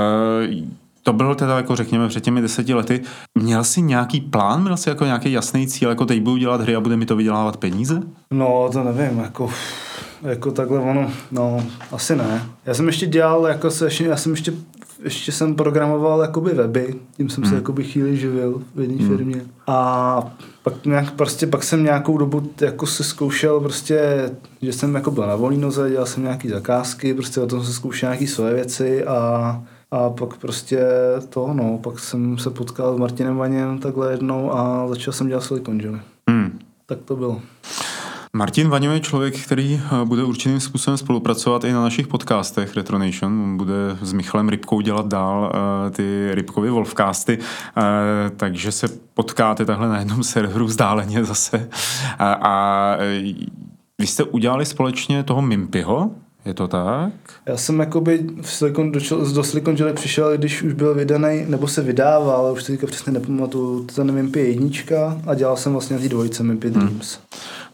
to 1.05 1.13
bylo 1.13 1.35
teda, 1.35 1.57
jako 1.57 1.77
řekněme, 1.77 2.09
před 2.09 2.25
těmi 2.25 2.41
deseti 2.41 2.75
lety. 2.75 3.01
Měl 3.35 3.65
jsi 3.65 3.83
nějaký 3.83 4.21
plán, 4.21 4.63
měl 4.63 4.77
jsi 4.77 4.89
jako 4.89 5.05
nějaký 5.05 5.33
jasný 5.33 5.67
cíl, 5.67 5.89
jako 5.89 6.07
teď 6.07 6.21
budu 6.21 6.37
dělat 6.37 6.61
hry 6.61 6.77
a 6.77 6.81
bude 6.81 6.97
mi 6.97 7.07
to 7.07 7.17
vydělávat 7.17 7.57
peníze? 7.57 8.03
No, 8.31 8.69
to 8.73 8.85
nevím, 8.85 9.19
jako, 9.19 9.51
jako 10.23 10.51
takhle 10.51 10.79
ono, 10.79 11.11
no, 11.31 11.65
asi 11.93 12.17
ne. 12.17 12.47
Já 12.67 12.75
jsem 12.75 12.87
ještě 12.87 13.07
dělal, 13.07 13.47
jako 13.47 13.71
se, 13.71 13.89
já 14.01 14.17
jsem 14.17 14.33
ještě, 14.33 14.53
ještě 15.05 15.33
jsem 15.33 15.55
programoval 15.55 16.21
jakoby 16.21 16.55
weby, 16.55 16.95
tím 17.17 17.29
jsem 17.29 17.45
se 17.45 17.55
jakoby 17.55 17.85
chvíli 17.85 18.17
živil 18.17 18.62
v 18.75 18.81
jedné 18.81 19.09
firmě. 19.09 19.43
A 19.67 20.37
pak 20.62 20.87
nějak, 20.87 21.11
prostě 21.11 21.47
pak 21.47 21.62
jsem 21.62 21.85
nějakou 21.85 22.19
dobu 22.19 22.51
jako 22.61 22.87
se 22.87 23.05
zkoušel 23.05 23.61
prostě, 23.61 24.31
že 24.62 24.73
jsem 24.73 24.95
jako 24.95 25.11
byl 25.11 25.27
na 25.27 25.37
volný 25.37 25.59
noze, 25.59 25.90
dělal 25.90 26.07
jsem 26.07 26.23
nějaký 26.23 26.49
zakázky, 26.49 27.14
prostě 27.14 27.40
o 27.40 27.47
tom 27.47 27.64
jsem 27.64 27.73
zkoušel 27.73 28.09
nějaký 28.09 28.27
svoje 28.27 28.55
věci 28.55 29.05
a 29.05 29.62
a 29.90 30.11
pak 30.11 30.37
prostě 30.37 30.81
to, 31.29 31.51
no, 31.53 31.79
pak 31.79 31.99
jsem 31.99 32.38
se 32.38 32.51
potkal 32.51 32.97
s 32.97 32.99
Martinem 32.99 33.37
Vaněm 33.37 33.79
takhle 33.79 34.11
jednou 34.11 34.53
a 34.53 34.88
začal 34.88 35.12
jsem 35.12 35.29
dělat 35.29 35.45
Silicon 35.45 35.81
Jelly. 35.81 36.01
Hmm. 36.31 36.59
Tak 36.87 36.99
to 37.05 37.17
bylo. 37.17 37.40
Martin 38.37 38.68
Vaňo 38.68 38.92
je 38.92 39.01
člověk, 39.01 39.40
který 39.40 39.81
eh, 39.85 40.05
bude 40.05 40.25
určitým 40.25 40.61
způsobem 40.61 40.99
spolupracovat 40.99 41.64
i 41.64 41.73
na 41.73 41.83
našich 41.83 42.07
podcastech 42.07 42.77
Retronation. 42.77 43.42
On 43.42 43.57
bude 43.57 43.75
s 44.03 44.12
Michalem 44.12 44.49
Rybkou 44.49 44.81
dělat 44.81 45.07
dál 45.09 45.53
eh, 45.55 45.90
ty 45.90 46.35
Rybkovy 46.35 46.70
Wolfcasty, 46.70 47.38
eh, 47.38 47.83
takže 48.37 48.73
se 48.73 48.88
potkáte 49.14 49.64
takhle 49.64 49.88
na 49.88 49.99
jednom 49.99 50.23
serveru 50.23 50.66
vzdáleně 50.66 51.25
zase. 51.25 51.68
A, 52.18 52.33
a 52.33 52.97
vy 53.99 54.07
jste 54.07 54.25
udělali 54.25 54.66
společně 54.66 55.23
toho 55.23 55.42
Mimpyho, 55.42 56.11
je 56.44 56.55
to 56.55 56.68
tak? 56.68 57.12
Já 57.47 57.57
jsem 57.57 57.81
jakoby 57.81 58.27
v 58.42 58.53
Silicon, 58.53 58.92
do, 58.92 59.01
do 59.35 59.44
Silicon 59.44 59.77
Valley 59.77 59.94
přišel, 59.94 60.37
když 60.37 60.62
už 60.62 60.73
byl 60.73 60.94
vydaný, 60.94 61.44
nebo 61.49 61.68
se 61.68 61.83
vydával, 61.83 62.37
ale 62.37 62.53
už 62.53 62.64
to 62.64 62.73
teďka 62.73 62.87
přesně 62.87 63.12
nepamatuju, 63.12 63.85
ten 63.85 64.12
Mimpy 64.12 64.40
jednička 64.40 65.20
a 65.27 65.35
dělal 65.35 65.57
jsem 65.57 65.73
vlastně 65.73 65.97
na 65.97 66.03
té 66.03 66.09
dvojce 66.09 66.42
Mimpy 66.42 66.70
Dreams. 66.70 67.18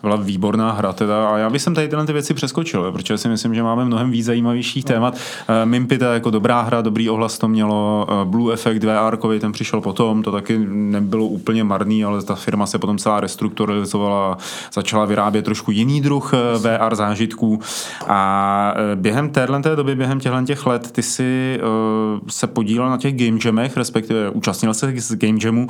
Byla 0.02 0.16
výborná 0.16 0.72
hra 0.72 0.92
teda 0.92 1.28
a 1.28 1.38
já 1.38 1.50
bych 1.50 1.64
tady 1.64 1.88
tyhle 1.88 2.06
ty 2.06 2.12
věci 2.12 2.34
přeskočil, 2.34 2.92
protože 2.92 3.18
si 3.18 3.28
myslím, 3.28 3.54
že 3.54 3.62
máme 3.62 3.84
mnohem 3.84 4.10
víc 4.10 4.26
zajímavějších 4.26 4.84
témat. 4.84 5.16
Mimpy 5.64 5.98
to 5.98 6.04
je 6.04 6.10
jako 6.14 6.30
dobrá 6.30 6.60
hra, 6.60 6.80
dobrý 6.80 7.10
ohlas 7.10 7.38
to 7.38 7.48
mělo, 7.48 8.06
uh, 8.10 8.30
Blue 8.30 8.54
Effect 8.54 8.84
VR, 8.84 9.16
ten 9.40 9.52
přišel 9.52 9.80
potom, 9.80 10.22
to 10.22 10.32
taky 10.32 10.58
nebylo 10.68 11.26
úplně 11.26 11.64
marný, 11.64 12.04
ale 12.04 12.22
ta 12.22 12.34
firma 12.34 12.66
se 12.66 12.78
potom 12.78 12.98
celá 12.98 13.20
restrukturalizovala, 13.20 14.38
začala 14.72 15.04
vyrábět 15.04 15.42
trošku 15.42 15.70
jiný 15.70 16.00
druh 16.00 16.32
eh, 16.34 16.58
VR 16.58 16.94
zážitků 16.94 17.60
a 18.06 18.74
eh, 18.76 18.96
během 18.96 19.28
téhle 19.28 19.62
té 19.62 19.76
doby, 19.76 19.94
během 19.94 20.20
těchto 20.20 20.42
těch 20.44 20.66
let, 20.66 20.90
ty 20.90 21.02
si 21.02 21.60
se 22.28 22.46
podílel 22.46 22.90
na 22.90 22.98
těch 22.98 23.16
game 23.16 23.38
jamech, 23.44 23.76
respektive 23.76 24.30
účastnil 24.30 24.74
se 24.74 24.92
z 24.96 25.14
game 25.14 25.38
jamu, 25.44 25.66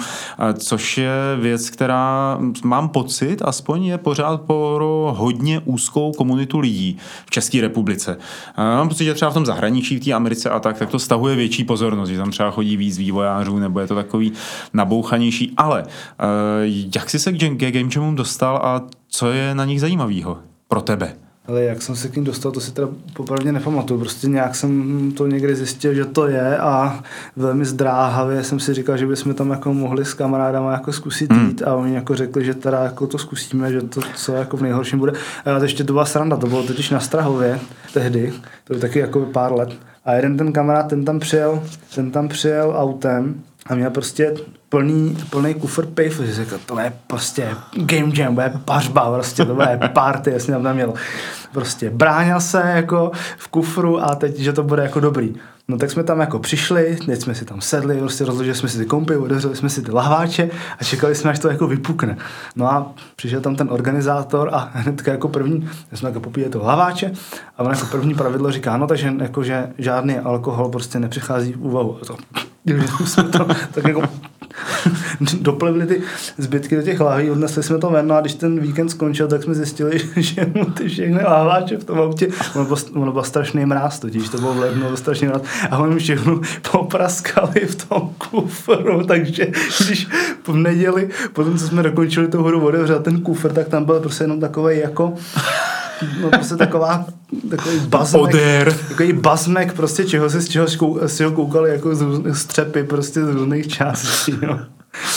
což 0.59 0.99
je 0.99 1.13
věc, 1.41 1.71
která 1.71 2.39
mám 2.65 2.89
pocit, 2.89 3.43
aspoň 3.45 3.85
je 3.85 3.99
pořád 3.99 4.20
pro 4.39 5.15
hodně 5.17 5.61
úzkou 5.65 6.13
komunitu 6.13 6.59
lidí 6.59 6.97
v 7.27 7.31
České 7.31 7.61
republice. 7.61 8.19
Mám 8.57 8.89
pocit, 8.89 9.05
že 9.05 9.15
třeba 9.15 9.31
v 9.31 9.35
tom 9.35 9.47
zahraničí, 9.47 9.97
v 9.97 10.05
té 10.05 10.13
Americe 10.13 10.51
a 10.51 10.61
tak, 10.61 10.79
tak 10.79 10.91
to 10.91 10.99
stahuje 10.99 11.37
větší 11.37 11.65
pozornost, 11.65 12.09
že 12.09 12.19
tam 12.19 12.31
třeba 12.31 12.51
chodí 12.51 12.77
víc 12.77 12.99
vývojářů, 12.99 13.59
nebo 13.59 13.81
je 13.81 13.87
to 13.87 13.95
takový 13.95 14.33
nabouchanější. 14.73 15.53
Ale 15.57 15.83
uh, 15.83 15.89
jak 16.95 17.11
jsi 17.11 17.19
se 17.19 17.33
k 17.33 17.71
game 17.73 17.89
jamům 17.95 18.15
dostal 18.15 18.57
a 18.57 18.83
co 19.09 19.31
je 19.33 19.55
na 19.55 19.65
nich 19.65 19.81
zajímavého 19.81 20.39
pro 20.69 20.81
tebe? 20.81 21.30
Ale 21.51 21.65
jak 21.65 21.83
jsem 21.83 21.97
se 21.97 22.09
k 22.09 22.17
ním 22.17 22.25
dostal, 22.25 22.53
to 22.53 22.61
si 22.61 22.73
teda 22.73 22.89
popravdě 23.13 23.53
nepamatuju. 23.53 24.01
Prostě 24.01 24.29
nějak 24.29 24.55
jsem 24.55 25.13
to 25.17 25.27
někdy 25.27 25.57
zjistil, 25.57 25.95
že 25.95 26.05
to 26.05 26.27
je 26.27 26.59
a 26.59 27.03
velmi 27.37 27.65
zdráhavě 27.65 28.45
jsem 28.45 28.61
si 28.61 28.75
říkal, 28.75 28.97
že 28.97 29.07
bychom 29.07 29.35
tam 29.35 29.51
jako 29.51 29.75
mohli 29.75 30.05
s 30.05 30.15
kamarádama 30.15 30.73
jako 30.73 30.93
zkusit 30.93 31.33
jít 31.33 31.63
a 31.63 31.75
oni 31.75 31.95
jako 31.95 32.15
řekli, 32.15 32.45
že 32.45 32.55
teda 32.55 32.85
jako 32.85 33.07
to 33.07 33.19
zkusíme, 33.19 33.73
že 33.73 33.81
to 33.81 34.01
co 34.15 34.33
jako 34.33 34.57
v 34.57 34.63
nejhorším 34.63 34.99
bude. 34.99 35.13
A 35.45 35.59
to 35.59 35.65
ještě 35.65 35.85
to 35.85 35.93
byla 35.93 36.05
sranda, 36.05 36.37
to 36.37 36.47
bylo 36.47 36.63
totiž 36.63 36.91
na 36.91 37.01
Strahově 37.01 37.61
tehdy, 37.95 38.33
to 38.65 38.75
je 38.75 38.81
taky 38.81 38.99
jako 38.99 39.21
pár 39.21 39.53
let. 39.53 39.77
A 40.05 40.13
jeden 40.13 40.37
ten 40.37 40.53
kamarád, 40.53 40.89
ten 40.89 41.05
tam 41.05 41.21
přijel, 41.21 41.63
ten 41.95 42.11
tam 42.11 42.29
přijel 42.29 42.75
autem 42.77 43.43
a 43.67 43.75
měl 43.75 43.91
prostě 43.91 44.35
plný, 44.69 45.19
plný 45.31 45.55
kufr 45.55 45.87
piv, 45.87 46.21
že 46.21 46.35
řekl, 46.35 46.59
to 46.67 46.81
je 46.81 46.93
prostě 47.07 47.49
game 47.77 48.13
jam, 48.15 48.39
je 48.39 48.53
pařba, 48.65 49.13
prostě 49.13 49.45
to 49.45 49.63
je 49.63 49.81
party, 49.93 50.31
jasně 50.31 50.55
tam 50.55 50.75
měl. 50.75 50.95
Prostě 51.53 51.91
bránil 51.91 52.41
se 52.41 52.63
jako 52.77 53.11
v 53.37 53.49
kufru 53.49 54.05
a 54.05 54.15
teď, 54.15 54.39
že 54.39 54.53
to 54.53 54.63
bude 54.63 54.83
jako 54.83 55.01
dobrý. 55.01 55.35
No 55.69 55.79
tak 55.79 55.91
jsme 55.91 56.03
tam 56.03 56.21
jako 56.21 56.39
přišli, 56.39 56.99
teď 57.07 57.21
jsme 57.21 57.35
si 57.35 57.45
tam 57.45 57.61
sedli, 57.61 57.99
prostě 57.99 58.25
rozložili 58.25 58.57
jsme 58.57 58.69
si 58.69 58.79
ty 58.79 58.87
kompy, 58.87 59.17
otevřeli 59.17 59.57
jsme 59.57 59.71
si 59.71 59.83
ty 59.83 59.93
lahváče 59.93 60.51
a 60.79 60.85
čekali 60.85 61.15
jsme, 61.15 61.31
až 61.31 61.39
to 61.39 61.49
jako 61.49 61.67
vypukne. 61.67 62.17
No 62.57 62.73
a 62.73 62.93
přišel 63.17 63.41
tam 63.41 63.57
ten 63.57 63.69
organizátor 63.71 64.51
a 64.53 64.71
hnedka 64.73 65.13
jako 65.13 65.29
první, 65.29 65.69
já 65.91 65.97
jsme 65.97 66.09
jako 66.09 66.21
popíjeli 66.21 66.53
to 66.53 66.63
lahváče 66.63 67.13
a 67.59 67.63
on 67.63 67.71
jako 67.71 67.87
první 67.87 68.15
pravidlo 68.15 68.53
říká, 68.53 68.77
no 68.77 68.87
takže 68.87 69.15
jako, 69.21 69.43
že 69.43 69.69
žádný 69.79 70.19
alkohol 70.19 70.69
prostě 70.69 71.01
nepřichází 71.01 71.53
v 71.53 71.63
úvahu. 71.63 71.99
A 72.03 72.05
to, 72.05 72.17
jsme 73.05 73.25
to 73.25 73.47
tak 73.75 73.85
jako 73.85 74.03
doplevili 75.41 75.87
ty 75.87 76.03
zbytky 76.39 76.77
do 76.77 76.83
těch 76.83 77.01
lahví, 77.01 77.31
odnesli 77.31 77.63
jsme 77.63 77.79
to 77.79 77.91
ven 77.91 78.07
no 78.07 78.15
a 78.15 78.21
když 78.21 78.35
ten 78.35 78.61
víkend 78.61 78.89
skončil, 78.89 79.29
tak 79.29 79.43
jsme 79.43 79.55
zjistili, 79.55 80.01
že 80.17 80.47
mu 80.55 80.65
ty 80.65 80.89
všechny 80.89 81.23
lahváče 81.23 81.77
v 81.77 81.85
tom 81.85 81.99
autě, 81.99 82.29
ono 82.55 82.65
byl, 82.65 82.77
ono 82.95 83.13
byl 83.13 83.23
strašný 83.23 83.67
mráz 83.67 83.99
totiž, 83.99 84.29
to 84.29 84.39
bylo 84.39 84.55
v 84.55 84.59
lednu, 84.59 84.87
byl 84.87 84.97
strašný 84.97 85.29
mráz. 85.29 85.43
A 85.71 85.79
oni 85.79 85.99
všechno 85.99 86.41
popraskali 86.73 87.61
v 87.67 87.89
tom 87.89 88.11
kufru, 88.19 89.05
takže 89.07 89.47
když 89.87 90.09
v 90.47 90.57
neděli, 90.57 91.09
potom 91.33 91.59
co 91.59 91.67
jsme 91.67 91.83
dokončili 91.83 92.29
tu 92.29 92.43
hru 92.43 92.67
otevřel 92.67 93.01
ten 93.01 93.21
kufr, 93.21 93.53
tak 93.53 93.69
tam 93.69 93.85
byl 93.85 94.01
prostě 94.01 94.25
jenom 94.25 94.41
takový 94.41 94.79
jako 94.79 95.15
no 96.23 96.31
prostě 96.31 96.57
taková, 96.57 97.05
takový 97.51 97.81
bazmek, 97.81 98.23
Odér. 98.23 98.73
takový 98.89 99.13
bazmek 99.13 99.73
prostě 99.73 100.05
čeho 100.05 100.31
si, 100.31 100.41
z 100.41 100.49
čeho 100.49 100.67
zkou- 100.67 101.07
si 101.09 101.25
ho 101.25 101.31
koukali 101.31 101.71
jako 101.71 101.95
z 101.95 102.35
střepy 102.35 102.85
prostě 102.85 103.25
z 103.25 103.29
různých 103.29 103.69
částí, 103.69 104.35
no. 104.47 104.61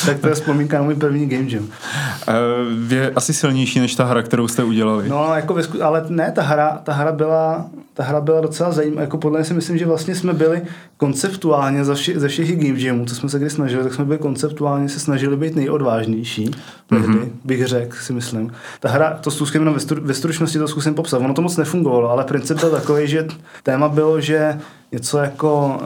Tak 0.06 0.20
to 0.20 0.28
je 0.28 0.36
vzpomínka 0.36 0.78
na 0.78 0.84
můj 0.84 0.96
první 0.96 1.30
game 1.30 1.50
jam. 1.50 1.64
Uh, 1.64 2.92
je 2.94 3.12
asi 3.16 3.34
silnější 3.34 3.80
než 3.80 3.96
ta 3.96 4.06
hra, 4.06 4.22
kterou 4.22 4.48
jste 4.48 4.64
udělali. 4.64 5.10
No, 5.10 5.36
jako 5.36 5.54
ve 5.54 5.62
sku- 5.62 5.84
ale 5.84 6.06
ne, 6.10 6.32
ta 6.32 6.42
hra, 6.42 6.80
ta 6.84 6.94
hra 6.94 7.12
byla, 7.12 7.66
ta 7.94 8.04
hra 8.04 8.22
byla 8.22 8.42
docela 8.42 8.72
zajímavá. 8.72 9.02
Jako 9.02 9.18
podle 9.18 9.40
mě 9.40 9.46
si 9.46 9.54
myslím, 9.54 9.78
že 9.78 9.86
vlastně 9.86 10.16
jsme 10.16 10.34
byli 10.34 10.62
konceptuálně 10.98 11.86
ze, 11.86 11.94
vši- 11.94 12.20
ze 12.20 12.28
všech 12.28 12.58
game 12.58 12.80
jamů, 12.80 13.06
co 13.06 13.16
jsme 13.16 13.30
se 13.30 13.40
kdy 13.40 13.50
snažili, 13.50 13.84
tak 13.84 13.94
jsme 13.94 14.06
byli 14.06 14.18
konceptuálně 14.18 14.90
se 14.90 15.00
snažili 15.00 15.38
být 15.38 15.56
nejodvážnější. 15.56 16.52
Tehdy, 16.90 17.08
mm-hmm. 17.08 17.30
bych 17.44 17.68
řekl, 17.68 17.98
si 17.98 18.14
myslím. 18.14 18.52
Ta 18.80 18.90
hra, 18.90 19.20
to 19.22 19.32
zkusím 19.32 19.62
jenom 19.62 19.74
ve, 19.74 19.80
stru, 19.80 20.02
ve 20.02 20.14
stručnosti 20.14 20.60
to 20.60 20.68
zkusím 20.68 20.94
popsat. 20.94 21.22
Ono 21.22 21.34
to 21.34 21.42
moc 21.42 21.58
nefungovalo, 21.58 22.10
ale 22.10 22.24
princip 22.24 22.60
byl 22.60 22.70
takový, 22.70 23.08
že 23.08 23.28
téma 23.64 23.90
bylo, 23.90 24.22
že 24.22 24.60
něco 24.92 25.18
jako 25.18 25.82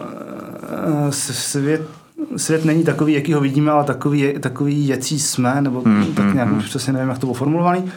uh, 1.04 1.10
svět 1.10 1.82
svět 2.38 2.66
není 2.66 2.84
takový, 2.84 3.14
jaký 3.14 3.34
ho 3.34 3.42
vidíme, 3.42 3.72
ale 3.72 3.84
takový, 3.84 4.34
takový 4.40 4.88
jací 4.88 5.20
jsme, 5.20 5.62
nebo 5.62 5.82
hmm, 5.82 6.06
tak 6.16 6.34
nějak 6.34 6.50
hmm. 6.50 6.62
přesně 6.62 6.94
nevím, 6.94 7.10
jak 7.10 7.20
to 7.20 7.26
bylo 7.26 7.34
formulovaný. 7.34 7.92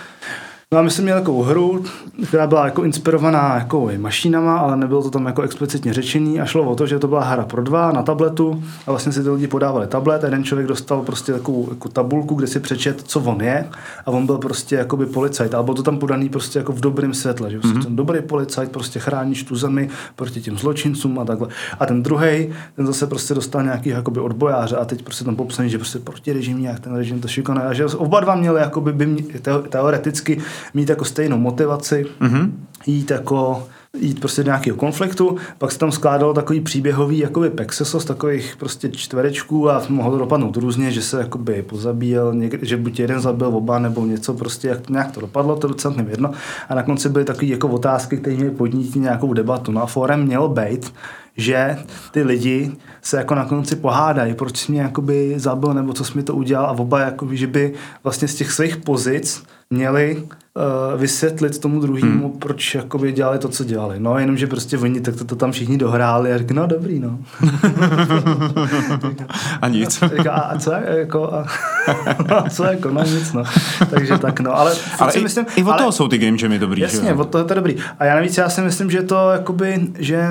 No 0.74 0.78
a 0.78 0.82
my 0.82 0.90
jsme 0.90 1.04
měli 1.04 1.20
takovou 1.20 1.42
hru, 1.42 1.84
která 2.28 2.46
byla 2.46 2.64
jako 2.64 2.84
inspirovaná 2.84 3.54
jako 3.54 3.90
mašinama, 3.98 4.58
ale 4.58 4.76
nebylo 4.76 5.02
to 5.02 5.10
tam 5.10 5.26
jako 5.26 5.42
explicitně 5.42 5.92
řečený 5.92 6.40
a 6.40 6.44
šlo 6.44 6.62
o 6.62 6.74
to, 6.74 6.86
že 6.86 6.98
to 6.98 7.08
byla 7.08 7.24
hra 7.24 7.44
pro 7.44 7.62
dva 7.62 7.92
na 7.92 8.02
tabletu 8.02 8.62
a 8.86 8.90
vlastně 8.90 9.12
si 9.12 9.22
ty 9.22 9.30
lidi 9.30 9.46
podávali 9.46 9.86
tablet 9.86 10.24
a 10.24 10.26
jeden 10.26 10.44
člověk 10.44 10.68
dostal 10.68 11.02
prostě 11.02 11.32
takovou 11.32 11.66
jako 11.70 11.88
tabulku, 11.88 12.34
kde 12.34 12.46
si 12.46 12.60
přečet, 12.60 13.02
co 13.02 13.20
on 13.20 13.40
je 13.40 13.68
a 14.06 14.10
on 14.10 14.26
byl 14.26 14.38
prostě 14.38 14.76
jakoby 14.76 15.06
policajt, 15.06 15.54
ale 15.54 15.64
bylo 15.64 15.74
to 15.74 15.82
tam 15.82 15.98
podaný 15.98 16.28
prostě 16.28 16.58
jako 16.58 16.72
v 16.72 16.80
dobrém 16.80 17.14
světle, 17.14 17.50
že 17.50 17.58
mm-hmm. 17.58 17.82
ten 17.82 17.96
dobrý 17.96 18.22
policajt 18.22 18.72
prostě 18.72 18.98
chráníš 18.98 19.42
tu 19.42 19.56
zemi 19.56 19.88
proti 20.16 20.40
těm 20.40 20.58
zločincům 20.58 21.18
a 21.18 21.24
takhle. 21.24 21.48
A 21.80 21.86
ten 21.86 22.02
druhý, 22.02 22.48
ten 22.76 22.86
zase 22.86 23.06
prostě 23.06 23.34
dostal 23.34 23.62
nějaký 23.62 23.88
jakoby 23.88 24.20
odbojáře 24.20 24.76
a 24.76 24.84
teď 24.84 25.02
prostě 25.02 25.24
tam 25.24 25.36
popsaný, 25.36 25.70
že 25.70 25.78
prostě 25.78 25.98
proti 25.98 26.32
režim 26.32 26.62
nějak 26.62 26.80
ten 26.80 26.96
režim 26.96 27.20
to 27.20 27.28
šikanuje 27.28 27.66
a 27.66 27.72
že 27.72 27.86
oba 27.86 28.20
dva 28.20 28.34
měli 28.34 28.60
jakoby 28.60 28.92
by 28.92 29.06
mě, 29.06 29.22
teoreticky 29.68 30.40
mít 30.74 30.88
jako 30.88 31.04
stejnou 31.04 31.38
motivaci, 31.38 32.06
mm-hmm. 32.20 32.50
jít 32.86 33.10
jako 33.10 33.66
jít 33.98 34.20
prostě 34.20 34.42
do 34.42 34.46
nějakého 34.46 34.76
konfliktu, 34.76 35.36
pak 35.58 35.72
se 35.72 35.78
tam 35.78 35.92
skládalo 35.92 36.34
takový 36.34 36.60
příběhový 36.60 37.18
jakoby 37.18 37.50
pexesos, 37.50 38.04
takových 38.04 38.56
prostě 38.56 38.88
čtverečků 38.88 39.70
a 39.70 39.82
mohlo 39.88 40.12
to 40.12 40.18
dopadnout 40.18 40.56
různě, 40.56 40.90
že 40.90 41.02
se 41.02 41.18
jakoby 41.18 41.62
pozabíjel, 41.62 42.34
někde, 42.34 42.66
že 42.66 42.76
buď 42.76 43.00
jeden 43.00 43.20
zabil 43.20 43.48
oba 43.48 43.78
nebo 43.78 44.06
něco 44.06 44.34
prostě, 44.34 44.68
jak 44.68 44.80
to, 44.80 44.92
nějak 44.92 45.12
to 45.12 45.20
dopadlo, 45.20 45.56
to 45.56 45.68
docela 45.68 45.94
jedno. 46.10 46.30
A 46.68 46.74
na 46.74 46.82
konci 46.82 47.08
byly 47.08 47.24
takové 47.24 47.46
jako 47.46 47.68
otázky, 47.68 48.16
které 48.16 48.36
měly 48.36 48.50
podnítit 48.50 49.02
nějakou 49.02 49.32
debatu. 49.32 49.72
No 49.72 49.82
a 49.82 49.86
fórem 49.86 50.22
mělo 50.22 50.48
být, 50.48 50.92
že 51.36 51.78
ty 52.10 52.22
lidi 52.22 52.72
se 53.02 53.16
jako 53.16 53.34
na 53.34 53.44
konci 53.44 53.76
pohádají, 53.76 54.34
proč 54.34 54.56
jsi 54.56 54.72
mě 54.72 54.80
jakoby 54.80 55.34
zabil 55.36 55.74
nebo 55.74 55.92
co 55.92 56.04
jsi 56.04 56.16
mi 56.16 56.22
to 56.22 56.34
udělal 56.34 56.66
a 56.66 56.70
oba 56.70 57.00
jakoby, 57.00 57.36
že 57.36 57.46
by 57.46 57.72
vlastně 58.04 58.28
z 58.28 58.34
těch 58.34 58.52
svých 58.52 58.76
pozic 58.76 59.42
měli 59.74 60.22
uh, 60.54 61.00
vysvětlit 61.00 61.58
tomu 61.58 61.80
druhému, 61.80 62.28
hmm. 62.28 62.38
proč 62.38 62.74
jakoby 62.74 63.12
dělali 63.12 63.38
to, 63.38 63.48
co 63.48 63.64
dělali. 63.64 64.00
No, 64.00 64.18
jenom, 64.18 64.36
že 64.36 64.46
prostě 64.46 64.78
oni 64.78 65.00
tak 65.00 65.16
to, 65.16 65.24
to 65.24 65.36
tam 65.36 65.52
všichni 65.52 65.78
dohráli 65.78 66.32
a 66.32 66.38
řekli, 66.38 66.56
no 66.56 66.66
dobrý, 66.66 67.00
no. 67.00 67.18
a 69.62 69.68
nic. 69.68 70.02
A, 70.30 70.32
a 70.32 70.58
co 70.58 70.72
je, 70.72 70.82
jako, 70.86 71.34
a, 71.34 71.46
a 72.34 72.50
co 72.50 72.64
je, 72.64 72.70
jako, 72.70 72.90
no 72.90 73.02
nic, 73.02 73.32
no. 73.32 73.44
Takže 73.90 74.18
tak, 74.18 74.40
no. 74.40 74.58
Ale, 74.58 74.74
ale 74.98 75.12
si 75.12 75.20
myslím, 75.20 75.46
i, 75.56 75.60
i 75.60 75.64
od 75.64 75.68
ale, 75.68 75.78
toho 75.78 75.92
jsou 75.92 76.08
ty 76.08 76.18
game 76.18 76.36
jamy 76.42 76.58
dobrý, 76.58 76.82
Jasně, 76.82 77.08
že? 77.08 77.14
od 77.14 77.28
toho 77.28 77.44
to 77.44 77.52
je 77.52 77.56
dobrý. 77.56 77.76
A 77.98 78.04
já 78.04 78.14
navíc, 78.14 78.38
já 78.38 78.48
si 78.48 78.60
myslím, 78.60 78.90
že 78.90 79.02
to, 79.02 79.30
jakoby, 79.30 79.86
že 79.98 80.28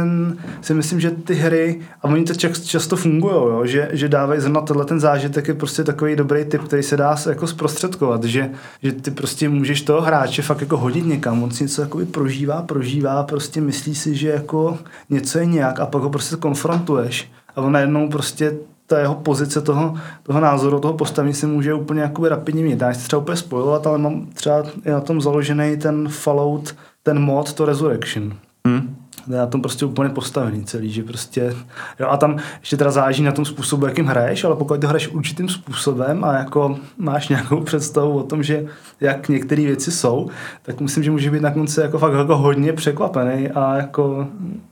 si 0.62 0.74
myslím, 0.74 1.00
že 1.00 1.12
ty 1.12 1.34
hry, 1.34 1.80
a 2.02 2.08
oni 2.08 2.24
to 2.24 2.34
čas, 2.34 2.60
často 2.60 2.96
fungují, 2.96 3.34
jo, 3.34 3.62
že, 3.66 3.90
že 3.92 4.10
dávají 4.10 4.42
zrovna 4.42 4.62
tenhle 4.62 4.86
ten 4.86 5.00
zážitek 5.00 5.48
je 5.48 5.54
prostě 5.54 5.84
takový 5.84 6.16
dobrý 6.16 6.46
typ, 6.46 6.64
který 6.64 6.84
se 6.84 6.98
dá 6.98 7.16
jako 7.30 7.48
zprostředkovat, 7.48 8.24
že, 8.24 8.50
že 8.84 8.92
ty 8.92 9.12
prostě 9.12 9.29
můžeš 9.50 9.82
toho 9.82 10.02
hráče 10.02 10.42
fakt 10.42 10.62
jako 10.62 10.78
hodit 10.78 11.06
někam, 11.06 11.44
on 11.44 11.52
si 11.52 11.64
něco 11.64 11.82
jakoby 11.82 12.06
prožívá, 12.06 12.62
prožívá, 12.62 13.24
prostě 13.24 13.62
myslí 13.62 13.96
si, 13.96 14.16
že 14.16 14.30
jako 14.30 14.78
něco 15.10 15.40
je 15.40 15.46
nějak 15.46 15.80
a 15.80 15.86
pak 15.86 16.02
ho 16.02 16.10
prostě 16.10 16.36
konfrontuješ 16.36 17.32
a 17.56 17.62
on 17.62 17.72
najednou 17.72 18.10
prostě 18.10 18.58
ta 18.86 19.00
jeho 19.00 19.16
pozice 19.16 19.62
toho, 19.62 19.96
toho 20.24 20.40
názoru, 20.40 20.80
toho 20.80 20.94
postavení 20.94 21.34
se 21.34 21.48
může 21.48 21.74
úplně 21.74 22.02
jakoby 22.02 22.30
rapidně 22.30 22.62
měnit. 22.62 22.82
Já 22.82 22.94
se 22.94 23.08
třeba 23.08 23.22
úplně 23.22 23.38
spojovat, 23.38 23.88
ale 23.88 23.98
mám 23.98 24.28
třeba 24.34 24.64
je 24.86 24.92
na 24.92 25.02
tom 25.02 25.22
založený 25.22 25.78
ten 25.78 26.10
Fallout, 26.10 26.76
ten 27.04 27.20
mod 27.20 27.54
to 27.54 27.66
Resurrection. 27.66 28.34
Je 28.66 28.82
na 29.30 29.48
tom 29.48 29.62
prostě 29.62 29.86
úplně 29.86 30.10
postavený 30.10 30.64
celý, 30.64 30.92
že 30.92 31.04
prostě, 31.04 31.56
jo, 32.00 32.08
a 32.10 32.18
tam 32.18 32.38
ještě 32.60 32.78
teda 32.78 32.92
záleží 32.92 33.24
na 33.24 33.32
tom 33.32 33.46
způsobu, 33.46 33.86
jakým 33.86 34.06
hraješ, 34.06 34.44
ale 34.44 34.56
pokud 34.56 34.82
to 34.82 34.88
hraješ 34.88 35.08
určitým 35.08 35.50
způsobem 35.50 36.24
a 36.24 36.34
jako 36.34 36.80
máš 36.98 37.28
nějakou 37.28 37.62
představu 37.64 38.18
o 38.18 38.24
tom, 38.24 38.44
že 38.44 38.66
jak 39.02 39.30
některé 39.30 39.62
věci 39.62 39.92
jsou, 39.92 40.30
tak 40.62 40.82
myslím, 40.82 41.04
že 41.04 41.12
může 41.12 41.32
být 41.32 41.42
na 41.42 41.52
konci 41.52 41.82
jako 41.82 42.00
fakt 42.00 42.14
jako 42.14 42.38
hodně 42.38 42.74
překvapený 42.74 43.50
a 43.50 43.76
jako 43.76 44.28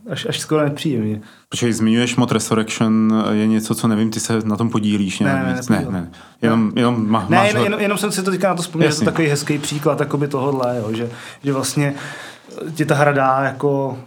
až, 0.09 0.25
až 0.29 0.39
skoro 0.39 0.63
nepříjemně. 0.63 1.21
Počkej, 1.49 1.73
zmiňuješ 1.73 2.15
mod 2.15 2.31
Resurrection, 2.31 3.23
je 3.31 3.47
něco, 3.47 3.75
co 3.75 3.87
nevím, 3.87 4.09
ty 4.09 4.19
se 4.19 4.39
na 4.45 4.57
tom 4.57 4.69
podílíš 4.69 5.19
nějak 5.19 5.47
ne, 5.47 5.53
víc? 5.53 5.69
Ne, 5.69 5.85
ne, 5.85 5.91
ne. 5.91 6.11
Jenom, 6.41 6.71
jenom 6.75 7.09
má, 7.09 7.25
ne, 7.29 7.47
jenom, 7.47 7.63
jenom, 7.63 7.79
jenom, 7.79 7.97
jsem 7.97 8.11
si 8.11 8.23
to 8.23 8.31
teďka 8.31 8.49
na 8.49 8.55
to 8.55 8.61
vzpomněl, 8.61 8.93
to 8.93 9.05
takový 9.05 9.27
hezký 9.27 9.57
příklad 9.57 10.01
tohohle, 10.29 10.77
jo, 10.77 10.93
že, 10.93 11.09
že 11.43 11.53
vlastně 11.53 11.93
ti 12.75 12.85
ta 12.85 12.95
hra 12.95 13.11
dá 13.11 13.39
jako 13.43 13.97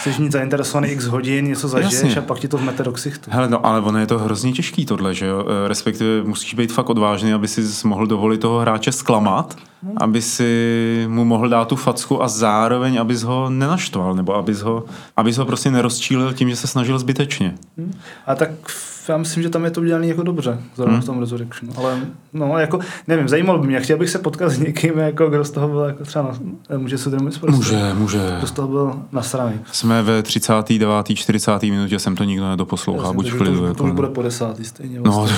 jsi 0.00 0.22
mít 0.22 0.32
zainteresovaný 0.32 0.88
x 0.88 1.04
hodin, 1.04 1.44
něco 1.44 1.68
zažiješ 1.68 2.02
Jasně. 2.02 2.16
a 2.16 2.22
pak 2.22 2.38
ti 2.38 2.48
to 2.48 2.58
vmete 2.58 2.82
do 2.82 2.92
ksichtu. 2.92 3.30
Hele, 3.32 3.48
no 3.48 3.66
ale 3.66 3.80
ono 3.80 3.98
je 3.98 4.06
to 4.06 4.18
hrozně 4.18 4.52
těžký 4.52 4.86
tohle, 4.86 5.14
že 5.14 5.26
jo? 5.26 5.44
E, 5.64 5.68
respektive 5.68 6.22
musíš 6.22 6.54
být 6.54 6.72
fakt 6.72 6.90
odvážný, 6.90 7.32
aby 7.32 7.48
si 7.48 7.88
mohl 7.88 8.06
dovolit 8.06 8.40
toho 8.40 8.60
hráče 8.60 8.92
zklamat, 8.92 9.56
hmm. 9.82 9.94
aby 9.96 10.22
si 10.22 11.04
mu 11.08 11.24
mohl 11.24 11.48
dát 11.48 11.68
tu 11.68 11.76
facku 11.76 12.22
a 12.22 12.28
zároveň, 12.28 13.00
abys 13.00 13.22
ho 13.22 13.50
nenaštval, 13.50 14.14
nebo 14.14 14.34
abys 14.34 14.60
ho, 14.60 14.84
abys 15.16 15.36
ho 15.36 15.44
prostě 15.44 15.70
nerozčílil 15.70 16.32
tím, 16.32 16.50
že 16.50 16.56
se 16.56 16.66
snažil 16.66 16.98
zbytečně. 16.98 17.54
Hmm. 17.78 17.92
A 18.26 18.34
tak 18.34 18.50
já 19.10 19.16
myslím, 19.16 19.42
že 19.42 19.50
tam 19.50 19.64
je 19.64 19.70
to 19.70 19.80
udělané 19.80 20.06
jako 20.06 20.22
dobře, 20.22 20.58
zrovna 20.76 20.94
hmm. 20.94 21.02
v 21.02 21.06
tom 21.06 21.20
Resurrection. 21.20 21.72
Ale 21.76 22.00
no, 22.32 22.58
jako, 22.58 22.78
nevím, 23.08 23.28
zajímalo 23.28 23.58
by 23.58 23.66
mě, 23.66 23.80
chtěl 23.80 23.98
bych 23.98 24.10
se 24.10 24.18
potkat 24.18 24.48
s 24.48 24.58
někým, 24.58 24.98
jako, 24.98 25.30
kdo 25.30 25.44
z 25.44 25.50
toho 25.50 25.68
byl 25.68 25.80
jako 25.80 26.04
třeba, 26.04 26.24
na, 26.70 26.78
může 26.78 26.98
se 26.98 27.10
tomu 27.10 27.30
prostě, 27.40 27.56
Může, 27.56 27.94
může. 27.94 28.34
Kdo 28.38 28.46
z 28.46 28.50
toho 28.50 28.68
byl 28.68 29.02
nasraný. 29.12 29.60
Jsme 29.72 30.02
ve 30.02 30.22
39. 30.22 30.90
40. 31.14 31.62
minutě, 31.62 31.98
jsem 31.98 32.16
to 32.16 32.24
nikdo 32.24 32.48
nedoposlouchá, 32.48 33.12
buď 33.12 33.30
v 33.30 33.36
klidu. 33.36 33.60
To, 33.60 33.66
jako, 33.66 33.86
to 33.86 33.94
bude 33.94 34.08
po 34.08 34.22
desátý 34.22 34.64
stejně. 34.64 35.00
No, 35.00 35.26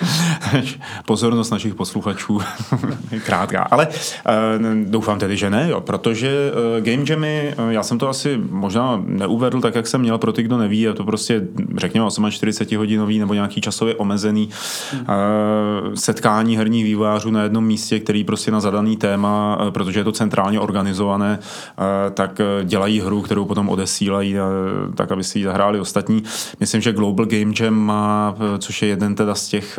vlastně. 0.52 0.82
pozornost 1.06 1.50
našich 1.50 1.74
posluchačů 1.74 2.40
krátká. 3.24 3.62
Ale 3.62 3.88
uh, 3.88 4.90
doufám 4.90 5.18
tedy, 5.18 5.36
že 5.36 5.50
ne, 5.50 5.66
jo, 5.70 5.80
protože 5.80 6.52
uh, 6.52 6.84
Game 6.84 7.04
Jammy, 7.08 7.54
uh, 7.58 7.70
já 7.70 7.82
jsem 7.82 7.98
to 7.98 8.08
asi 8.08 8.40
možná 8.50 9.02
neuvedl 9.06 9.60
tak, 9.60 9.74
jak 9.74 9.86
jsem 9.86 10.00
měl 10.00 10.18
pro 10.18 10.32
ty, 10.32 10.42
kdo 10.42 10.58
neví, 10.58 10.80
je 10.80 10.92
to 10.92 11.04
prostě, 11.04 11.46
řekněme, 11.76 12.06
48 12.30 12.78
hodinový 12.78 13.18
nebo 13.18 13.34
nějaký 13.34 13.60
časově 13.60 13.94
omezený 13.94 14.48
uh, 14.92 15.94
setkání 15.94 16.56
herních 16.56 16.84
vývojářů 16.84 17.30
na 17.30 17.42
jednom 17.42 17.64
místě, 17.64 18.00
který 18.00 18.24
prostě 18.24 18.50
na 18.50 18.60
zadaný 18.60 18.96
téma, 18.96 19.58
uh, 19.60 19.70
protože 19.70 20.00
je 20.00 20.04
to 20.04 20.12
centrálně 20.12 20.60
organizované, 20.60 21.38
uh, 21.38 21.84
tak 22.14 22.40
uh, 22.40 22.64
dělají 22.64 23.00
hru, 23.00 23.22
kterou 23.22 23.44
potom 23.44 23.68
odesílají, 23.68 24.34
uh, 24.34 24.94
tak 24.94 25.12
aby 25.12 25.24
si 25.24 25.38
ji 25.38 25.44
zahráli 25.44 25.80
ostatní. 25.80 26.22
Myslím, 26.60 26.80
že 26.80 26.92
Global 26.92 27.26
Game 27.26 27.52
Jam 27.60 27.74
má, 27.74 28.34
uh, 28.38 28.58
což 28.58 28.82
je 28.82 28.88
jeden 28.88 29.14
teda 29.14 29.34
z 29.34 29.48
těch 29.48 29.78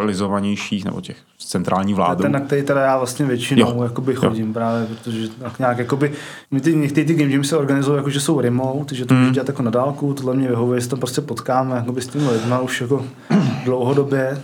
centralizovanějších 0.00 0.84
nebo 0.84 1.00
těch 1.00 1.16
centrální 1.38 1.94
vládou. 1.94 2.22
Ten, 2.22 2.32
na 2.32 2.40
který 2.40 2.62
teda 2.62 2.80
já 2.80 2.98
vlastně 2.98 3.26
většinou 3.26 3.82
jakoby 3.82 4.14
chodím 4.14 4.46
jo. 4.46 4.52
právě, 4.52 4.86
protože 4.86 5.28
tak 5.28 5.58
nějak 5.58 5.78
jakoby, 5.78 6.12
my 6.50 6.60
ty, 6.60 6.74
některé 6.74 7.06
ty 7.06 7.14
game 7.14 7.44
se 7.44 7.56
organizují 7.56 7.96
jako, 7.96 8.10
že 8.10 8.20
jsou 8.20 8.40
remote, 8.40 8.94
že 8.94 9.04
to 9.04 9.14
mm. 9.14 9.20
můžeš 9.20 9.34
dělat 9.34 9.48
jako 9.48 9.62
na 9.62 9.70
dálku, 9.70 10.14
tohle 10.14 10.34
mě 10.34 10.48
vyhovuje, 10.48 10.80
že 10.80 10.88
tam 10.88 10.98
prostě 10.98 11.20
potkáme 11.20 11.76
jakoby 11.76 12.02
s 12.02 12.08
tím 12.08 12.28
lidma 12.28 12.58
už 12.58 12.80
jako 12.80 13.06
dlouhodobě. 13.64 14.42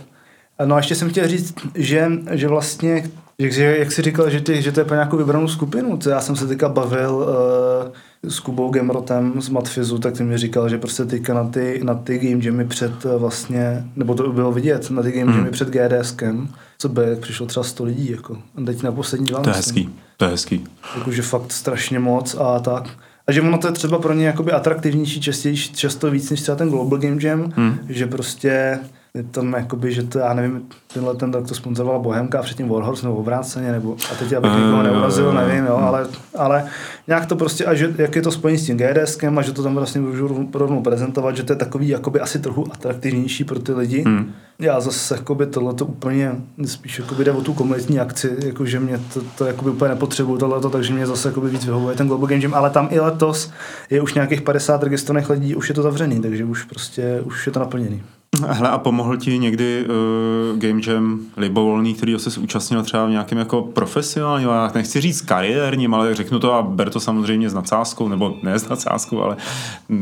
No 0.65 0.75
a 0.75 0.77
ještě 0.77 0.95
jsem 0.95 1.09
chtěl 1.09 1.27
říct, 1.27 1.55
že, 1.75 2.11
že 2.31 2.47
vlastně 2.47 3.03
že, 3.39 3.77
jak 3.77 3.91
jsi 3.91 4.01
říkal, 4.01 4.29
že, 4.29 4.41
ty, 4.41 4.61
že 4.61 4.71
to 4.71 4.79
je 4.79 4.85
pro 4.85 4.95
nějakou 4.95 5.17
vybranou 5.17 5.47
skupinu, 5.47 5.97
to 5.97 6.09
já 6.09 6.21
jsem 6.21 6.35
se 6.35 6.47
teďka 6.47 6.69
bavil 6.69 7.15
uh, 7.15 7.91
s 8.27 8.39
Kubou 8.39 8.69
Gemrotem 8.69 9.41
z 9.41 9.49
Matfizu, 9.49 9.97
tak 9.97 10.13
ty 10.13 10.23
mi 10.23 10.37
říkal, 10.37 10.69
že 10.69 10.77
prostě 10.77 11.05
teďka 11.05 11.33
na 11.33 11.43
ty, 11.43 11.79
na 11.83 11.95
ty 11.95 12.17
game 12.17 12.45
jamy 12.45 12.65
před 12.65 13.05
uh, 13.05 13.15
vlastně, 13.15 13.85
nebo 13.95 14.15
to 14.15 14.33
bylo 14.33 14.51
vidět, 14.51 14.89
na 14.89 15.03
ty 15.03 15.11
game 15.11 15.31
jamy 15.31 15.43
mm. 15.43 15.51
před 15.51 15.69
GDSkem, 15.69 16.49
co 16.77 16.89
by 16.89 17.01
přišlo 17.21 17.45
třeba 17.45 17.63
100 17.63 17.83
lidí, 17.83 18.11
jako. 18.11 18.37
A 18.55 18.65
teď 18.65 18.83
na 18.83 18.91
poslední 18.91 19.27
dva. 19.27 19.39
To 19.39 19.49
je 19.49 19.55
hezký, 19.55 19.89
to 20.17 20.25
je 20.25 20.31
hezký. 20.31 20.63
Jakože 20.97 21.21
fakt 21.21 21.51
strašně 21.51 21.99
moc 21.99 22.35
a 22.39 22.59
tak. 22.59 22.89
A 23.27 23.31
že 23.31 23.41
ono 23.41 23.57
to 23.57 23.67
je 23.67 23.73
třeba 23.73 23.99
pro 23.99 24.13
ně 24.13 24.27
jakoby 24.27 24.51
atraktivnější, 24.51 25.21
častější, 25.21 25.73
často 25.73 26.11
víc 26.11 26.29
než 26.29 26.41
třeba 26.41 26.55
ten 26.55 26.69
Global 26.69 26.99
Game 26.99 27.17
Jam, 27.21 27.53
mm. 27.57 27.79
že 27.89 28.07
prostě 28.07 28.79
je 29.17 29.23
tam 29.23 29.53
jakoby, 29.53 29.93
že 29.93 30.03
to, 30.03 30.19
já 30.19 30.33
nevím, 30.33 30.61
tenhle 30.93 31.15
ten 31.15 31.33
rok 31.33 31.47
to 31.47 31.55
sponzorovala 31.55 32.03
Bohemka 32.03 32.39
a 32.39 32.41
předtím 32.41 32.69
Warhorse 32.69 33.05
nebo 33.05 33.17
obráceně, 33.17 33.71
nebo 33.71 33.95
a 34.11 34.15
teď 34.15 34.33
abych 34.33 34.51
nikoho 34.51 34.83
neurazil, 34.83 35.33
nevím, 35.33 35.65
jo, 35.65 35.75
ale, 35.75 36.07
ale 36.37 36.65
nějak 37.07 37.25
to 37.25 37.35
prostě, 37.35 37.65
a 37.65 37.73
že, 37.73 37.93
jak 37.97 38.15
je 38.15 38.21
to 38.21 38.31
spojené 38.31 38.59
s 38.59 38.65
tím 38.65 38.77
GDSkem 38.77 39.39
a 39.39 39.41
že 39.41 39.51
to 39.51 39.63
tam 39.63 39.75
vlastně 39.75 40.01
můžu 40.01 40.49
rovnou 40.53 40.81
prezentovat, 40.81 41.35
že 41.35 41.43
to 41.43 41.53
je 41.53 41.57
takový 41.57 41.89
jakoby 41.89 42.19
asi 42.19 42.39
trochu 42.39 42.67
atraktivnější 42.73 43.43
pro 43.43 43.59
ty 43.59 43.73
lidi. 43.73 44.03
Hmm. 44.05 44.33
Já 44.59 44.79
zase 44.79 45.15
jakoby 45.15 45.45
tohle 45.45 45.73
to 45.73 45.85
úplně 45.85 46.35
spíš 46.65 46.99
jakoby 46.99 47.23
jde 47.23 47.31
o 47.31 47.41
tu 47.41 47.53
komunitní 47.53 47.99
akci, 47.99 48.35
jakože 48.45 48.79
mě 48.79 48.99
to, 49.13 49.21
to 49.37 49.45
jakoby 49.45 49.69
úplně 49.69 49.89
nepotřebuju 49.89 50.37
tohleto, 50.37 50.69
takže 50.69 50.93
mě 50.93 51.07
zase 51.07 51.27
jakoby 51.27 51.49
víc 51.49 51.65
vyhovuje 51.65 51.95
ten 51.95 52.07
Global 52.07 52.27
Game 52.27 52.41
Jam, 52.41 52.53
ale 52.53 52.69
tam 52.69 52.87
i 52.91 52.99
letos 52.99 53.51
je 53.89 54.01
už 54.01 54.13
nějakých 54.13 54.41
50 54.41 54.83
registrovaných 54.83 55.29
lidí, 55.29 55.55
už 55.55 55.69
je 55.69 55.75
to 55.75 55.81
zavřený, 55.81 56.21
takže 56.21 56.45
už 56.45 56.63
prostě 56.63 57.21
už 57.25 57.45
je 57.45 57.51
to 57.51 57.59
naplněný. 57.59 58.03
Hele, 58.47 58.69
a 58.69 58.77
pomohl 58.77 59.17
ti 59.17 59.39
někdy 59.39 59.85
uh, 59.85 60.59
Game 60.59 60.81
Jam 60.87 61.19
libovolný, 61.37 61.93
který 61.93 62.19
se 62.19 62.39
účastnil 62.39 62.83
třeba 62.83 63.05
v 63.05 63.09
nějakém 63.09 63.37
jako 63.37 63.61
profesionálním, 63.61 64.49
já 64.49 64.71
nechci 64.75 65.01
říct 65.01 65.21
kariérním, 65.21 65.93
ale 65.93 66.15
řeknu 66.15 66.39
to 66.39 66.53
a 66.53 66.61
ber 66.61 66.89
to 66.89 66.99
samozřejmě 66.99 67.49
s 67.49 67.53
nadsázkou, 67.53 68.07
nebo 68.07 68.35
ne 68.43 68.59
s 68.59 68.69
nadsázkou, 68.69 69.21
ale 69.21 69.37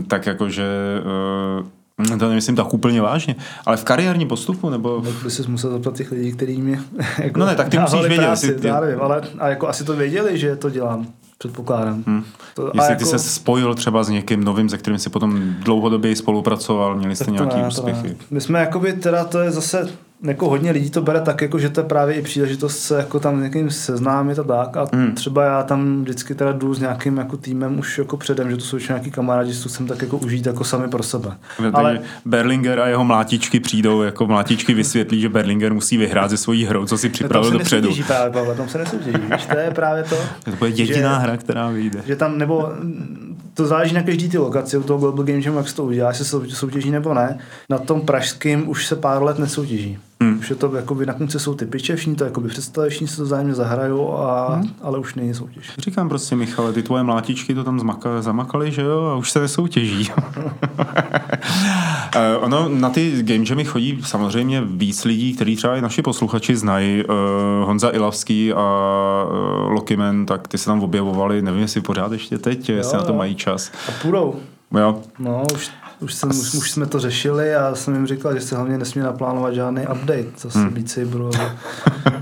tak 0.08 0.26
jako, 0.26 0.50
že 0.50 0.66
uh, 2.10 2.18
To 2.20 2.28
nemyslím 2.30 2.56
tak 2.56 2.74
úplně 2.74 3.02
vážně, 3.02 3.36
ale 3.66 3.78
v 3.78 3.84
kariérním 3.84 4.28
postupu, 4.28 4.70
nebo... 4.70 5.02
Tak 5.02 5.24
by 5.24 5.32
si 5.32 5.44
musel 5.48 5.72
zeptat 5.72 5.96
těch 5.96 6.12
lidí, 6.12 6.32
kteří 6.32 6.62
mě 6.62 6.80
jako 7.24 7.40
No 7.40 7.46
ne, 7.46 7.56
tak 7.56 7.70
ty 7.70 7.80
musíš 7.80 8.00
vědět, 8.02 8.18
práci, 8.18 8.48
jestli- 8.48 8.68
já 8.68 8.80
nevím, 8.80 9.02
ale 9.02 9.22
a 9.40 9.48
jako 9.50 9.68
asi 9.68 9.84
to 9.84 9.96
věděli, 9.96 10.38
že 10.38 10.56
to 10.56 10.70
dělám, 10.70 11.08
předpokládám. 11.38 12.04
Hm. 12.08 12.24
To, 12.56 12.72
Jestli 12.74 12.92
jako, 12.92 13.00
ty 13.00 13.06
se 13.06 13.20
spojil 13.20 13.76
třeba 13.76 14.04
s 14.04 14.10
někým 14.10 14.44
novým, 14.44 14.70
se 14.70 14.78
kterým 14.78 15.00
si 15.00 15.10
potom 15.10 15.54
dlouhodobě 15.60 16.16
spolupracoval, 16.16 16.96
měli 16.96 17.16
jste 17.16 17.26
tak 17.26 17.36
to 17.36 17.44
nějaký 17.44 17.62
ne, 17.62 17.68
úspěchy. 17.68 18.08
ne. 18.08 18.16
My 18.32 18.42
jsme 18.42 18.60
jakoby 18.60 18.94
teda, 18.94 19.24
to 19.24 19.40
je 19.40 19.52
zase, 19.52 19.90
jako 20.24 20.50
hodně 20.50 20.72
lidí 20.72 20.90
to 20.90 21.02
bere 21.02 21.22
tak, 21.22 21.42
jako, 21.42 21.60
že 21.60 21.70
to 21.70 21.80
je 21.82 21.86
právě 21.86 22.16
i 22.16 22.22
příležitost 22.22 22.80
se 22.80 22.98
jako 22.98 23.20
tam 23.20 23.40
s 23.40 23.44
někým 23.44 23.70
seznámit 23.72 24.40
a 24.40 24.44
tak. 24.44 24.78
A 24.78 24.88
Hmm. 24.94 25.12
třeba 25.12 25.44
já 25.44 25.64
tam 25.64 26.02
vždycky 26.02 26.36
teda 26.36 26.52
jdu 26.52 26.74
s 26.74 26.80
nějakým 26.80 27.18
jako 27.18 27.38
týmem 27.38 27.80
už 27.80 27.98
jako 27.98 28.18
předem, 28.18 28.50
že 28.52 28.58
to 28.58 28.64
jsou 28.64 28.78
už 28.78 28.88
nějaký 28.88 29.12
kamarádi, 29.12 29.54
to 29.64 29.70
chcem 29.70 29.88
tak 29.88 30.02
jako 30.02 30.18
užít 30.18 30.46
jako 30.46 30.64
sami 30.64 30.88
pro 30.88 31.04
sebe. 31.04 31.32
Takže 31.58 31.72
Ale 31.74 32.00
Berlinger 32.26 32.80
a 32.80 32.88
jeho 32.88 33.04
mlátičky 33.06 33.60
přijdou, 33.60 34.02
jako 34.02 34.28
mlátičky 34.28 34.74
vysvětlí, 34.74 35.22
že 35.22 35.30
Berlinger 35.30 35.74
musí 35.74 35.98
vyhrát 35.98 36.30
ze 36.30 36.38
svojí 36.38 36.66
hrou, 36.66 36.86
co 36.86 36.98
si 36.98 37.10
připravil 37.10 37.52
se 37.52 37.58
dopředu. 37.58 37.82
nesoutěží 37.88 38.04
právě, 38.08 38.32
Pavle, 38.34 38.56
tam 38.56 38.70
se 38.70 38.78
nesoutěží. 38.78 39.18
To 39.52 39.58
je 39.58 39.72
právě 39.72 40.04
to. 40.04 40.16
To 40.44 40.52
bude 40.52 40.70
jediná 40.70 41.14
že- 41.20 41.24
hra, 41.24 41.38
která 41.38 41.70
vyjde. 41.70 42.02
Že 42.06 42.16
tam, 42.16 42.38
nebo 42.38 42.70
mm, 42.82 43.35
to 43.56 43.68
záleží 43.68 43.96
na 43.96 44.04
každý 44.04 44.30
ty 44.30 44.38
lokaci, 44.38 44.78
u 44.78 44.84
toho 44.84 45.00
Global 45.00 45.26
Game 45.26 45.42
Jamu, 45.46 45.58
jak 45.58 45.70
se 45.70 45.76
to 45.76 45.84
udělá, 45.84 46.10
jestli 46.10 46.26
se 46.26 46.38
soutěží 46.50 46.92
nebo 46.92 47.14
ne. 47.14 47.40
Na 47.70 47.78
tom 47.78 48.02
pražském 48.02 48.70
už 48.70 48.88
se 48.88 48.96
pár 48.96 49.24
let 49.24 49.40
nesoutěží. 49.40 50.00
Hmm. 50.26 50.40
Už 50.40 50.50
je 50.50 50.56
to, 50.56 50.76
jakoby, 50.76 51.06
na 51.06 51.14
konci 51.14 51.40
jsou 51.40 51.56
ty 51.56 51.66
piče, 51.66 51.96
všichni 51.96 52.16
to 52.16 52.24
jakoby 52.24 52.50
představí, 52.50 52.90
všichni 52.90 53.08
se 53.08 53.18
to 53.18 53.26
zájemně 53.26 53.54
zahrajou, 53.54 54.18
a, 54.18 54.62
ale 54.82 55.00
už 55.00 55.16
není 55.16 55.34
soutěž. 55.34 55.72
Říkám 55.78 56.10
prostě, 56.10 56.36
Michale, 56.36 56.74
ty 56.74 56.84
tvoje 56.84 57.04
mlátičky 57.04 57.56
to 57.56 57.64
tam 57.64 57.80
zmaka, 57.80 58.22
zamakaly, 58.22 58.72
že 58.72 58.82
jo, 58.82 59.04
a 59.04 59.16
už 59.16 59.32
se 59.32 59.40
nesoutěží. 59.40 60.12
Eh, 62.18 62.38
ono, 62.38 62.70
na 62.70 62.90
ty 62.90 63.24
game 63.24 63.46
jamy 63.50 63.66
chodí 63.66 64.00
samozřejmě 64.04 64.62
víc 64.62 65.06
lidí, 65.06 65.34
kteří 65.34 65.56
třeba 65.56 65.76
i 65.76 65.82
naši 65.82 66.02
posluchači 66.02 66.56
znají. 66.56 67.04
Uh, 67.04 67.66
Honza 67.66 67.90
Ilavský 67.90 68.54
a 68.54 68.64
uh, 69.26 69.72
Lokimen, 69.72 70.26
tak 70.26 70.48
ty 70.48 70.58
se 70.58 70.66
tam 70.66 70.84
objevovali, 70.84 71.42
nevím, 71.42 71.62
jestli 71.62 71.82
pořád 71.82 72.12
ještě 72.12 72.38
teď, 72.38 72.70
jestli 72.70 72.98
na 72.98 73.04
to 73.04 73.12
jo. 73.12 73.18
mají 73.18 73.36
čas. 73.36 73.72
A 73.90 73.92
půjdou. 74.02 74.36
Jo, 74.80 75.02
No, 75.20 75.44
už, 75.54 75.72
už, 76.00 76.14
jsem, 76.14 76.30
už, 76.30 76.54
už, 76.54 76.72
jsme 76.72 76.86
to 76.86 77.00
řešili 77.00 77.56
a 77.56 77.76
jsem 77.76 77.94
jim 77.94 78.08
říkal, 78.08 78.34
že 78.36 78.42
se 78.42 78.56
hlavně 78.56 78.78
nesmí 78.78 79.02
naplánovat 79.02 79.54
žádný 79.54 79.82
update, 79.82 80.32
zase 80.38 80.60
hmm. 80.60 80.70
Beat 80.70 80.90
Saberu, 80.90 81.32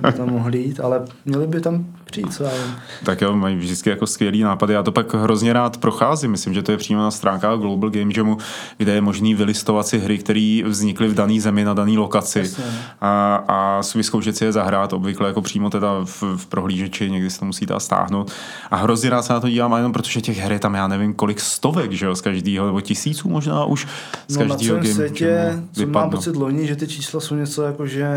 aby 0.03 0.13
tam 0.17 0.29
mohli 0.29 0.57
jít, 0.59 0.79
ale 0.79 1.05
měli 1.25 1.47
by 1.47 1.61
tam 1.61 1.85
přijít, 2.13 2.41
já 2.43 2.49
vím. 2.49 2.75
Tak 3.03 3.21
jo, 3.21 3.35
mají 3.35 3.55
vždycky 3.55 3.89
jako 3.89 4.07
skvělý 4.07 4.43
nápady. 4.43 4.73
Já 4.73 4.83
to 4.83 4.91
pak 4.91 5.13
hrozně 5.13 5.53
rád 5.53 5.77
procházím. 5.77 6.31
Myslím, 6.31 6.53
že 6.53 6.61
to 6.61 6.71
je 6.71 6.77
přímo 6.77 7.01
na 7.01 7.11
stránkách 7.11 7.59
Global 7.59 7.89
Game 7.89 8.11
Jamu, 8.17 8.37
kde 8.77 8.91
je 8.91 9.01
možný 9.01 9.35
vylistovat 9.35 9.87
si 9.87 9.99
hry, 9.99 10.17
které 10.17 10.61
vznikly 10.65 11.07
v 11.07 11.13
dané 11.13 11.41
zemi 11.41 11.63
na 11.63 11.73
dané 11.73 11.97
lokaci 11.97 12.39
Jasně. 12.39 12.63
a, 13.01 13.35
a 13.47 13.81
vyzkoušet 13.95 14.37
si 14.37 14.45
je 14.45 14.51
zahrát, 14.51 14.93
obvykle 14.93 15.27
jako 15.27 15.41
přímo 15.41 15.69
teda 15.69 16.05
v, 16.05 16.23
v 16.37 16.45
prohlížeči, 16.45 17.11
někdy 17.11 17.29
se 17.29 17.39
to 17.39 17.45
musí 17.45 17.65
dát 17.65 17.79
stáhnout. 17.79 18.31
A 18.71 18.75
hrozně 18.75 19.09
rád 19.09 19.21
se 19.21 19.33
na 19.33 19.39
to 19.39 19.49
dívám, 19.49 19.73
a 19.73 19.77
jenom 19.77 19.93
protože 19.93 20.21
těch 20.21 20.37
her 20.37 20.51
je 20.51 20.59
tam 20.59 20.73
já 20.73 20.87
nevím 20.87 21.13
kolik 21.13 21.39
stovek, 21.39 21.91
že 21.91 22.05
jo, 22.05 22.15
z 22.15 22.21
každého, 22.21 22.65
nebo 22.65 22.81
tisíců 22.81 23.29
možná 23.29 23.65
už 23.65 23.87
z 24.27 24.37
No 24.37 24.45
každého 24.45 24.79
celém 24.79 24.95
světě, 24.95 25.63
co 25.71 25.87
mám 25.87 26.09
pocit 26.09 26.35
loni, 26.35 26.67
že 26.67 26.75
ty 26.75 26.87
čísla 26.87 27.19
jsou 27.19 27.35
něco 27.35 27.63
jako, 27.63 27.87
že 27.87 28.07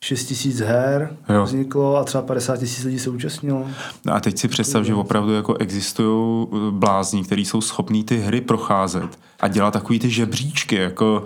6 0.00 0.24
tisíc 0.24 0.60
her 0.60 1.16
Jo. 1.28 1.44
vzniklo 1.44 1.96
a 1.96 2.04
třeba 2.04 2.22
50 2.22 2.56
tisíc 2.56 2.84
lidí 2.84 2.98
se 2.98 3.10
účastnilo. 3.10 3.66
No 4.04 4.14
A 4.14 4.20
teď 4.20 4.38
si 4.38 4.48
představ, 4.48 4.84
že 4.84 4.94
opravdu 4.94 5.34
jako 5.34 5.54
existují 5.54 6.46
eh, 6.52 6.56
blázni, 6.70 7.24
kteří 7.24 7.44
jsou 7.44 7.60
schopní 7.60 8.04
ty 8.04 8.18
hry 8.18 8.40
procházet 8.40 9.18
a 9.40 9.48
dělat 9.48 9.70
takový 9.70 9.98
ty 9.98 10.10
žebříčky, 10.10 10.76
jako, 10.76 11.24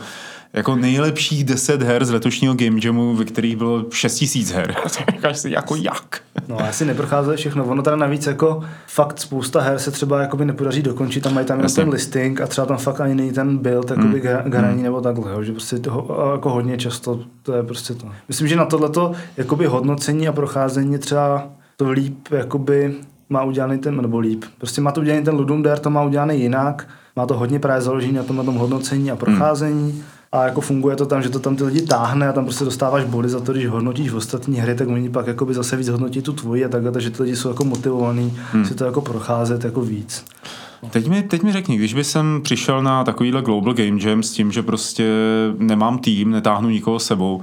jako 0.52 0.76
nejlepších 0.76 1.44
10 1.44 1.82
her 1.82 2.04
z 2.04 2.10
letošního 2.10 2.54
Game 2.54 2.80
Jamu, 2.84 3.14
ve 3.14 3.24
kterých 3.24 3.56
bylo 3.56 3.84
6 3.92 4.14
tisíc 4.14 4.50
her. 4.50 4.74
Říkáš 5.12 5.38
si, 5.38 5.50
jako 5.50 5.76
jak? 5.76 6.20
No 6.48 6.56
já 6.60 6.72
si 6.72 6.84
neprocházeli 6.84 7.36
všechno. 7.36 7.64
Ono 7.64 7.82
teda 7.82 7.96
navíc 7.96 8.26
jako 8.26 8.64
fakt 8.86 9.18
spousta 9.18 9.60
her 9.60 9.78
se 9.78 9.90
třeba 9.90 10.20
jakoby 10.20 10.44
nepodaří 10.44 10.82
dokončit, 10.82 11.20
tam 11.20 11.34
mají 11.34 11.46
tam 11.46 11.58
jenom 11.58 11.74
ten 11.74 11.88
listing 11.88 12.40
a 12.40 12.46
třeba 12.46 12.66
tam 12.66 12.76
fakt 12.76 13.00
ani 13.00 13.14
není 13.14 13.32
ten 13.32 13.58
build, 13.58 13.90
jakoby 13.90 14.22
mm. 14.44 14.52
hraní 14.52 14.82
nebo 14.82 15.00
takhle, 15.00 15.32
jo, 15.32 15.42
že 15.42 15.52
prostě 15.52 15.78
toho, 15.78 16.30
jako 16.32 16.50
hodně 16.50 16.78
často 16.78 17.20
to 17.42 17.54
je 17.54 17.62
prostě 17.62 17.94
to. 17.94 18.06
Myslím, 18.28 18.48
že 18.48 18.56
na 18.56 18.64
tohleto 18.64 19.12
jakoby 19.36 19.66
hodnocení 19.66 20.28
a 20.28 20.32
procházení 20.32 20.98
třeba 20.98 21.48
to 21.76 21.90
líp 21.90 22.28
jakoby 22.30 22.94
má 23.28 23.44
udělaný 23.44 23.78
ten, 23.78 24.02
nebo 24.02 24.18
líp, 24.18 24.44
prostě 24.58 24.80
má 24.80 24.92
to 24.92 25.00
udělaný 25.00 25.24
ten 25.24 25.34
Ludum 25.34 25.62
Dare, 25.62 25.80
to 25.80 25.90
má 25.90 26.02
udělaný 26.02 26.40
jinak, 26.40 26.88
má 27.16 27.26
to 27.26 27.34
hodně 27.34 27.58
právě 27.58 27.82
založený 27.82 28.12
na 28.12 28.22
tom, 28.22 28.36
na 28.36 28.42
tom 28.42 28.54
hodnocení 28.54 29.10
a 29.10 29.16
procházení. 29.16 30.04
A 30.32 30.44
jako 30.44 30.60
funguje 30.60 30.96
to 30.96 31.06
tam, 31.06 31.22
že 31.22 31.28
to 31.28 31.38
tam 31.38 31.56
ty 31.56 31.64
lidi 31.64 31.82
táhne 31.82 32.28
a 32.28 32.32
tam 32.32 32.44
prostě 32.44 32.64
dostáváš 32.64 33.04
body 33.04 33.28
za 33.28 33.40
to, 33.40 33.52
když 33.52 33.66
hodnotíš 33.66 34.10
v 34.10 34.16
ostatní 34.16 34.56
hry, 34.56 34.74
tak 34.74 34.88
oni 34.88 35.08
pak 35.10 35.26
jakoby 35.26 35.54
zase 35.54 35.76
víc 35.76 35.88
hodnotí 35.88 36.22
tu 36.22 36.32
tvoji 36.32 36.64
a 36.64 36.68
takhle, 36.68 36.92
takže 36.92 37.10
ty 37.10 37.22
lidi 37.22 37.36
jsou 37.36 37.48
jako 37.48 37.64
motivovaní 37.64 38.38
hmm. 38.52 38.64
si 38.64 38.74
to 38.74 38.84
jako 38.84 39.00
procházet 39.00 39.64
jako 39.64 39.80
víc. 39.80 40.24
Teď 40.90 41.08
mi, 41.08 41.22
teď 41.22 41.42
mi 41.42 41.52
řekni, 41.52 41.76
když 41.76 41.94
by 41.94 42.04
jsem 42.04 42.40
přišel 42.42 42.82
na 42.82 43.04
takovýhle 43.04 43.42
Global 43.42 43.74
Game 43.74 43.98
Jam 44.00 44.22
s 44.22 44.30
tím, 44.30 44.52
že 44.52 44.62
prostě 44.62 45.08
nemám 45.58 45.98
tým, 45.98 46.30
netáhnu 46.30 46.68
nikoho 46.68 46.98
sebou, 46.98 47.40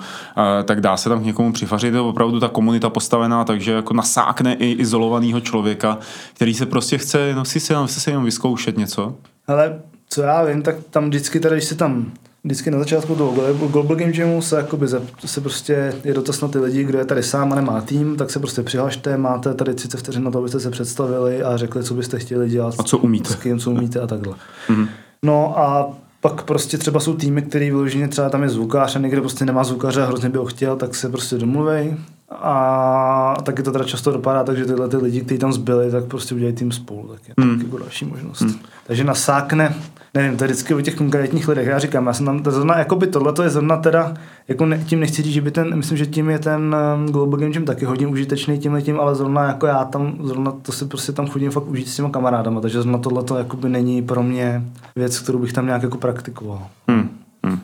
tak 0.65 0.81
dá 0.81 0.97
se 0.97 1.09
tam 1.09 1.21
k 1.21 1.25
někomu 1.25 1.53
přifařit. 1.53 1.93
Je 1.93 1.99
opravdu 1.99 2.39
ta 2.39 2.47
komunita 2.47 2.89
postavená, 2.89 3.43
takže 3.43 3.71
jako 3.71 3.93
nasákne 3.93 4.53
i 4.53 4.71
izolovaného 4.71 5.41
člověka, 5.41 5.97
který 6.33 6.53
se 6.53 6.65
prostě 6.65 6.97
chce, 6.97 7.33
no 7.35 7.45
si 7.45 7.59
se, 7.59 7.75
chce 7.85 7.99
se 7.99 8.11
jenom 8.11 8.25
vyzkoušet 8.25 8.77
něco. 8.77 9.15
Ale 9.47 9.79
co 10.09 10.21
já 10.21 10.43
vím, 10.43 10.61
tak 10.61 10.75
tam 10.89 11.09
vždycky 11.09 11.39
teda, 11.39 11.55
když 11.55 11.65
se 11.65 11.75
tam 11.75 12.11
vždycky 12.43 12.71
na 12.71 12.79
začátku 12.79 13.15
toho 13.15 13.31
Global- 13.67 13.95
Game 13.95 14.11
Jamu 14.15 14.41
se, 14.41 14.55
jakoby 14.57 14.87
zep, 14.87 15.03
se 15.25 15.41
prostě 15.41 15.93
je 16.03 16.13
dotaz 16.13 16.41
na 16.41 16.47
ty 16.47 16.59
lidi, 16.59 16.83
kdo 16.83 16.97
je 16.99 17.05
tady 17.05 17.23
sám 17.23 17.53
a 17.53 17.55
nemá 17.55 17.81
tým, 17.81 18.15
tak 18.15 18.31
se 18.31 18.39
prostě 18.39 18.61
přihlašte, 18.63 19.17
máte 19.17 19.53
tady 19.53 19.73
30 19.73 19.97
vteřin 19.97 20.23
na 20.23 20.31
to, 20.31 20.39
abyste 20.39 20.59
se 20.59 20.71
představili 20.71 21.43
a 21.43 21.57
řekli, 21.57 21.83
co 21.83 21.93
byste 21.93 22.19
chtěli 22.19 22.49
dělat. 22.49 22.75
A 22.79 22.83
co 22.83 22.97
umíte. 22.97 23.33
S 23.33 23.35
kým, 23.35 23.59
co 23.59 23.71
umíte 23.71 23.99
a 23.99 24.07
takhle. 24.07 24.35
Mhm. 24.69 24.87
No 25.23 25.59
a 25.59 25.93
pak 26.21 26.43
prostě 26.43 26.77
třeba 26.77 26.99
jsou 26.99 27.13
týmy, 27.13 27.41
který 27.41 27.69
vyloženě 27.69 28.07
třeba 28.07 28.29
tam 28.29 28.43
je 28.43 28.49
zvukář 28.49 28.95
a 28.95 28.99
někde 28.99 29.19
prostě 29.21 29.45
nemá 29.45 29.63
zvukaře 29.63 30.01
a 30.01 30.05
hrozně 30.05 30.29
by 30.29 30.37
ho 30.37 30.45
chtěl, 30.45 30.75
tak 30.75 30.95
se 30.95 31.09
prostě 31.09 31.37
domluvej. 31.37 31.97
A 32.31 33.35
taky 33.43 33.63
to 33.63 33.71
teda 33.71 33.85
často 33.85 34.11
dopadá, 34.11 34.43
takže 34.43 34.65
tyhle 34.65 34.87
ty 34.87 34.97
lidi, 34.97 35.21
kteří 35.21 35.39
tam 35.39 35.53
zbyli, 35.53 35.91
tak 35.91 36.05
prostě 36.05 36.35
udělají 36.35 36.55
tým 36.55 36.71
spolu, 36.71 37.07
tak 37.07 37.21
je 37.27 37.33
Hmm. 37.43 37.61
jako 37.61 37.77
další 37.77 38.05
možnost. 38.05 38.41
Hmm. 38.41 38.53
Takže 38.87 39.03
nasákne, 39.03 39.75
nevím, 40.13 40.37
to 40.37 40.43
je 40.43 40.47
vždycky 40.47 40.73
o 40.73 40.81
těch 40.81 40.95
konkrétních 40.95 41.47
lidech. 41.47 41.67
Já 41.67 41.79
říkám, 41.79 42.07
já 42.07 42.13
jsem 42.13 42.25
tam, 42.25 42.43
to 42.43 42.51
zrovna, 42.51 42.79
jako 42.79 42.95
by 42.95 43.07
tohle 43.07 43.33
to 43.33 43.43
je 43.43 43.49
zrovna 43.49 43.77
teda, 43.77 44.13
jako 44.47 44.65
ne, 44.65 44.83
tím 44.85 44.99
nechci 44.99 45.21
říct, 45.21 45.33
že 45.33 45.41
by 45.41 45.51
ten, 45.51 45.75
myslím, 45.75 45.97
že 45.97 46.05
tím 46.05 46.29
je 46.29 46.39
ten 46.39 46.75
um, 46.95 47.05
Global 47.05 47.39
Game 47.39 47.51
Jam 47.55 47.65
taky 47.65 47.85
hodně 47.85 48.07
užitečný 48.07 48.59
tímhle 48.59 48.81
tím, 48.81 48.99
ale 48.99 49.15
zrovna 49.15 49.43
jako 49.43 49.67
já 49.67 49.85
tam, 49.85 50.13
zrovna 50.23 50.51
to 50.61 50.71
si 50.71 50.85
prostě 50.85 51.11
tam 51.11 51.27
chodím 51.27 51.51
fakt 51.51 51.67
užít 51.67 51.87
s 51.87 51.95
těma 51.95 52.09
kamarádama, 52.09 52.61
takže 52.61 52.81
zrovna 52.81 52.97
tohle 52.99 53.23
to 53.23 53.37
jakoby 53.37 53.69
není 53.69 54.01
pro 54.01 54.23
mě 54.23 54.63
věc, 54.95 55.19
kterou 55.19 55.39
bych 55.39 55.53
tam 55.53 55.65
nějak 55.65 55.83
jako 55.83 55.97
praktikoval. 55.97 56.61
Hmm. 56.87 57.09
Hmm. 57.45 57.59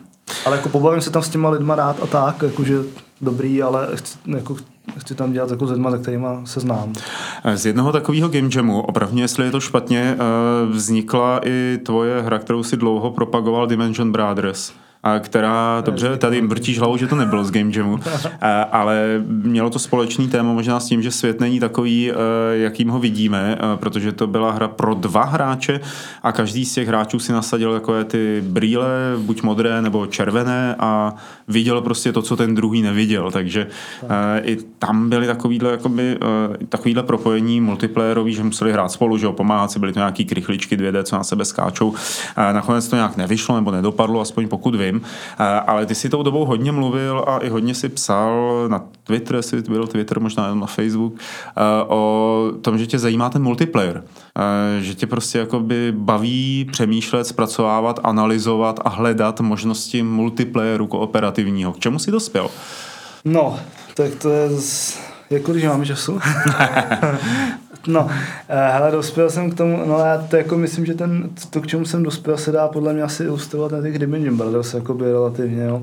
Ale 0.46 0.56
jako 0.56 0.68
pobavím 0.68 1.00
se 1.00 1.10
tam 1.10 1.22
s 1.22 1.28
těma 1.28 1.48
lidma 1.50 1.74
rád 1.74 1.96
a 2.02 2.06
tak, 2.06 2.42
jakože 2.42 2.78
dobrý, 3.20 3.62
ale 3.62 3.88
chci, 3.94 4.18
jako, 4.26 4.56
chci 4.98 5.14
tam 5.14 5.32
dělat 5.32 5.50
jako 5.50 5.66
s 5.66 5.70
lidma, 5.70 5.90
se 5.90 5.98
kterýma 5.98 6.40
se 6.44 6.60
znám. 6.60 6.92
Z 7.54 7.66
jednoho 7.66 7.92
takového 7.92 8.28
game 8.28 8.48
jamu, 8.56 8.82
opravdu 8.82 9.18
jestli 9.18 9.44
je 9.44 9.50
to 9.50 9.60
špatně, 9.60 10.16
eh, 10.18 10.66
vznikla 10.66 11.40
i 11.44 11.78
tvoje 11.84 12.22
hra, 12.22 12.38
kterou 12.38 12.62
si 12.62 12.76
dlouho 12.76 13.10
propagoval 13.10 13.66
Dimension 13.66 14.12
Brothers. 14.12 14.72
A 15.02 15.18
která, 15.18 15.82
dobře, 15.84 16.16
tady 16.16 16.40
vrtíš 16.40 16.78
hlavou, 16.78 16.96
že 16.96 17.06
to 17.06 17.16
nebylo 17.16 17.44
z 17.44 17.50
Game 17.50 17.70
Jamu, 17.74 17.98
ale 18.72 19.22
mělo 19.26 19.70
to 19.70 19.78
společný 19.78 20.28
téma 20.28 20.52
možná 20.52 20.80
s 20.80 20.86
tím, 20.86 21.02
že 21.02 21.10
svět 21.10 21.40
není 21.40 21.60
takový, 21.60 22.10
eh, 22.10 22.14
jakým 22.52 22.88
ho 22.88 22.98
vidíme, 22.98 23.58
eh, 23.58 23.76
protože 23.76 24.12
to 24.12 24.26
byla 24.26 24.52
hra 24.52 24.68
pro 24.68 24.94
dva 24.94 25.24
hráče 25.24 25.80
a 26.22 26.32
každý 26.32 26.64
z 26.64 26.74
těch 26.74 26.88
hráčů 26.88 27.18
si 27.18 27.32
nasadil 27.32 27.72
takové 27.72 28.04
ty 28.04 28.42
brýle, 28.46 28.88
buď 29.18 29.42
modré 29.42 29.82
nebo 29.82 30.06
červené 30.06 30.76
a 30.78 31.14
viděl 31.48 31.80
prostě 31.80 32.12
to, 32.12 32.22
co 32.22 32.36
ten 32.36 32.54
druhý 32.54 32.82
neviděl, 32.82 33.30
takže 33.30 33.66
eh, 34.02 34.40
i 34.40 34.58
tam 34.78 35.10
byly 35.10 35.26
takovýhle, 35.26 35.70
jakoby, 35.70 36.18
takovýhle 36.68 37.02
propojení 37.02 37.60
multiplayerový, 37.60 38.34
že 38.34 38.42
museli 38.42 38.72
hrát 38.72 38.88
spolu, 38.88 39.18
že 39.18 39.26
jo, 39.26 39.32
pomáhat 39.32 39.70
si, 39.70 39.78
byly 39.78 39.92
to 39.92 39.98
nějaký 39.98 40.24
krychličky 40.24 40.76
2D, 40.76 41.02
co 41.02 41.16
na 41.16 41.24
sebe 41.24 41.44
skáčou. 41.44 41.94
Nakonec 42.36 42.88
to 42.88 42.96
nějak 42.96 43.16
nevyšlo 43.16 43.54
nebo 43.56 43.70
nedopadlo, 43.70 44.20
aspoň 44.20 44.48
pokud 44.48 44.74
vím, 44.74 44.95
Eh, 45.04 45.44
ale 45.66 45.86
ty 45.86 45.94
si 45.94 46.08
tou 46.08 46.22
dobou 46.22 46.44
hodně 46.44 46.72
mluvil 46.72 47.24
a 47.26 47.38
i 47.38 47.48
hodně 47.48 47.74
si 47.74 47.88
psal 47.88 48.64
na 48.68 48.82
Twitter, 49.04 49.36
jestli 49.36 49.62
byl 49.62 49.86
Twitter, 49.86 50.20
možná 50.20 50.44
jenom 50.44 50.60
na 50.60 50.66
Facebook, 50.66 51.14
eh, 51.16 51.84
o 51.86 52.52
tom, 52.62 52.78
že 52.78 52.86
tě 52.86 52.98
zajímá 52.98 53.30
ten 53.30 53.42
multiplayer. 53.42 54.02
Eh, 54.38 54.82
Že 54.82 54.94
tě 54.94 55.06
prostě 55.06 55.38
jakoby 55.38 55.92
baví 55.96 56.68
přemýšlet, 56.72 57.24
zpracovávat, 57.26 58.00
analyzovat 58.02 58.80
a 58.84 58.88
hledat 58.88 59.40
možnosti 59.40 60.02
multiplayeru 60.02 60.86
kooperativního. 60.86 61.72
K 61.72 61.78
čemu 61.78 61.98
jsi 61.98 62.10
dospěl? 62.10 62.48
No, 63.24 63.58
tak 63.94 64.14
to 64.14 64.30
je, 64.30 64.50
z... 64.50 64.98
jako 65.30 65.52
když 65.52 65.64
máme 65.64 65.86
času. 65.86 66.20
No, 67.86 68.08
eh, 68.48 68.70
hele, 68.72 68.90
dospěl 68.90 69.30
jsem 69.30 69.50
k 69.50 69.54
tomu, 69.54 69.82
no 69.86 69.98
já 69.98 70.18
to 70.18 70.36
jako 70.36 70.58
myslím, 70.58 70.86
že 70.86 70.94
ten, 70.94 71.30
to, 71.50 71.60
k 71.60 71.66
čemu 71.66 71.84
jsem 71.84 72.02
dospěl, 72.02 72.36
se 72.36 72.52
dá 72.52 72.68
podle 72.68 72.92
mě 72.92 73.02
asi 73.02 73.24
ilustrovat 73.24 73.72
na 73.72 73.82
těch 73.82 73.98
Dimension 73.98 74.36
Brothers, 74.36 74.74
jakoby 74.74 75.04
relativně, 75.04 75.64
jo. 75.64 75.82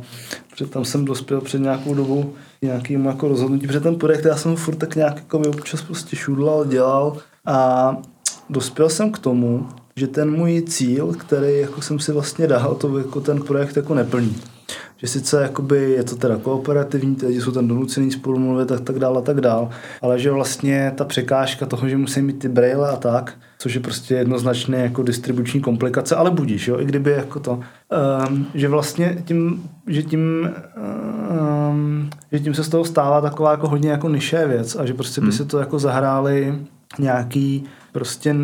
Protože 0.49 0.65
tam 0.65 0.85
jsem 0.85 1.05
dospěl 1.05 1.41
před 1.41 1.59
nějakou 1.59 1.93
dobu 1.93 2.33
nějakým 2.61 3.05
jako 3.05 3.27
rozhodnutí, 3.27 3.67
protože 3.67 3.79
ten 3.79 3.95
projekt 3.95 4.25
já 4.25 4.35
jsem 4.35 4.55
furt 4.55 4.75
tak 4.75 4.95
nějak 4.95 5.15
jako 5.15 5.39
občas 5.39 5.81
prostě 5.81 6.15
šudlal, 6.15 6.65
dělal 6.65 7.17
a 7.45 7.97
dospěl 8.49 8.89
jsem 8.89 9.11
k 9.11 9.19
tomu, 9.19 9.67
že 9.95 10.07
ten 10.07 10.31
můj 10.31 10.61
cíl, 10.61 11.13
který 11.13 11.59
jako 11.59 11.81
jsem 11.81 11.99
si 11.99 12.11
vlastně 12.11 12.47
dal, 12.47 12.75
to 12.75 12.97
jako 12.97 13.21
ten 13.21 13.41
projekt 13.41 13.77
jako 13.77 13.93
neplní 13.93 14.35
že 14.97 15.07
sice 15.07 15.41
jakoby 15.41 15.91
je 15.91 16.03
to 16.03 16.15
teda 16.15 16.37
kooperativní, 16.37 17.15
ty 17.15 17.25
lidi 17.25 17.41
jsou 17.41 17.51
tam 17.51 17.67
donucený 17.67 18.11
spolu 18.11 18.39
mluvit 18.39 18.71
a 18.71 18.79
tak 18.79 18.99
dále 18.99 19.17
a 19.17 19.21
tak 19.21 19.41
dále, 19.41 19.67
ale 20.01 20.19
že 20.19 20.31
vlastně 20.31 20.91
ta 20.95 21.05
překážka 21.05 21.65
toho, 21.65 21.89
že 21.89 21.97
musí 21.97 22.21
mít 22.21 22.39
ty 22.39 22.49
braille 22.49 22.89
a 22.89 22.95
tak, 22.95 23.33
což 23.59 23.73
je 23.73 23.79
prostě 23.79 24.15
jednoznačně 24.15 24.77
jako 24.77 25.03
distribuční 25.03 25.61
komplikace, 25.61 26.15
ale 26.15 26.31
budíš, 26.31 26.67
jo, 26.67 26.79
i 26.79 26.85
kdyby 26.85 27.11
jako 27.11 27.39
to, 27.39 27.59
um, 28.29 28.47
že 28.53 28.67
vlastně 28.67 29.17
tím, 29.25 29.69
že 29.87 30.03
tím, 30.03 30.49
um, 31.69 32.09
že 32.31 32.39
tím 32.39 32.53
se 32.53 32.63
z 32.63 32.69
toho 32.69 32.85
stává 32.85 33.21
taková 33.21 33.51
jako 33.51 33.67
hodně 33.67 33.91
jako 33.91 34.09
nišé 34.09 34.47
věc 34.47 34.75
a 34.75 34.85
že 34.85 34.93
prostě 34.93 35.21
by 35.21 35.27
hmm. 35.27 35.37
se 35.37 35.45
to 35.45 35.59
jako 35.59 35.79
zahráli 35.79 36.59
nějaký 36.99 37.63
prostě 37.91 38.35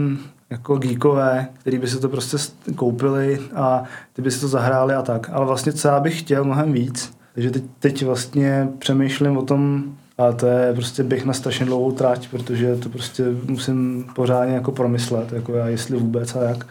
jako 0.50 0.78
geekové, 0.78 1.48
který 1.60 1.78
by 1.78 1.88
si 1.88 2.00
to 2.00 2.10
prostě 2.10 2.38
koupili 2.76 3.40
a 3.56 3.84
ty 4.14 4.22
by 4.22 4.32
si 4.32 4.42
to 4.42 4.48
zahráli 4.48 4.94
a 4.94 5.02
tak. 5.02 5.30
Ale 5.34 5.46
vlastně 5.46 5.74
co 5.74 5.88
já 5.88 6.00
bych 6.00 6.20
chtěl 6.20 6.44
mnohem 6.44 6.74
víc, 6.74 7.14
takže 7.34 7.52
teď, 7.52 7.64
teď 7.80 8.06
vlastně 8.06 8.70
přemýšlím 8.80 9.38
o 9.38 9.42
tom, 9.42 9.84
a 10.18 10.32
to 10.32 10.48
je 10.48 10.74
prostě 10.74 11.04
bych 11.04 11.26
na 11.26 11.34
strašně 11.34 11.66
dlouhou 11.66 11.92
trať, 11.92 12.28
protože 12.28 12.76
to 12.76 12.90
prostě 12.90 13.26
musím 13.48 14.06
pořádně 14.16 14.56
jako 14.56 14.72
promyslet, 14.72 15.34
jako 15.34 15.54
já 15.54 15.68
jestli 15.68 15.98
vůbec 15.98 16.36
a 16.36 16.44
jak. 16.44 16.68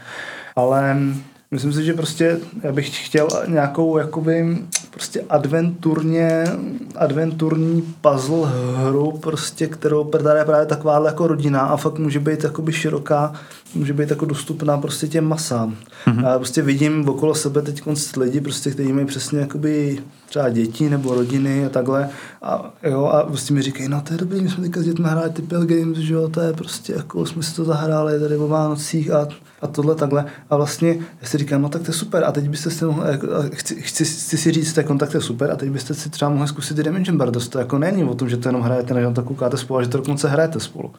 Ale 0.57 0.97
myslím 1.51 1.72
si, 1.72 1.85
že 1.85 1.95
prostě 1.95 2.39
já 2.62 2.72
bych 2.72 3.07
chtěl 3.07 3.29
nějakou 3.47 3.99
jakoby 3.99 4.59
prostě 4.91 5.24
adventurně, 5.29 6.45
adventurní 6.97 7.83
puzzle 8.01 8.51
hru, 8.76 9.12
prostě, 9.12 9.66
kterou 9.66 10.11
je 10.37 10.45
právě 10.45 10.66
taková 10.66 11.07
jako 11.07 11.26
rodina 11.26 11.61
a 11.61 11.76
fakt 11.76 11.99
může 11.99 12.20
být 12.20 12.45
jakoby 12.45 12.72
široká, 12.72 13.33
může 13.75 13.93
být 13.93 14.11
jako 14.11 14.25
dostupná 14.25 14.79
prostě 14.79 15.09
těm 15.09 15.25
masám. 15.25 15.77
Mm-hmm. 16.07 16.29
A 16.29 16.39
prostě 16.39 16.62
vidím 16.62 17.09
okolo 17.09 17.35
sebe 17.35 17.62
teď 17.62 17.83
lidi, 18.16 18.41
prostě, 18.41 18.71
kteří 18.71 18.93
mají 18.93 19.07
přesně 19.07 19.39
jakoby 19.39 19.99
třeba 20.29 20.49
děti 20.49 20.91
nebo 20.91 21.14
rodiny 21.14 21.66
a 21.66 21.69
takhle. 21.69 22.09
A, 22.43 22.75
jo, 22.83 23.05
a 23.05 23.23
prostě 23.23 23.55
mi 23.55 23.62
říkají, 23.62 23.89
no 23.89 24.01
to 24.01 24.14
je 24.14 24.19
dobrý, 24.19 24.41
my 24.41 24.49
jsme 24.49 24.62
teďka 24.64 24.81
s 24.81 24.85
dětmi 24.85 25.09
hráli 25.09 25.31
ty 25.31 25.43
Games, 25.51 25.99
že 25.99 26.14
jo, 26.14 26.29
to 26.29 26.41
je 26.41 26.53
prostě 26.53 26.93
jako 26.93 27.27
jsme 27.27 27.43
si 27.43 27.55
to 27.55 27.64
zahráli 27.64 28.21
tady 28.21 28.37
o 28.37 28.49
Vánocích 28.49 29.11
a, 29.11 29.29
a 29.62 29.66
tohle 29.66 29.95
takhle. 29.95 30.25
A 30.51 30.57
vlastně 30.57 30.99
já 31.23 31.29
si 31.29 31.39
říkám, 31.39 31.62
no 31.62 31.69
tak 31.69 31.83
to 31.83 31.91
je 31.91 31.95
super 31.95 32.25
a 32.25 32.33
teď 32.33 32.49
byste 32.49 32.71
si 32.71 32.85
mohli, 32.85 33.11
jako, 33.11 33.27
chci, 33.55 33.83
chci, 33.83 34.05
chci, 34.05 34.39
si 34.39 34.53
říct, 34.53 34.73
tak 34.73 34.87
kontakt 34.87 35.14
je 35.14 35.21
super 35.21 35.51
a 35.51 35.57
teď 35.57 35.71
byste 35.71 35.95
si 35.95 36.11
třeba 36.11 36.31
mohli 36.31 36.49
zkusit 36.49 36.77
Dimension 36.77 37.19
Brothers. 37.19 37.49
To 37.49 37.59
jako 37.59 37.79
není 37.79 38.05
o 38.05 38.14
tom, 38.14 38.29
že 38.29 38.37
to 38.37 38.49
jenom 38.49 38.62
hrajete, 38.62 38.95
než 38.95 39.05
to 39.14 39.23
koukáte 39.23 39.57
spolu, 39.57 39.77
ale 39.77 39.85
že 39.85 39.91
to 39.91 39.99
dokonce 39.99 40.29
hrajete 40.29 40.61
spolu. 40.61 40.93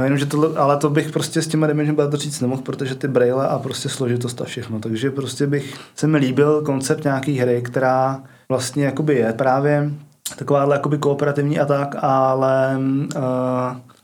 No 0.00 0.04
jenom, 0.04 0.18
že 0.18 0.26
to, 0.26 0.60
ale 0.60 0.76
to 0.76 0.90
bych 0.90 1.12
prostě 1.12 1.42
s 1.42 1.46
těma 1.46 1.66
Dimension 1.66 1.96
Brothers 1.96 2.22
říct 2.22 2.40
nemohl, 2.40 2.62
protože 2.62 2.94
ty 2.94 3.08
braille 3.08 3.48
a 3.48 3.58
prostě 3.58 3.88
složitost 3.88 4.40
a 4.40 4.44
všechno. 4.44 4.80
Takže 4.80 5.10
prostě 5.10 5.46
bych, 5.46 5.74
se 5.94 6.06
mi 6.06 6.18
líbil 6.18 6.62
koncept 6.62 7.04
nějaký 7.04 7.38
hry, 7.38 7.62
která 7.62 8.22
vlastně 8.48 8.84
jakoby 8.84 9.14
je 9.14 9.32
právě 9.32 9.90
takováhle 10.36 10.76
jakoby 10.76 10.98
kooperativní 10.98 11.60
a 11.60 11.66
tak, 11.66 11.96
ale 11.98 12.78
uh, 13.16 13.22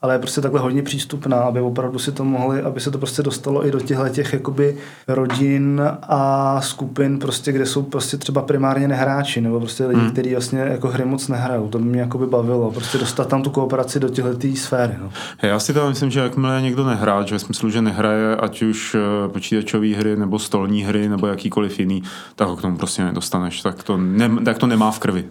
ale 0.06 0.14
je 0.14 0.18
prostě 0.18 0.40
takhle 0.40 0.60
hodně 0.60 0.82
přístupná, 0.82 1.36
aby 1.36 1.60
opravdu 1.60 1.98
si 1.98 2.12
to 2.12 2.24
mohli, 2.24 2.62
aby 2.62 2.80
se 2.80 2.90
to 2.90 2.98
prostě 2.98 3.22
dostalo 3.22 3.66
i 3.66 3.70
do 3.70 3.80
těchto 3.80 4.08
těch 4.08 4.32
jakoby 4.32 4.76
rodin 5.08 5.82
a 6.02 6.60
skupin, 6.60 7.18
prostě, 7.18 7.52
kde 7.52 7.66
jsou 7.66 7.82
prostě 7.82 8.16
třeba 8.16 8.42
primárně 8.42 8.88
nehráči, 8.88 9.40
nebo 9.40 9.60
prostě 9.60 9.86
lidi, 9.86 10.00
hmm. 10.00 10.10
kteří 10.10 10.32
vlastně 10.32 10.60
jako 10.60 10.88
hry 10.88 11.04
moc 11.04 11.28
nehrajou. 11.28 11.68
To 11.68 11.78
by 11.78 11.84
mě 11.84 12.00
jakoby 12.00 12.26
bavilo, 12.26 12.70
prostě 12.70 12.98
dostat 12.98 13.28
tam 13.28 13.42
tu 13.42 13.50
kooperaci 13.50 14.00
do 14.00 14.08
těchto 14.08 14.30
sféry. 14.54 14.94
No. 15.00 15.10
Já 15.42 15.58
si 15.58 15.74
tam 15.74 15.88
myslím, 15.88 16.10
že 16.10 16.20
jakmile 16.20 16.62
někdo 16.62 16.86
nehrá, 16.86 17.22
že 17.22 17.34
ve 17.34 17.38
smyslu, 17.38 17.70
že 17.70 17.82
nehraje 17.82 18.36
ať 18.36 18.62
už 18.62 18.94
eh, 18.94 19.28
počítačové 19.28 19.94
hry, 19.94 20.16
nebo 20.16 20.38
stolní 20.38 20.82
hry, 20.82 21.08
nebo 21.08 21.26
jakýkoliv 21.26 21.78
jiný, 21.78 22.02
tak 22.36 22.48
ho 22.48 22.56
k 22.56 22.62
tomu 22.62 22.76
prostě 22.76 23.04
nedostaneš, 23.04 23.62
tak 23.62 23.82
to, 23.82 23.96
ne, 23.96 24.30
tak 24.44 24.58
to 24.58 24.66
nemá 24.66 24.90
v 24.90 24.98
krvi. 24.98 25.24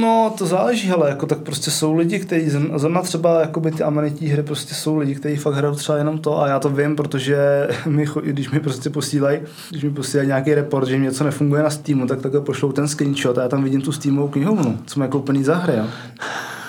No, 0.00 0.34
to 0.38 0.46
záleží, 0.46 0.90
ale 0.90 1.08
jako 1.08 1.26
tak 1.26 1.38
prostě 1.38 1.70
jsou 1.70 1.94
lidi, 1.94 2.18
kteří 2.18 2.50
zrovna 2.76 3.02
třeba 3.02 3.40
jakoby 3.40 3.70
ty 3.70 3.82
amenití 4.16 4.32
hry 4.32 4.42
prostě 4.42 4.74
jsou 4.74 4.96
lidi, 4.96 5.14
kteří 5.14 5.36
fakt 5.36 5.54
hrajou 5.54 5.74
třeba 5.74 5.98
jenom 5.98 6.18
to 6.18 6.42
a 6.42 6.48
já 6.48 6.58
to 6.58 6.68
vím, 6.68 6.96
protože 6.96 7.68
mi, 7.86 8.06
když 8.22 8.50
mi 8.50 8.60
prostě 8.60 8.90
posílají, 8.90 9.40
když 9.70 9.84
mi 9.84 9.90
posílají 9.90 10.26
nějaký 10.26 10.54
report, 10.54 10.88
že 10.88 10.98
mi 10.98 11.04
něco 11.04 11.24
nefunguje 11.24 11.62
na 11.62 11.70
Steamu, 11.70 12.06
tak 12.06 12.20
takhle 12.20 12.40
pošlou 12.40 12.72
ten 12.72 12.88
screenshot 12.88 13.38
a 13.38 13.42
já 13.42 13.48
tam 13.48 13.64
vidím 13.64 13.82
tu 13.82 13.92
Steamovou 13.92 14.28
knihovnu, 14.28 14.78
co 14.86 15.00
mají 15.00 15.10
koupený 15.10 15.44
za 15.44 15.54
hry. 15.54 15.76
Jo. 15.76 15.84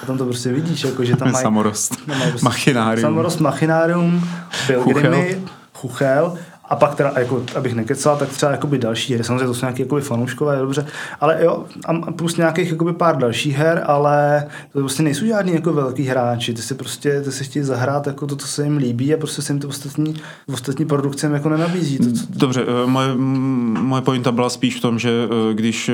A 0.04 0.06
tam 0.06 0.18
to 0.18 0.26
prostě 0.26 0.54
vidíš, 0.54 0.84
jako, 0.84 1.04
že 1.04 1.16
tam 1.16 1.32
mají... 1.32 1.44
Samorost. 1.44 1.96
Prostě, 2.06 2.46
machinárium. 2.46 3.02
Samorost, 3.02 3.40
machinárium, 3.40 4.30
Pilgrimy, 4.68 5.42
Chuchel 5.74 6.38
a 6.70 6.76
pak 6.76 6.96
teda, 6.96 7.14
jako, 7.18 7.44
abych 7.56 7.76
nekecal, 7.76 8.18
tak 8.18 8.30
třeba 8.30 8.52
jakoby 8.52 8.78
další 8.78 9.14
hry, 9.14 9.24
samozřejmě 9.24 9.46
to 9.46 9.54
jsou 9.54 9.66
nějaké 9.66 9.84
jakoby 9.84 10.02
fanouškové, 10.02 10.58
dobře, 10.58 10.86
ale 11.22 11.38
jo, 11.44 11.66
a 11.86 12.12
plus 12.12 12.38
nějakých 12.38 12.72
jakoby 12.72 12.94
pár 12.94 13.18
dalších 13.18 13.56
her, 13.56 13.84
ale 13.86 14.48
to 14.74 14.80
prostě 14.80 15.04
nejsou 15.04 15.26
žádní 15.26 15.54
jako 15.54 15.74
velký 15.74 16.04
hráči, 16.04 16.54
ty 16.54 16.62
si 16.62 16.76
prostě, 16.76 17.22
ty 17.22 17.32
si 17.32 17.44
chtějí 17.44 17.66
zahrát 17.66 18.08
jako 18.08 18.28
to, 18.28 18.36
co 18.36 18.48
se 18.48 18.64
jim 18.64 18.78
líbí 18.78 19.14
a 19.14 19.18
prostě 19.18 19.42
se 19.42 19.54
jim 19.54 19.60
to 19.60 19.68
ostatní, 19.68 20.16
ostatní 20.54 20.86
produkce 20.86 21.28
jim 21.28 21.34
jako 21.34 21.50
nenabízí. 21.50 21.98
To, 21.98 22.12
co... 22.12 22.26
Dobře, 22.30 22.66
eh, 22.84 22.88
moje, 22.88 23.16
moje 23.16 24.02
pointa 24.02 24.32
byla 24.32 24.50
spíš 24.50 24.78
v 24.78 24.82
tom, 24.82 25.00
že 25.00 25.10
eh, 25.10 25.54
když 25.54 25.92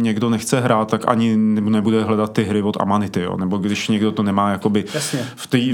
někdo 0.00 0.30
nechce 0.30 0.60
hrát, 0.60 0.90
tak 0.90 1.08
ani 1.08 1.36
nebude 1.36 2.04
hledat 2.04 2.32
ty 2.32 2.44
hry 2.44 2.62
od 2.62 2.76
Amanity, 2.80 3.20
jo? 3.20 3.36
nebo 3.36 3.58
když 3.58 3.88
někdo 3.88 4.12
to 4.12 4.22
nemá 4.22 4.50
jakoby 4.50 4.84
Jasně. 4.94 5.20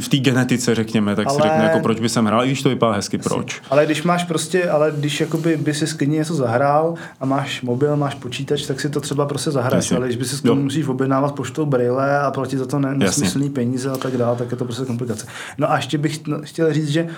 v 0.00 0.09
té 0.09 0.16
genetice, 0.16 0.74
řekněme, 0.74 1.16
tak 1.16 1.26
ale... 1.26 1.36
si 1.36 1.42
řekne, 1.42 1.64
jako 1.64 1.80
proč 1.80 2.00
by 2.00 2.09
jsem 2.09 2.26
hrál, 2.26 2.44
i 2.44 2.46
když 2.46 2.62
to 2.62 2.68
vypadá 2.68 2.92
hezky, 2.92 3.16
Jasně. 3.16 3.28
proč. 3.28 3.61
Ale 3.70 3.86
když 3.86 4.03
máš 4.03 4.24
prostě 4.24 4.41
prostě, 4.43 4.70
ale 4.70 4.93
když 4.97 5.20
jakoby 5.20 5.57
by 5.57 5.74
si 5.74 5.86
sklidně 5.86 6.18
něco 6.18 6.34
zahrál 6.34 6.95
a 7.20 7.26
máš 7.26 7.62
mobil, 7.62 7.97
máš 7.97 8.14
počítač, 8.14 8.62
tak 8.62 8.80
si 8.80 8.88
to 8.88 9.01
třeba 9.01 9.26
prostě 9.26 9.51
zahraješ, 9.51 9.93
ale 9.93 10.07
když 10.07 10.16
by 10.16 10.24
si 10.24 10.36
sklidně 10.36 10.61
musíš 10.61 10.88
objednávat 10.88 11.34
poštou 11.34 11.66
brýle 11.66 12.18
a 12.18 12.30
platit 12.30 12.57
za 12.57 12.66
to 12.66 12.78
nesmyslný 12.78 13.51
peníze 13.51 13.90
a 13.90 13.97
tak 13.97 14.16
dále, 14.16 14.36
tak 14.36 14.51
je 14.51 14.57
to 14.57 14.64
prostě 14.64 14.84
komplikace. 14.84 15.26
No 15.59 15.70
a 15.70 15.76
ještě 15.76 15.99
bych 15.99 16.20
chtěl 16.43 16.72
říct, 16.72 16.88
že 16.88 17.09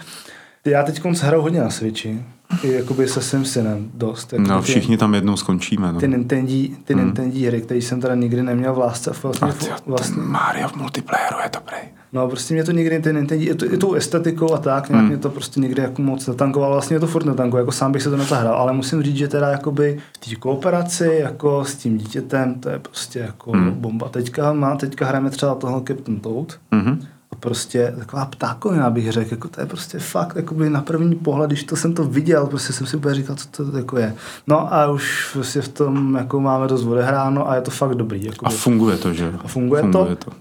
já 0.64 0.82
teď 0.82 1.04
hraju 1.04 1.42
hodně 1.42 1.60
na 1.60 1.70
Switchi, 1.70 2.24
i 2.62 2.72
jakoby 2.72 3.08
se 3.08 3.22
svým 3.22 3.44
synem 3.44 3.90
dost. 3.94 4.32
Jako 4.32 4.44
no, 4.48 4.62
všichni 4.62 4.96
ty, 4.96 5.00
tam 5.00 5.14
jednou 5.14 5.36
skončíme. 5.36 5.92
No. 5.92 6.00
Ty 6.00 6.08
Nintendo, 6.08 6.52
ty 6.84 6.94
hmm. 6.94 7.04
Nintendo 7.04 7.46
hry, 7.46 7.60
které 7.60 7.80
jsem 7.80 8.00
teda 8.00 8.14
nikdy 8.14 8.42
neměl 8.42 8.74
v 8.74 8.78
lásce. 8.78 9.12
Vlastně, 9.22 9.48
a 9.48 9.52
ty, 9.52 9.66
vlastně, 9.86 10.22
Mario 10.22 10.68
v 10.68 10.76
multiplayeru 10.76 11.36
je 11.42 11.50
dobrý. 11.54 11.76
No 12.12 12.28
prostě 12.28 12.54
mě 12.54 12.64
to 12.64 12.72
nikdy 12.72 13.00
ty 13.00 13.12
Nintendo, 13.12 13.44
i, 13.44 13.54
to, 13.54 13.74
i 13.74 13.76
tou 13.78 13.94
estetikou 13.94 14.54
a 14.54 14.58
tak, 14.58 14.88
nějak 14.88 15.00
hmm. 15.00 15.08
mě 15.08 15.18
to 15.18 15.30
prostě 15.30 15.60
nikdy 15.60 15.82
jako 15.82 16.02
moc 16.02 16.26
netankovalo, 16.26 16.72
vlastně 16.72 17.00
to 17.00 17.06
furt 17.06 17.24
netankovalo, 17.24 17.62
jako 17.62 17.72
sám 17.72 17.92
bych 17.92 18.02
se 18.02 18.10
to 18.10 18.16
nezahrál, 18.16 18.54
ale 18.54 18.72
musím 18.72 19.02
říct, 19.02 19.16
že 19.16 19.28
teda 19.28 19.48
jakoby 19.48 19.98
v 20.12 20.30
té 20.30 20.36
kooperaci 20.36 21.18
jako 21.20 21.64
s 21.64 21.74
tím 21.74 21.98
dítětem, 21.98 22.54
to 22.54 22.68
je 22.68 22.78
prostě 22.78 23.18
jako 23.18 23.52
hmm. 23.52 23.70
bomba. 23.70 24.08
Teďka 24.08 24.52
má, 24.52 24.76
teďka 24.76 25.06
hrajeme 25.06 25.30
třeba 25.30 25.54
toho 25.54 25.80
Captain 25.80 26.20
Toad, 26.20 26.58
hmm 26.72 27.06
prostě 27.44 27.94
taková 27.98 28.24
ptákovina 28.24 28.90
bych 28.90 29.12
řekl, 29.12 29.30
jako 29.30 29.48
to 29.48 29.60
je 29.60 29.66
prostě 29.66 29.98
fakt, 29.98 30.36
jakoby 30.36 30.70
na 30.70 30.80
první 30.80 31.14
pohled, 31.14 31.50
když 31.50 31.64
to 31.64 31.76
jsem 31.76 31.94
to 31.94 32.04
viděl, 32.04 32.46
prostě 32.46 32.72
jsem 32.72 32.86
si 32.86 32.96
úplně 32.96 33.14
říkal, 33.14 33.36
co 33.36 33.48
to 33.48 33.76
jako 33.76 33.98
je. 33.98 34.14
No 34.46 34.74
a 34.74 34.90
už 34.90 35.30
prostě 35.32 35.60
v 35.60 35.68
tom 35.68 36.14
jako 36.14 36.40
máme 36.40 36.68
dost 36.68 36.84
odehráno 36.84 37.50
a 37.50 37.54
je 37.54 37.60
to 37.60 37.70
fakt 37.70 37.94
dobrý. 37.94 38.24
Jakoby. 38.24 38.54
A 38.54 38.58
funguje 38.58 38.96
to, 38.96 39.12
že? 39.12 39.32
A 39.44 39.48
funguje, 39.48 39.82
funguje 39.82 40.16
to. 40.16 40.30
to. 40.30 40.36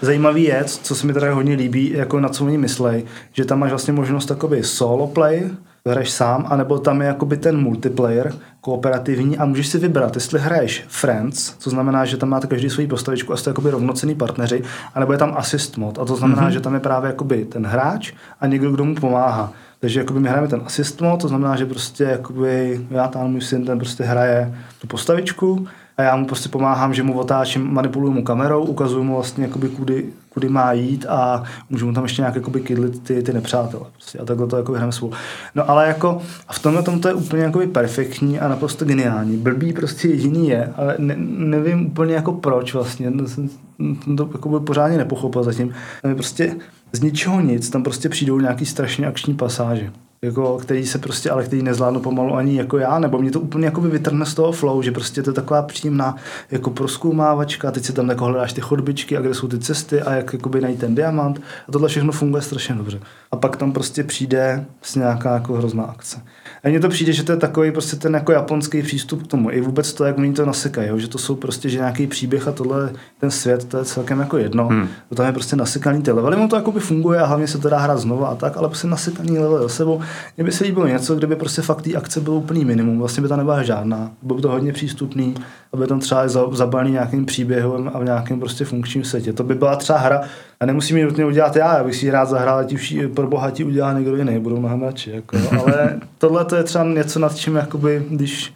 Zajímavý 0.00 0.42
je, 0.42 0.64
co 0.64 0.94
se 0.94 1.06
mi 1.06 1.12
teda 1.12 1.34
hodně 1.34 1.54
líbí, 1.54 1.90
jako 1.90 2.20
na 2.20 2.28
co 2.28 2.44
oni 2.44 2.58
myslej, 2.58 3.04
že 3.32 3.44
tam 3.44 3.58
máš 3.58 3.70
vlastně 3.70 3.92
možnost 3.92 4.26
takový 4.26 4.62
solo 4.62 5.06
play, 5.06 5.50
hraješ 5.90 6.10
sám, 6.10 6.46
anebo 6.48 6.78
tam 6.78 7.00
je 7.00 7.06
jakoby 7.06 7.36
ten 7.36 7.60
multiplayer 7.60 8.32
kooperativní 8.60 9.38
a 9.38 9.44
můžeš 9.44 9.66
si 9.66 9.78
vybrat, 9.78 10.14
jestli 10.14 10.40
hraješ 10.40 10.84
Friends, 10.88 11.54
co 11.58 11.70
znamená, 11.70 12.04
že 12.04 12.16
tam 12.16 12.28
máte 12.28 12.46
každý 12.46 12.70
svoji 12.70 12.86
postavičku 12.86 13.32
a 13.32 13.36
jste 13.36 13.50
jakoby 13.50 13.70
rovnocený 13.70 14.14
partneři, 14.14 14.62
anebo 14.94 15.12
je 15.12 15.18
tam 15.18 15.34
assist 15.36 15.76
mod 15.76 15.98
a 15.98 16.04
to 16.04 16.16
znamená, 16.16 16.42
mm-hmm. 16.42 16.52
že 16.52 16.60
tam 16.60 16.74
je 16.74 16.80
právě 16.80 17.08
jakoby 17.08 17.44
ten 17.44 17.66
hráč 17.66 18.12
a 18.40 18.46
někdo, 18.46 18.70
kdo 18.70 18.84
mu 18.84 18.94
pomáhá. 18.94 19.52
Takže 19.80 20.00
jakoby 20.00 20.20
my 20.20 20.28
hrajeme 20.28 20.48
ten 20.48 20.62
assist 20.64 21.00
mod, 21.00 21.20
to 21.20 21.28
znamená, 21.28 21.56
že 21.56 21.66
prostě 21.66 22.04
jakoby 22.04 22.80
já 22.90 23.08
tam 23.08 23.30
můj 23.30 23.40
syn 23.40 23.64
ten 23.64 23.78
prostě 23.78 24.04
hraje 24.04 24.54
tu 24.80 24.86
postavičku 24.86 25.66
a 25.96 26.02
já 26.02 26.16
mu 26.16 26.26
prostě 26.26 26.48
pomáhám, 26.48 26.94
že 26.94 27.02
mu 27.02 27.18
otáčím, 27.18 27.74
manipuluju 27.74 28.12
mu 28.12 28.24
kamerou, 28.24 28.64
ukazuju 28.64 29.04
mu 29.04 29.14
vlastně, 29.14 29.44
jakoby, 29.44 29.68
kudy, 29.68 30.04
kudy 30.28 30.48
má 30.48 30.72
jít 30.72 31.06
a 31.08 31.42
můžu 31.70 31.86
mu 31.86 31.92
tam 31.92 32.04
ještě 32.04 32.22
nějak 32.22 32.34
jakoby 32.34 32.60
kydlit 32.60 33.02
ty, 33.02 33.22
ty 33.22 33.32
nepřátele. 33.32 33.84
Prostě 33.92 34.18
a 34.18 34.24
takhle 34.24 34.46
to 34.46 34.56
jako 34.56 34.72
hrajeme 34.72 34.92
spolu. 34.92 35.12
No 35.54 35.70
ale 35.70 35.88
jako 35.88 36.22
a 36.48 36.52
v 36.52 36.58
tomhle 36.58 36.82
tom 36.82 37.00
to 37.00 37.08
je 37.08 37.14
úplně 37.14 37.42
jakoby 37.42 37.66
perfektní 37.66 38.40
a 38.40 38.48
naprosto 38.48 38.84
geniální. 38.84 39.36
Blbý 39.36 39.72
prostě 39.72 40.08
jediný 40.08 40.48
je, 40.48 40.72
ale 40.76 40.94
ne, 40.98 41.14
nevím 41.38 41.86
úplně 41.86 42.14
jako 42.14 42.32
proč 42.32 42.74
vlastně. 42.74 43.10
No, 43.10 43.28
jsem 43.28 43.48
to 44.16 44.28
jako 44.32 44.60
pořádně 44.60 44.98
nepochopil 44.98 45.42
zatím. 45.42 45.74
Prostě 46.14 46.56
z 46.92 47.00
ničeho 47.00 47.40
nic, 47.40 47.70
tam 47.70 47.82
prostě 47.82 48.08
přijdou 48.08 48.40
nějaký 48.40 48.66
strašně 48.66 49.06
akční 49.06 49.34
pasáže 49.34 49.92
jako, 50.24 50.58
který 50.58 50.86
se 50.86 50.98
prostě, 50.98 51.30
ale 51.30 51.44
který 51.44 51.62
nezvládnu 51.62 52.00
pomalu 52.00 52.34
ani 52.34 52.56
jako 52.56 52.78
já, 52.78 52.98
nebo 52.98 53.18
mě 53.18 53.30
to 53.30 53.40
úplně 53.40 53.64
jako 53.64 53.80
vytrhne 53.80 54.26
z 54.26 54.34
toho 54.34 54.52
flow, 54.52 54.82
že 54.82 54.92
prostě 54.92 55.22
to 55.22 55.30
je 55.30 55.34
taková 55.34 55.62
příjemná 55.62 56.16
jako 56.50 56.70
proskoumávačka, 56.70 57.70
teď 57.70 57.84
si 57.84 57.92
tam 57.92 58.08
jako 58.08 58.24
hledáš 58.24 58.52
ty 58.52 58.60
chodbičky 58.60 59.16
a 59.16 59.20
kde 59.20 59.34
jsou 59.34 59.48
ty 59.48 59.58
cesty 59.58 60.02
a 60.02 60.14
jak 60.14 60.32
jakoby 60.32 60.60
najít 60.60 60.80
ten 60.80 60.94
diamant 60.94 61.40
a 61.68 61.72
tohle 61.72 61.88
všechno 61.88 62.12
funguje 62.12 62.42
strašně 62.42 62.74
dobře. 62.74 63.00
A 63.32 63.36
pak 63.36 63.56
tam 63.56 63.72
prostě 63.72 64.04
přijde 64.04 64.64
s 64.82 64.94
nějaká 64.94 65.34
jako 65.34 65.54
hrozná 65.54 65.84
akce. 65.84 66.22
A 66.64 66.68
mně 66.68 66.80
to 66.80 66.88
přijde, 66.88 67.12
že 67.12 67.22
to 67.22 67.32
je 67.32 67.38
takový 67.38 67.70
prostě 67.70 67.96
ten 67.96 68.14
jako 68.14 68.32
japonský 68.32 68.82
přístup 68.82 69.22
k 69.22 69.26
tomu. 69.26 69.50
I 69.50 69.60
vůbec 69.60 69.92
to, 69.92 70.04
jak 70.04 70.18
oni 70.18 70.32
to 70.32 70.46
nasekají, 70.46 70.90
že 70.96 71.08
to 71.08 71.18
jsou 71.18 71.34
prostě, 71.34 71.68
že 71.68 71.78
nějaký 71.78 72.06
příběh 72.06 72.48
a 72.48 72.52
tohle, 72.52 72.92
ten 73.20 73.30
svět, 73.30 73.64
to 73.64 73.78
je 73.78 73.84
celkem 73.84 74.20
jako 74.20 74.38
jedno. 74.38 74.68
Hmm. 74.68 74.88
To 75.08 75.14
tam 75.14 75.26
je 75.26 75.32
prostě 75.32 75.56
nasekaný 75.56 76.02
ty 76.02 76.12
levely, 76.12 76.36
mu 76.36 76.48
to 76.48 76.56
jako 76.56 76.72
by 76.72 76.80
funguje 76.80 77.20
a 77.20 77.26
hlavně 77.26 77.48
se 77.48 77.58
to 77.58 77.68
dá 77.68 77.78
hrát 77.78 77.98
znova 77.98 78.28
a 78.28 78.34
tak, 78.34 78.56
ale 78.56 78.68
prostě 78.68 78.86
nasekaný 78.86 79.38
level 79.38 79.62
za 79.62 79.68
sebou. 79.68 80.00
Mně 80.36 80.44
by 80.44 80.52
se 80.52 80.64
líbilo 80.64 80.86
něco, 80.86 81.14
kde 81.14 81.26
by 81.26 81.36
prostě 81.36 81.62
fakt 81.62 81.82
té 81.82 81.94
akce 81.94 82.20
bylo 82.20 82.36
úplný 82.36 82.64
minimum, 82.64 82.98
vlastně 82.98 83.22
by 83.22 83.28
to 83.28 83.36
nebyla 83.36 83.62
žádná. 83.62 84.10
Bylo 84.22 84.36
by 84.36 84.42
to 84.42 84.48
hodně 84.48 84.72
přístupný, 84.72 85.34
aby 85.74 85.86
tam 85.86 86.00
třeba 86.00 86.28
zabalný 86.52 86.90
nějakým 86.90 87.26
příběhem 87.26 87.90
a 87.94 87.98
v 87.98 88.04
nějakém 88.04 88.40
prostě 88.40 88.64
funkčním 88.64 89.04
světě. 89.04 89.32
To 89.32 89.44
by 89.44 89.54
byla 89.54 89.76
třeba 89.76 89.98
hra, 89.98 90.20
a 90.60 90.66
nemusím 90.66 90.96
ji 90.96 91.04
nutně 91.04 91.24
udělat 91.24 91.56
já, 91.56 91.78
já 91.78 91.84
bych 91.84 91.96
si 91.96 92.06
ji 92.06 92.10
rád 92.10 92.28
zahrál, 92.28 92.58
ať 92.58 92.72
už 92.72 92.96
pro 93.14 93.26
bohatí 93.26 93.64
udělá 93.64 93.92
někdo 93.92 94.16
jiný, 94.16 94.38
budou 94.38 94.60
mnohem 94.60 94.82
radši. 94.82 95.10
Jako, 95.10 95.36
ale 95.60 96.00
tohle 96.18 96.44
to 96.44 96.56
je 96.56 96.62
třeba 96.62 96.84
něco, 96.84 97.18
nad 97.18 97.36
čím, 97.36 97.56
jakoby, 97.56 98.04
když 98.10 98.54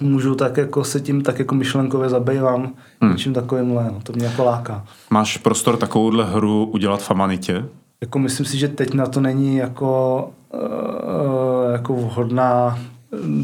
můžu, 0.00 0.34
tak 0.34 0.56
jako 0.56 0.84
se 0.84 1.00
tím 1.00 1.22
tak 1.22 1.38
jako 1.38 1.54
myšlenkově 1.54 2.08
zabývám, 2.08 2.72
hmm. 3.00 3.12
něčím 3.12 3.34
takovýmhle, 3.34 3.84
no, 3.84 4.00
to 4.02 4.12
mě 4.12 4.26
jako 4.26 4.44
láká. 4.44 4.84
Máš 5.10 5.36
prostor 5.36 5.76
takovouhle 5.76 6.24
hru 6.24 6.64
udělat 6.64 7.02
v 7.02 7.10
Amanitě? 7.10 7.64
Jako 8.00 8.18
myslím 8.18 8.46
si, 8.46 8.58
že 8.58 8.68
teď 8.68 8.94
na 8.94 9.06
to 9.06 9.20
není 9.20 9.56
jako, 9.56 10.30
uh, 10.54 11.72
jako 11.72 11.94
vhodná 11.94 12.78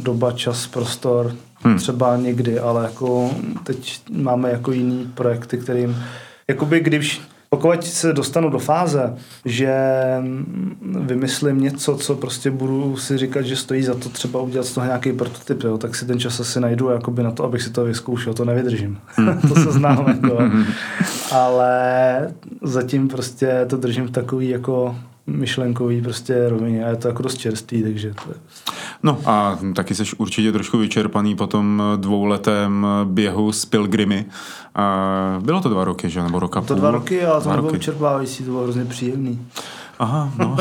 doba, 0.02 0.32
čas, 0.32 0.66
prostor, 0.66 1.32
hmm. 1.62 1.76
třeba 1.76 2.16
někdy, 2.16 2.60
ale 2.60 2.84
jako 2.84 3.30
teď 3.64 4.02
máme 4.12 4.50
jako 4.50 4.72
jiný 4.72 5.10
projekty, 5.14 5.58
kterým 5.58 5.96
jakoby 6.48 6.80
když 6.80 7.22
pokud 7.50 7.84
se 7.84 8.12
dostanu 8.12 8.50
do 8.50 8.58
fáze, 8.58 9.14
že 9.44 9.74
vymyslím 11.00 11.60
něco, 11.60 11.96
co 11.96 12.14
prostě 12.14 12.50
budu 12.50 12.96
si 12.96 13.18
říkat, 13.18 13.42
že 13.42 13.56
stojí 13.56 13.82
za 13.82 13.94
to 13.94 14.08
třeba 14.08 14.40
udělat 14.40 14.66
z 14.66 14.72
toho 14.72 14.86
nějaký 14.86 15.12
prototyp, 15.12 15.62
jo, 15.62 15.78
tak 15.78 15.94
si 15.94 16.06
ten 16.06 16.20
čas 16.20 16.40
asi 16.40 16.60
najdu 16.60 16.88
jakoby 16.88 17.22
na 17.22 17.30
to, 17.30 17.44
abych 17.44 17.62
si 17.62 17.70
to 17.70 17.84
vyzkoušel, 17.84 18.34
to 18.34 18.44
nevydržím. 18.44 18.98
Hmm. 19.06 19.40
to 19.48 19.54
se 19.54 19.72
znám, 19.72 20.08
jako. 20.08 20.38
Ale 21.32 22.34
zatím 22.62 23.08
prostě 23.08 23.66
to 23.66 23.76
držím 23.76 24.06
v 24.06 24.10
takový 24.10 24.48
jako 24.48 24.96
myšlenkový 25.26 26.02
prostě 26.02 26.48
rovině 26.48 26.84
a 26.84 26.88
je 26.88 26.96
to 26.96 27.08
jako 27.08 27.22
dost 27.22 27.38
čerstvý, 27.38 27.82
takže 27.82 28.14
to 28.24 28.30
je... 28.30 28.36
No 29.02 29.18
a 29.26 29.58
taky 29.74 29.94
jsi 29.94 30.02
určitě 30.16 30.52
trošku 30.52 30.78
vyčerpaný 30.78 31.36
po 31.36 31.46
tom 31.46 31.82
dvouletém 31.96 32.86
běhu 33.04 33.52
s 33.52 33.64
Pilgrimy. 33.64 34.26
Bylo 35.40 35.60
to 35.60 35.68
dva 35.68 35.84
roky, 35.84 36.10
že? 36.10 36.22
Nebo 36.22 36.38
roka 36.38 36.60
to 36.60 36.66
půl? 36.66 36.76
dva 36.76 36.90
roky, 36.90 37.24
ale 37.24 37.42
to 37.42 37.50
nebylo 37.50 37.72
vyčerpávající, 37.72 38.44
to 38.44 38.50
bylo 38.50 38.62
hrozně 38.62 38.84
příjemný. 38.84 39.46
Aha, 40.00 40.32
no. 40.38 40.56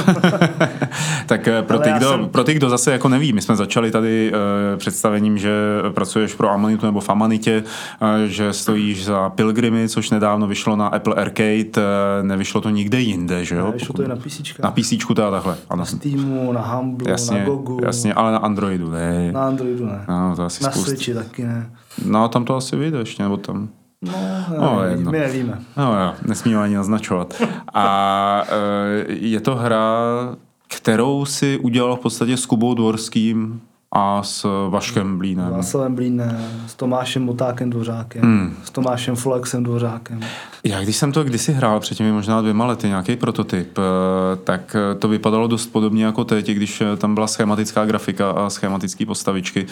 tak 1.25 1.47
eh, 1.47 1.61
pro 1.61 1.79
ty, 1.79 1.89
kdo, 1.97 2.09
jsem... 2.09 2.29
pro 2.29 2.43
ty, 2.43 2.53
kdo 2.53 2.69
zase 2.69 2.91
jako 2.91 3.09
neví, 3.09 3.33
my 3.33 3.41
jsme 3.41 3.55
začali 3.55 3.91
tady 3.91 4.31
uh, 4.31 4.77
představením, 4.77 5.37
že 5.37 5.51
pracuješ 5.93 6.33
pro 6.33 6.49
Amanitu 6.49 6.85
nebo 6.85 6.99
v 6.99 7.09
Amanitě, 7.09 7.63
uh, 8.01 8.07
že 8.25 8.53
stojíš 8.53 9.05
za 9.05 9.29
Pilgrimy, 9.29 9.89
což 9.89 10.09
nedávno 10.09 10.47
vyšlo 10.47 10.75
na 10.75 10.87
Apple 10.87 11.15
Arcade, 11.15 11.69
uh, 11.77 12.27
nevyšlo 12.27 12.61
to 12.61 12.69
nikde 12.69 12.99
jinde, 12.99 13.45
že 13.45 13.55
jo? 13.55 13.65
Ne, 13.65 13.71
vyšlo 13.71 13.93
to 13.93 14.03
i 14.03 14.07
na 14.07 14.15
PC. 14.15 14.41
Na 14.63 14.71
PC 14.71 14.93
teda 15.07 15.31
takhle, 15.31 15.57
ano. 15.69 15.79
Na 15.79 15.85
Steamu, 15.85 16.51
na 16.51 16.61
Humblu, 16.61 17.09
jasně, 17.09 17.39
na 17.39 17.45
Gogu. 17.45 17.79
Jasně, 17.85 18.13
ale 18.13 18.31
na 18.31 18.37
Androidu 18.37 18.91
ne. 18.91 19.31
Na 19.31 19.47
Androidu 19.47 19.85
ne. 19.85 20.05
No, 20.09 20.35
to 20.35 20.43
asi 20.43 20.63
na 20.63 20.71
spust... 20.71 20.87
Switchi 20.87 21.13
taky 21.13 21.43
ne. 21.43 21.71
No, 22.05 22.27
tam 22.27 22.45
to 22.45 22.55
asi 22.55 22.75
vyjde 22.75 22.99
ještě, 22.99 23.23
nebo 23.23 23.37
tam... 23.37 23.69
No, 24.01 24.45
no 24.59 24.83
jedno. 24.83 25.11
my 25.11 25.19
nevíme. 25.19 25.59
No 25.77 25.99
jo, 25.99 26.13
nesmíme 26.27 26.61
ani 26.61 26.75
naznačovat. 26.75 27.41
A 27.73 28.43
e, 28.49 29.13
je 29.13 29.39
to 29.39 29.55
hra, 29.55 29.97
kterou 30.67 31.25
si 31.25 31.57
udělal 31.57 31.95
v 31.95 31.99
podstatě 31.99 32.37
s 32.37 32.45
Kubou 32.45 32.73
Dvorským 32.73 33.61
a 33.91 34.23
s 34.23 34.67
Vaškem 34.69 35.17
Blínem. 35.17 35.49
S 35.49 35.51
Václavem 35.51 35.95
Blínem, 35.95 36.63
s 36.67 36.75
Tomášem 36.75 37.23
Motákem 37.23 37.69
Dvořákem, 37.69 38.21
hmm. 38.21 38.55
s 38.63 38.69
Tomášem 38.69 39.15
Flexem 39.15 39.63
Dvořákem. 39.63 40.19
Já 40.63 40.81
když 40.81 40.95
jsem 40.95 41.11
to 41.11 41.23
kdysi 41.23 41.53
hrál 41.53 41.79
před 41.79 41.95
těmi 41.95 42.11
možná 42.11 42.41
dvěma 42.41 42.65
lety, 42.65 42.87
nějaký 42.87 43.15
prototyp, 43.15 43.77
e, 43.77 43.81
tak 44.35 44.75
to 44.99 45.07
vypadalo 45.07 45.47
dost 45.47 45.67
podobně 45.67 46.05
jako 46.05 46.23
teď, 46.23 46.49
když 46.49 46.83
tam 46.97 47.15
byla 47.15 47.27
schematická 47.27 47.85
grafika 47.85 48.31
a 48.31 48.49
schematické 48.49 49.05
postavičky. 49.05 49.65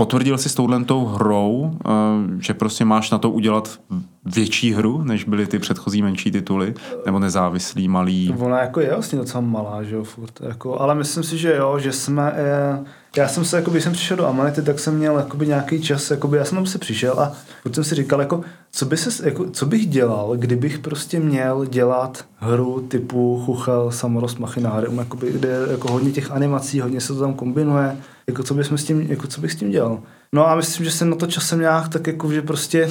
Potvrdil 0.00 0.38
jsi 0.38 0.48
s 0.48 0.54
touhletou 0.54 1.04
hrou, 1.04 1.70
eh, 1.84 1.90
že 2.38 2.54
prostě 2.54 2.84
máš 2.84 3.10
na 3.10 3.18
to 3.18 3.30
udělat 3.30 3.80
větší 4.24 4.72
hru, 4.72 5.02
než 5.02 5.24
byly 5.24 5.46
ty 5.46 5.58
předchozí 5.58 6.02
menší 6.02 6.30
tituly, 6.30 6.74
nebo 7.06 7.18
nezávislý, 7.18 7.88
malý? 7.88 8.34
Ona 8.38 8.60
jako 8.60 8.80
je 8.80 8.90
vlastně 8.90 9.18
docela 9.18 9.40
malá, 9.40 9.82
že 9.82 9.94
jo, 9.94 10.04
furt, 10.04 10.40
jako, 10.40 10.80
ale 10.80 10.94
myslím 10.94 11.22
si, 11.22 11.38
že 11.38 11.56
jo, 11.56 11.78
že 11.78 11.92
jsme, 11.92 12.34
je, 12.36 12.84
já 13.16 13.28
jsem 13.28 13.44
se, 13.44 13.56
jako, 13.56 13.74
jsem 13.74 13.92
přišel 13.92 14.16
do 14.16 14.26
Amanity, 14.26 14.62
tak 14.62 14.78
jsem 14.78 14.96
měl 14.96 15.16
jakoby, 15.16 15.46
nějaký 15.46 15.82
čas, 15.82 16.10
jakoby, 16.10 16.36
já 16.36 16.44
jsem 16.44 16.58
tam 16.58 16.66
se 16.66 16.78
přišel 16.78 17.20
a 17.20 17.32
potom 17.62 17.74
jsem 17.74 17.84
si 17.84 17.94
říkal, 17.94 18.20
jako, 18.20 18.40
co, 18.72 18.86
by 18.86 18.96
se, 18.96 19.28
jako, 19.28 19.50
co 19.50 19.66
bych 19.66 19.86
dělal, 19.86 20.36
kdybych 20.36 20.78
prostě 20.78 21.20
měl 21.20 21.66
dělat 21.66 22.24
hru 22.36 22.80
typu 22.88 23.42
Chuchel, 23.46 23.90
Samorost, 23.90 24.38
Machinarium, 24.38 24.98
jakoby, 24.98 25.32
kde 25.32 25.48
je 25.48 25.70
jako 25.70 25.92
hodně 25.92 26.12
těch 26.12 26.30
animací, 26.30 26.80
hodně 26.80 27.00
se 27.00 27.14
to 27.14 27.20
tam 27.20 27.34
kombinuje, 27.34 27.96
jako 28.30 28.42
co, 28.42 28.54
bychom 28.54 28.78
s 28.78 28.84
tím, 28.84 29.00
jako 29.00 29.26
co 29.26 29.40
bych 29.40 29.52
s 29.52 29.56
tím 29.56 29.70
dělal. 29.70 30.00
No 30.32 30.48
a 30.48 30.54
myslím, 30.54 30.84
že 30.84 30.90
jsem 30.90 31.10
na 31.10 31.16
to 31.16 31.26
časem 31.26 31.60
nějak 31.60 31.88
tak 31.88 32.06
jako, 32.06 32.32
že 32.32 32.42
prostě 32.42 32.90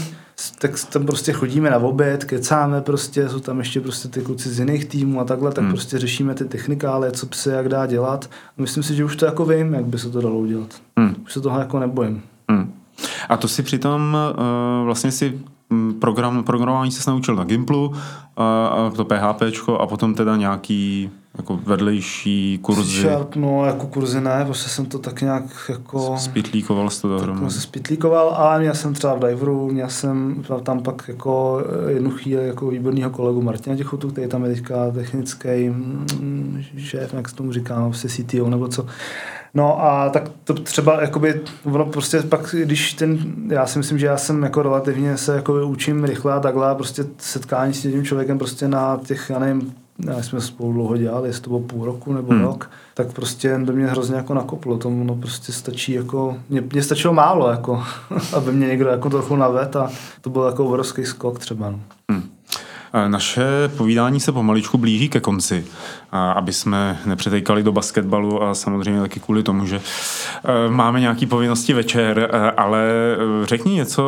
tak 0.59 0.71
tam 0.89 1.05
prostě 1.05 1.33
chodíme 1.33 1.69
na 1.69 1.77
oběd, 1.77 2.25
kecáme 2.25 2.81
prostě, 2.81 3.29
jsou 3.29 3.39
tam 3.39 3.59
ještě 3.59 3.81
prostě 3.81 4.07
ty 4.07 4.21
kluci 4.21 4.49
z 4.49 4.59
jiných 4.59 4.85
týmů 4.85 5.19
a 5.19 5.23
takhle, 5.23 5.51
tak 5.51 5.63
hmm. 5.63 5.73
prostě 5.73 5.99
řešíme 5.99 6.35
ty 6.35 6.45
technikály, 6.45 7.11
co 7.11 7.27
se 7.31 7.51
jak 7.51 7.69
dá 7.69 7.85
dělat. 7.85 8.29
A 8.57 8.61
myslím 8.61 8.83
si, 8.83 8.95
že 8.95 9.05
už 9.05 9.15
to 9.15 9.25
jako 9.25 9.45
vím, 9.45 9.73
jak 9.73 9.85
by 9.85 9.99
se 9.99 10.09
to 10.09 10.21
dalo 10.21 10.39
udělat. 10.39 10.75
Hmm. 10.97 11.15
Už 11.23 11.33
se 11.33 11.41
toho 11.41 11.59
jako 11.59 11.79
nebojím. 11.79 12.21
Hmm. 12.49 12.73
A 13.29 13.37
to 13.37 13.47
si 13.47 13.63
přitom 13.63 14.17
uh, 14.31 14.85
vlastně 14.85 15.11
si 15.11 15.39
hm, 15.73 15.93
program, 15.93 16.43
programování 16.43 16.91
se 16.91 17.11
naučil 17.11 17.35
na 17.35 17.43
Gimplu, 17.43 17.87
uh, 17.87 18.95
to 18.95 19.05
PHP 19.05 19.41
a 19.79 19.87
potom 19.87 20.13
teda 20.13 20.37
nějaký 20.37 21.09
jako 21.37 21.57
vedlejší 21.57 22.59
kurzy? 22.61 23.01
Sharp, 23.01 23.35
no, 23.35 23.65
jako 23.65 23.87
kurzy 23.87 24.21
ne, 24.21 24.45
prostě 24.45 24.69
jsem 24.69 24.85
to 24.85 24.99
tak 24.99 25.21
nějak 25.21 25.43
jako... 25.69 26.15
Spitlíkoval 26.17 26.89
jsi 26.89 27.01
to 27.01 27.07
dohromady. 27.07 27.45
Tak 27.45 27.51
se 27.51 27.61
spitlíkoval, 27.61 28.29
ale 28.29 28.59
měl 28.59 28.73
jsem 28.73 28.93
třeba 28.93 29.13
v 29.15 29.19
Diveru, 29.19 29.71
měl 29.71 29.89
jsem 29.89 30.43
tam 30.63 30.83
pak 30.83 31.05
jako 31.07 31.63
jednu 31.87 32.11
chvíli 32.11 32.47
jako 32.47 32.67
výborného 32.67 33.09
kolegu 33.09 33.41
Martina 33.41 33.75
Těchotu, 33.75 34.09
který 34.09 34.27
tam 34.27 34.43
je 34.43 34.55
teďka 34.55 34.91
technický 34.91 35.69
mm, 35.69 36.63
šéf, 36.77 37.13
jak 37.13 37.29
se 37.29 37.35
tomu 37.35 37.51
říká, 37.51 37.85
prostě 37.85 38.07
CTO 38.07 38.49
nebo 38.49 38.67
co. 38.67 38.85
No 39.53 39.83
a 39.83 40.09
tak 40.09 40.31
to 40.43 40.53
třeba 40.53 41.01
jakoby, 41.01 41.41
ono 41.63 41.85
prostě 41.85 42.21
pak, 42.21 42.55
když 42.63 42.93
ten, 42.93 43.19
já 43.47 43.65
si 43.65 43.77
myslím, 43.77 43.99
že 43.99 44.05
já 44.05 44.17
jsem 44.17 44.43
jako 44.43 44.61
relativně 44.61 45.17
se 45.17 45.35
jako 45.35 45.67
učím 45.67 46.03
rychle 46.03 46.33
a 46.33 46.39
takhle, 46.39 46.75
prostě 46.75 47.05
setkání 47.17 47.73
s 47.73 47.81
tím 47.81 48.05
člověkem 48.05 48.37
prostě 48.37 48.67
na 48.67 48.99
těch, 49.05 49.29
já 49.29 49.39
nevím, 49.39 49.73
já 50.07 50.23
jsme 50.23 50.41
spolu 50.41 50.73
dlouho 50.73 50.97
dělali, 50.97 51.29
jestli 51.29 51.41
to 51.41 51.49
bylo 51.49 51.59
půl 51.59 51.85
roku 51.85 52.13
nebo 52.13 52.33
hmm. 52.33 52.41
rok, 52.41 52.71
tak 52.93 53.13
prostě 53.13 53.59
do 53.63 53.73
mě 53.73 53.87
hrozně 53.87 54.15
jako 54.15 54.33
nakoplo. 54.33 54.77
Tomu 54.77 55.03
no 55.03 55.15
prostě 55.15 55.51
stačí 55.51 55.91
jako, 55.91 56.37
mě, 56.49 56.63
mě 56.73 56.83
stačilo 56.83 57.13
málo 57.13 57.49
jako, 57.49 57.83
aby 58.33 58.51
mě 58.51 58.67
někdo 58.67 58.89
jako 58.89 59.09
trochu 59.09 59.35
navet 59.35 59.75
a 59.75 59.89
to 60.21 60.29
byl 60.29 60.43
jako 60.43 60.65
obrovský 60.65 61.05
skok 61.05 61.39
třeba. 61.39 61.69
No. 61.69 61.79
Hmm. 62.11 62.29
Naše 63.07 63.43
povídání 63.77 64.19
se 64.19 64.31
pomaličku 64.31 64.77
blíží 64.77 65.09
ke 65.09 65.19
konci, 65.19 65.65
aby 66.11 66.53
jsme 66.53 66.99
nepřetejkali 67.05 67.63
do 67.63 67.71
basketbalu 67.71 68.43
a 68.43 68.55
samozřejmě 68.55 69.01
taky 69.01 69.19
kvůli 69.19 69.43
tomu, 69.43 69.65
že 69.65 69.75
e, 69.77 70.69
máme 70.69 70.99
nějaké 70.99 71.27
povinnosti 71.27 71.73
večer, 71.73 72.19
e, 72.19 72.51
ale 72.51 72.83
e, 72.83 73.45
řekni 73.45 73.73
něco, 73.73 74.03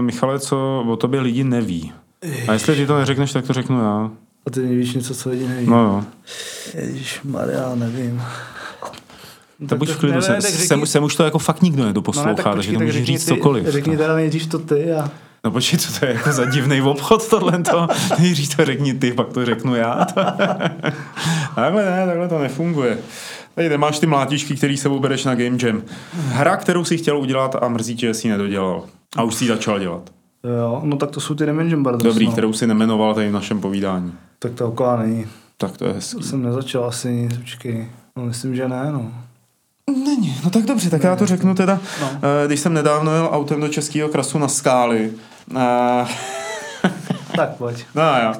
Michale, 0.00 0.38
co 0.38 0.84
o 0.88 0.96
tobě 0.96 1.20
lidi 1.20 1.44
neví. 1.44 1.92
A 2.48 2.52
jestli 2.52 2.76
ty 2.76 2.86
to 2.86 2.98
neřekneš, 2.98 3.32
tak 3.32 3.46
to 3.46 3.52
řeknu 3.52 3.80
já. 3.80 4.10
A 4.46 4.50
ty 4.50 4.60
nevíš 4.60 4.94
něco, 4.94 5.14
co 5.14 5.30
lidi 5.30 5.48
neví. 5.48 5.66
No 5.66 5.76
jo. 5.84 6.04
Ježíš 6.74 7.20
Maria, 7.24 7.74
nevím. 7.74 8.22
To 9.60 9.66
Tak 9.68 9.78
buď 9.78 9.88
to- 9.88 9.94
v 9.94 9.98
klidu, 9.98 10.14
ne, 10.14 10.22
sem, 10.22 10.34
ne, 10.34 10.42
tak 10.42 10.50
řekni- 10.50 10.86
sem, 10.86 11.02
už 11.04 11.16
to 11.16 11.24
jako 11.24 11.38
fakt 11.38 11.62
nikdo 11.62 11.84
nedoposlouchá, 11.84 12.34
tak 12.34 12.44
takže 12.44 12.56
počkej, 12.56 12.72
to 12.74 12.78
tak 12.78 12.86
můžeš 12.86 13.00
řekni 13.00 13.16
říct 13.18 13.24
ty- 13.24 13.28
cokoliv. 13.34 13.66
Řekni 13.66 13.96
teda 13.96 14.14
nejdřív 14.16 14.46
to 14.46 14.58
ty 14.58 14.92
a... 14.92 15.10
No 15.44 15.50
počkej, 15.50 15.78
co 15.78 16.00
to 16.00 16.06
je 16.06 16.12
jako 16.14 16.32
za 16.32 16.44
divný 16.44 16.82
obchod 16.82 17.28
tohle 17.28 17.58
to? 17.62 17.86
Nejdřív 18.18 18.56
to 18.56 18.64
řekni 18.64 18.94
ty, 18.94 19.12
pak 19.12 19.28
to 19.32 19.44
řeknu 19.44 19.74
já. 19.74 20.04
takhle 21.54 21.84
ne, 21.84 22.06
takhle 22.06 22.28
to 22.28 22.38
nefunguje. 22.38 22.98
Tady 23.54 23.68
nemáš 23.68 23.98
ty 23.98 24.06
mlátičky, 24.06 24.56
který 24.56 24.76
sebou 24.76 24.98
bereš 24.98 25.24
na 25.24 25.34
Game 25.34 25.58
Jam. 25.62 25.82
Hra, 26.28 26.56
kterou 26.56 26.84
si 26.84 26.98
chtěl 26.98 27.18
udělat 27.18 27.56
a 27.62 27.68
mrzí 27.68 27.96
tě, 27.96 28.06
že 28.06 28.14
jsi 28.14 28.26
ji 28.26 28.32
nedodělal. 28.32 28.84
A 29.16 29.22
už 29.22 29.34
si 29.34 29.44
ji 29.44 29.48
začal 29.48 29.78
dělat. 29.78 30.10
Jo, 30.44 30.80
no 30.84 30.96
tak 30.96 31.10
to 31.10 31.20
jsou 31.20 31.34
ty 31.34 31.46
Dimension 31.46 31.82
Brothers. 31.82 32.14
Dobrý, 32.14 32.26
no. 32.26 32.32
kterou 32.32 32.52
si 32.52 32.66
nemenoval 32.66 33.14
tady 33.14 33.28
v 33.28 33.32
našem 33.32 33.60
povídání. 33.60 34.12
Tak 34.38 34.52
to 34.52 34.68
okolá 34.68 34.96
není. 34.96 35.26
Tak 35.56 35.76
to 35.76 35.84
je 35.84 35.90
To 35.90 35.94
hezký. 35.96 36.22
jsem 36.22 36.42
nezačal 36.42 36.84
asi 36.84 37.12
nic, 37.12 37.36
počkej. 37.38 37.88
No 38.16 38.24
myslím, 38.24 38.56
že 38.56 38.68
ne, 38.68 38.92
no. 38.92 39.12
Není, 40.04 40.36
no 40.44 40.50
tak 40.50 40.62
dobře, 40.64 40.90
tak 40.90 41.02
já 41.04 41.16
to 41.16 41.26
řeknu 41.26 41.54
teda. 41.54 41.80
No. 42.00 42.10
Eh, 42.14 42.46
Když 42.46 42.60
jsem 42.60 42.74
nedávno 42.74 43.14
jel 43.14 43.28
autem 43.32 43.60
do 43.60 43.68
Českého 43.68 44.08
krasu 44.08 44.38
na 44.38 44.48
skály, 44.48 45.10
eh, 45.56 46.04
Tak 47.36 47.56
pojď. 47.56 47.84
No 47.94 48.02
jo. 48.02 48.32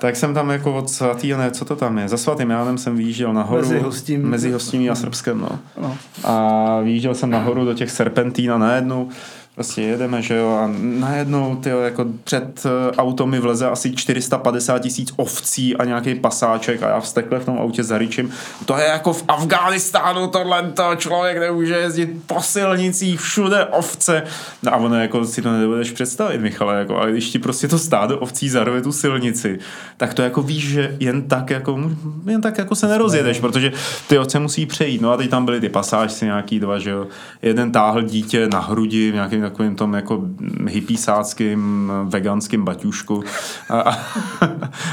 Tak 0.00 0.16
jsem 0.16 0.34
tam 0.34 0.50
jako 0.50 0.74
od 0.76 0.90
svatýho, 0.90 1.38
ne, 1.38 1.50
co 1.50 1.64
to 1.64 1.76
tam 1.76 1.98
je, 1.98 2.08
za 2.08 2.16
svatým 2.16 2.50
Jánem 2.50 2.78
jsem 2.78 2.96
vyjížděl 2.96 3.32
nahoru. 3.32 3.60
Mezi 3.62 3.78
Hostím. 3.78 4.22
Mezi 4.28 4.52
Hostímí 4.52 4.90
a 4.90 4.94
Srbskem, 4.94 5.38
no. 5.40 5.58
No. 5.82 5.96
A 6.24 6.80
vyjížděl 6.80 7.14
jsem 7.14 7.30
nahoru 7.30 7.64
do 7.64 7.74
těch 7.74 7.90
serpentín 7.90 8.52
a 8.52 8.58
najednou 8.58 9.08
prostě 9.54 9.82
jedeme, 9.82 10.22
že 10.22 10.36
jo, 10.36 10.48
a 10.48 10.70
najednou 10.80 11.56
tyjo, 11.56 11.80
jako 11.80 12.06
před 12.24 12.66
eh, 12.66 12.96
auto 12.96 13.26
mi 13.26 13.40
vleze 13.40 13.70
asi 13.70 13.96
450 13.96 14.78
tisíc 14.78 15.12
ovcí 15.16 15.76
a 15.76 15.84
nějaký 15.84 16.14
pasáček 16.14 16.82
a 16.82 16.88
já 16.88 17.00
vstekle 17.00 17.38
v 17.38 17.44
tom 17.44 17.58
autě 17.58 17.84
zaryčím. 17.84 18.32
To 18.66 18.76
je 18.76 18.84
jako 18.84 19.12
v 19.12 19.24
Afghánistánu 19.28 20.26
tohle 20.26 20.62
to 20.62 20.96
člověk 20.96 21.38
nemůže 21.38 21.74
jezdit 21.74 22.10
po 22.26 22.42
silnicích, 22.42 23.20
všude 23.20 23.64
ovce. 23.64 24.22
No 24.62 24.74
a 24.74 24.76
ono 24.76 25.00
jako 25.00 25.24
si 25.24 25.42
to 25.42 25.52
nedovedeš 25.52 25.90
představit, 25.90 26.40
Michale, 26.40 26.78
jako, 26.78 26.96
ale 26.96 27.12
když 27.12 27.30
ti 27.30 27.38
prostě 27.38 27.68
to 27.68 27.78
stádo 27.78 28.18
ovcí 28.18 28.48
zarve 28.48 28.82
tu 28.82 28.92
silnici, 28.92 29.58
tak 29.96 30.14
to 30.14 30.22
jako 30.22 30.42
víš, 30.42 30.68
že 30.68 30.96
jen 31.00 31.22
tak 31.22 31.50
jako, 31.50 31.90
jen 32.26 32.40
tak 32.40 32.58
jako 32.58 32.74
se 32.74 32.88
nerozjedeš, 32.88 33.40
protože 33.40 33.72
ty 34.08 34.18
ovce 34.18 34.38
musí 34.38 34.66
přejít. 34.66 35.00
No 35.00 35.12
a 35.12 35.16
teď 35.16 35.30
tam 35.30 35.44
byly 35.44 35.60
ty 35.60 35.68
pasážci 35.68 36.24
nějaký 36.24 36.60
dva, 36.60 36.78
že 36.78 36.90
jo. 36.90 37.06
Jeden 37.42 37.72
táhl 37.72 38.02
dítě 38.02 38.48
na 38.48 38.60
hrudi 38.60 39.10
v 39.10 39.14
nějakým 39.14 39.42
takovým 39.52 39.76
tom 39.76 39.94
jako 39.94 40.20
hypísáckým 40.68 41.92
veganským 42.04 42.64
baťušku. 42.64 43.24
A, 43.68 43.80
a, 43.80 43.98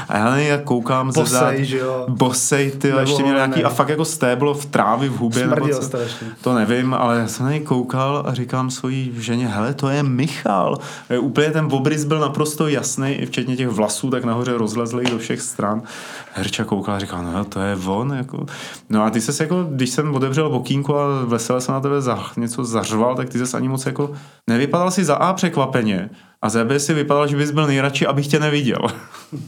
a 0.08 0.36
já 0.36 0.58
koukám 0.58 1.12
ze 1.12 1.24
zad. 1.24 1.42
Bosej, 1.44 1.64
že 1.64 1.78
jo. 1.78 2.06
Bosej, 2.08 2.70
ty, 2.70 2.92
a 2.92 3.00
ještě 3.00 3.22
měl 3.22 3.34
Nebo 3.34 3.46
nějaký, 3.46 3.62
ne. 3.62 3.64
a 3.64 3.68
fakt 3.68 3.88
jako 3.88 4.04
stéblo 4.04 4.54
v 4.54 4.66
trávě, 4.66 5.08
v 5.08 5.16
hubě. 5.16 5.42
nebo 5.42 5.56
Smrdil 5.56 5.76
co. 5.76 5.82
strašně. 5.82 6.26
To 6.40 6.54
nevím, 6.54 6.94
ale 6.94 7.18
já 7.18 7.26
jsem 7.28 7.46
na 7.46 7.52
něj 7.52 7.60
koukal 7.60 8.22
a 8.26 8.34
říkám 8.34 8.70
svojí 8.70 9.12
ženě, 9.18 9.48
hele, 9.48 9.74
to 9.74 9.88
je 9.88 10.02
Michal. 10.02 10.78
Úplně 11.20 11.50
ten 11.50 11.68
obrys 11.70 12.04
byl 12.04 12.18
naprosto 12.18 12.68
jasný, 12.68 13.12
i 13.12 13.26
včetně 13.26 13.56
těch 13.56 13.68
vlasů, 13.68 14.10
tak 14.10 14.24
nahoře 14.24 14.52
rozlezlých 14.52 15.10
do 15.10 15.18
všech 15.18 15.40
stran. 15.40 15.82
Herča 16.32 16.64
koukala 16.64 16.96
a 16.96 17.00
říkala, 17.00 17.22
no 17.22 17.44
to 17.44 17.60
je 17.60 17.76
on. 17.86 18.12
Jako. 18.16 18.46
No 18.90 19.04
a 19.04 19.10
ty 19.10 19.20
ses 19.20 19.40
jako, 19.40 19.66
když 19.70 19.90
jsem 19.90 20.14
otevřel 20.14 20.50
bokínku 20.50 20.96
a 20.96 21.24
vesele 21.24 21.60
jsem 21.60 21.74
na 21.74 21.80
tebe 21.80 22.00
za, 22.00 22.18
něco 22.36 22.64
zařval, 22.64 23.14
tak 23.16 23.28
ty 23.28 23.38
ses 23.38 23.54
ani 23.54 23.68
moc 23.68 23.86
jako, 23.86 24.10
nevypadal 24.50 24.90
si 24.90 25.04
za 25.04 25.14
A 25.14 25.32
překvapeně, 25.32 26.10
a 26.42 26.48
za 26.48 26.64
B 26.64 26.80
si 26.80 26.94
vypadal, 26.94 27.26
že 27.26 27.36
bys 27.36 27.50
byl 27.50 27.66
nejradši, 27.66 28.06
abych 28.06 28.26
tě 28.26 28.40
neviděl. 28.40 28.78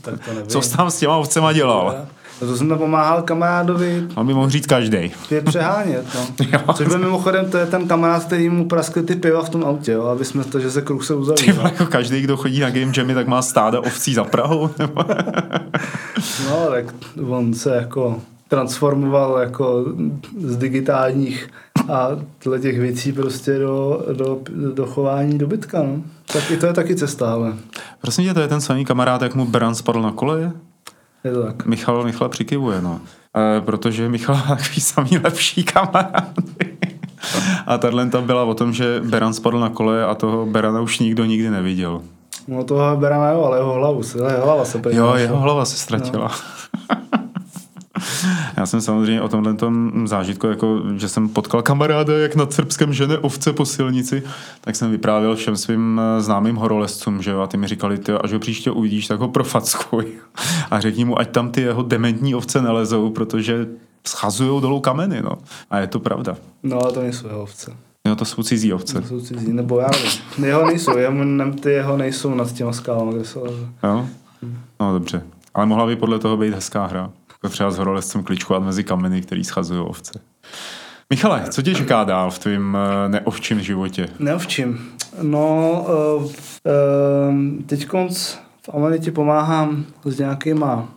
Tak 0.03 0.15
to 0.25 0.33
nevím. 0.33 0.47
Co 0.47 0.63
jsi 0.63 0.77
tam 0.77 0.91
s 0.91 0.99
těma 0.99 1.17
ovcema 1.17 1.53
dělal? 1.53 1.95
No 2.43 2.49
to 2.49 2.57
jsem 2.57 2.69
tam 2.69 2.79
pomáhal 2.79 3.23
kamarádovi 3.23 4.05
On 4.15 4.27
by 4.27 4.35
mohl 4.35 4.51
říct 4.51 4.67
každý. 4.67 5.13
je 5.31 5.41
přehánět, 5.41 6.07
no. 6.15 6.21
Jo. 6.53 6.73
Což 6.75 6.89
byl 6.89 6.99
mimochodem, 6.99 7.51
to 7.51 7.59
je 7.59 7.67
ten 7.67 7.89
kamarád, 7.89 8.25
který 8.25 8.49
mu 8.49 8.69
praskly 8.69 9.03
ty 9.03 9.17
piva 9.17 9.43
v 9.43 9.49
tom 9.49 9.65
autě, 9.65 9.93
jo, 9.93 10.05
aby 10.07 10.25
jsme 10.25 10.45
to, 10.45 10.61
že 10.61 10.71
se 10.71 10.83
kruh 10.83 11.05
se 11.05 11.15
uzavřel. 11.15 11.55
vole, 11.55 11.71
jako 11.73 11.87
každý, 11.87 12.21
kdo 12.21 12.37
chodí 12.37 12.61
na 12.61 12.71
Game 12.71 12.93
Jammy, 12.97 13.15
tak 13.15 13.27
má 13.29 13.43
stáda 13.43 13.81
ovcí 13.81 14.15
za 14.15 14.25
Prahou. 14.25 14.71
nebo- 14.79 15.03
No, 16.51 16.67
tak 16.71 16.95
on 17.29 17.55
se 17.55 17.75
jako 17.77 18.21
transformoval 18.49 19.39
jako 19.39 19.85
z 20.41 20.57
digitálních 20.57 21.49
a 21.89 22.09
tyhle 22.39 22.61
těch 22.61 22.81
věcí 22.81 23.13
prostě 23.13 23.59
do, 23.59 24.05
do, 24.13 24.41
do 24.75 24.87
chování 24.87 25.39
dobytka, 25.39 25.83
no. 25.83 26.03
Tak 26.33 26.51
i 26.51 26.57
to 26.57 26.67
je 26.67 26.73
taky 26.73 26.97
cesta, 26.97 27.33
ale 27.33 27.53
Prosím 28.01 28.25
tě, 28.25 28.35
to 28.35 28.41
je 28.41 28.49
ten 28.49 28.61
samý 28.61 28.85
kamarád, 28.85 29.23
jak 29.23 29.35
mu 29.35 29.47
Beran 29.47 29.75
spadl 29.75 30.03
na 30.03 30.13
koleje? 30.13 30.53
je 31.25 31.33
to 31.33 31.43
tak. 31.43 31.67
Michal, 31.67 32.05
Michal 32.05 32.29
přikivuje, 32.29 32.83
no. 32.83 33.01
E, 33.57 33.61
protože 33.61 34.09
Michal 34.09 34.37
má 34.37 34.57
takový 34.57 34.81
samý 34.81 35.19
lepší 35.19 35.65
kamarády. 35.65 36.43
A 37.67 37.79
tahle 37.79 38.09
ta 38.09 38.21
byla 38.21 38.45
o 38.45 38.55
tom, 38.55 38.73
že 38.73 39.01
Beran 39.05 39.35
spadl 39.35 39.61
na 39.61 39.69
koleje 39.69 40.05
a 40.05 40.15
toho 40.15 40.47
Berana 40.47 40.81
už 40.81 40.99
nikdo 40.99 41.25
nikdy 41.25 41.51
neviděl. 41.51 42.03
No 42.49 42.65
toho 42.65 42.97
bereme, 42.97 43.33
jo, 43.33 43.45
ale 43.45 43.59
jeho 43.59 43.73
hlavu, 43.73 44.03
se, 44.03 44.19
jeho 44.19 44.45
hlava 44.45 44.65
se 44.65 44.81
Jo, 44.91 45.15
jeho 45.15 45.37
hlava 45.37 45.65
se 45.65 45.77
ztratila. 45.77 46.31
Já 48.63 48.67
jsem 48.67 48.81
samozřejmě 48.81 49.23
o 49.23 49.29
tomhle 49.29 49.55
tom 49.55 50.09
zážitku, 50.09 50.47
jako, 50.47 50.83
že 50.97 51.09
jsem 51.09 51.29
potkal 51.29 51.63
kamaráda, 51.63 52.19
jak 52.19 52.37
nad 52.37 52.53
Srbskem 52.53 52.93
žene 52.93 53.19
ovce 53.19 53.53
po 53.53 53.67
silnici, 53.67 54.23
tak 54.61 54.77
jsem 54.77 54.91
vyprávěl 54.91 55.37
všem 55.37 55.57
svým 55.57 56.01
eh, 56.01 56.21
známým 56.21 56.57
horolezcům, 56.57 57.23
že 57.23 57.31
jo, 57.31 57.41
a 57.41 57.47
ty 57.47 57.57
mi 57.57 57.69
říkali, 57.69 57.99
ty, 57.99 58.13
až 58.13 58.33
ho 58.33 58.39
příště 58.39 58.71
uvidíš, 58.71 59.07
tak 59.07 59.21
ho 59.21 59.29
profackuj. 59.29 60.07
A 60.71 60.81
řekni 60.81 61.05
mu, 61.05 61.19
ať 61.19 61.31
tam 61.31 61.51
ty 61.51 61.61
jeho 61.61 61.83
dementní 61.83 62.35
ovce 62.35 62.63
nelezou, 62.63 63.11
protože 63.11 63.67
schazujou 64.07 64.61
dolů 64.61 64.81
kameny, 64.81 65.23
no. 65.23 65.39
A 65.71 65.79
je 65.79 65.87
to 65.87 66.01
pravda. 66.01 66.37
No, 66.63 66.83
ale 66.83 66.93
to 66.93 67.01
nejsou 67.01 67.27
jeho 67.27 67.43
ovce. 67.43 67.73
Jo, 68.09 68.17
to 68.17 68.25
jsou 68.25 68.43
cizí 68.43 68.73
ovce. 68.73 69.01
To 69.01 69.09
jsou 69.09 69.21
cizí, 69.21 69.53
nebo 69.53 69.79
já 69.81 69.91
nevím. 69.91 70.45
Jeho 70.45 70.67
nejsou, 70.67 70.97
jeho, 70.99 71.25
ne, 71.25 71.53
ty 71.53 71.71
jeho 71.71 71.97
nejsou 71.97 72.35
nad 72.35 72.53
těma 72.53 72.73
skálama, 72.73 73.13
kde 73.13 73.19
leze. 73.19 73.69
Jo? 73.83 74.07
No 74.81 74.93
dobře. 74.93 75.23
Ale 75.55 75.67
mohla 75.67 75.87
by 75.87 75.97
podle 75.97 76.19
toho 76.19 76.37
být 76.37 76.55
hezká 76.55 76.87
hra. 76.87 77.11
Jako 77.43 77.53
třeba 77.53 77.71
s 77.71 77.79
horolezcem 77.79 78.23
kličkovat 78.23 78.63
mezi 78.63 78.85
kameny, 78.85 79.23
který 79.23 79.45
schazují 79.45 79.81
ovce. 79.81 80.21
Michale, 81.11 81.45
co 81.51 81.63
tě 81.63 81.75
čeká 81.75 82.05
dál 82.05 82.31
v 82.31 82.39
tvém 82.39 82.77
eh, 82.77 83.09
neovčím 83.09 83.61
životě? 83.61 84.09
Neovčím. 84.19 84.93
No, 85.23 85.71
uh, 86.17 86.25
uh, 86.25 86.31
teď 87.67 87.89
v 88.63 88.69
Amanitě 88.73 89.13
pomáhám 89.13 89.85
s 90.05 90.19
nějakýma 90.19 90.89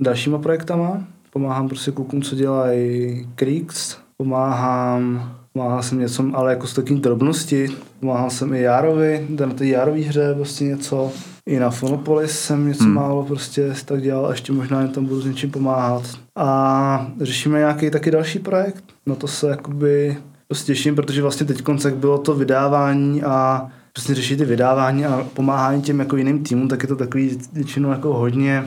dalšíma 0.00 0.38
projektama. 0.38 1.04
Pomáhám 1.32 1.68
prostě 1.68 1.90
klukům, 1.90 2.22
co 2.22 2.34
dělají 2.34 3.28
Creeks. 3.34 3.96
Pomáhám, 4.16 5.32
pomáhal 5.52 5.82
jsem 5.82 5.98
něco, 5.98 6.24
ale 6.34 6.50
jako 6.50 6.66
s 6.66 6.74
takým 6.74 7.00
drobnosti. 7.00 7.68
Pomáhal 8.00 8.30
jsem 8.30 8.54
i 8.54 8.60
Járovi, 8.60 9.26
na 9.40 9.46
té 9.46 9.66
Járový 9.66 10.02
hře 10.02 10.34
prostě 10.34 10.64
něco. 10.64 11.12
I 11.48 11.58
na 11.58 11.70
Fonopolis 11.70 12.38
jsem 12.38 12.68
něco 12.68 12.84
hmm. 12.84 12.94
málo 12.94 13.24
prostě 13.24 13.74
tak 13.84 14.02
dělal 14.02 14.26
a 14.26 14.30
ještě 14.30 14.52
možná 14.52 14.80
jen 14.80 14.90
tam 14.90 15.06
budu 15.06 15.20
s 15.20 15.26
něčím 15.26 15.50
pomáhat. 15.50 16.02
A 16.36 17.10
řešíme 17.20 17.58
nějaký 17.58 17.90
taky 17.90 18.10
další 18.10 18.38
projekt. 18.38 18.84
No 19.06 19.16
to 19.16 19.28
se 19.28 19.48
jakoby 19.48 20.16
dost 20.50 20.64
těším, 20.64 20.94
protože 20.94 21.22
vlastně 21.22 21.46
teď 21.46 21.62
koncek 21.62 21.94
bylo 21.94 22.18
to 22.18 22.34
vydávání 22.34 23.22
a 23.22 23.66
přesně 23.92 24.14
řešit 24.14 24.36
ty 24.36 24.44
vydávání 24.44 25.06
a 25.06 25.26
pomáhání 25.34 25.82
těm 25.82 26.00
jako 26.00 26.16
jiným 26.16 26.44
týmům, 26.44 26.68
tak 26.68 26.82
je 26.82 26.88
to 26.88 26.96
takový 26.96 27.38
většinou 27.52 27.90
jako 27.90 28.14
hodně 28.14 28.64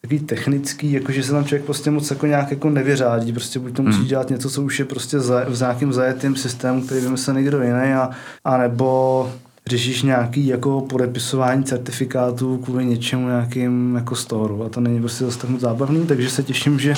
takový 0.00 0.20
technický, 0.20 0.92
jakože 0.92 1.22
se 1.22 1.32
tam 1.32 1.44
člověk 1.44 1.64
prostě 1.64 1.90
moc 1.90 2.10
jako 2.10 2.26
nějak 2.26 2.50
jako 2.50 2.70
nevyřádí, 2.70 3.32
prostě 3.32 3.58
buď 3.58 3.76
to 3.76 3.82
musí 3.82 3.98
Hmm. 3.98 4.06
dělat 4.06 4.30
něco, 4.30 4.50
co 4.50 4.62
už 4.62 4.78
je 4.78 4.84
prostě 4.84 5.20
za, 5.20 5.44
v 5.44 5.60
nějakém 5.60 5.92
zajetém 5.92 6.36
systému, 6.36 6.82
který 6.82 7.00
vymyslel 7.00 7.36
někdo 7.36 7.62
jiný 7.62 7.92
a, 7.94 8.10
a 8.44 8.56
nebo 8.56 9.32
řešíš 9.70 10.02
nějaký 10.02 10.46
jako 10.46 10.80
podepisování 10.80 11.64
certifikátů 11.64 12.58
kvůli 12.58 12.84
něčemu 12.84 13.26
nějakým 13.26 13.94
jako 13.94 14.16
storu 14.16 14.64
a 14.64 14.68
to 14.68 14.80
není 14.80 15.00
prostě 15.00 15.24
zase 15.24 15.38
tak 15.38 15.60
zábavný, 15.60 16.06
takže 16.06 16.30
se 16.30 16.42
těším, 16.42 16.78
že 16.78 16.94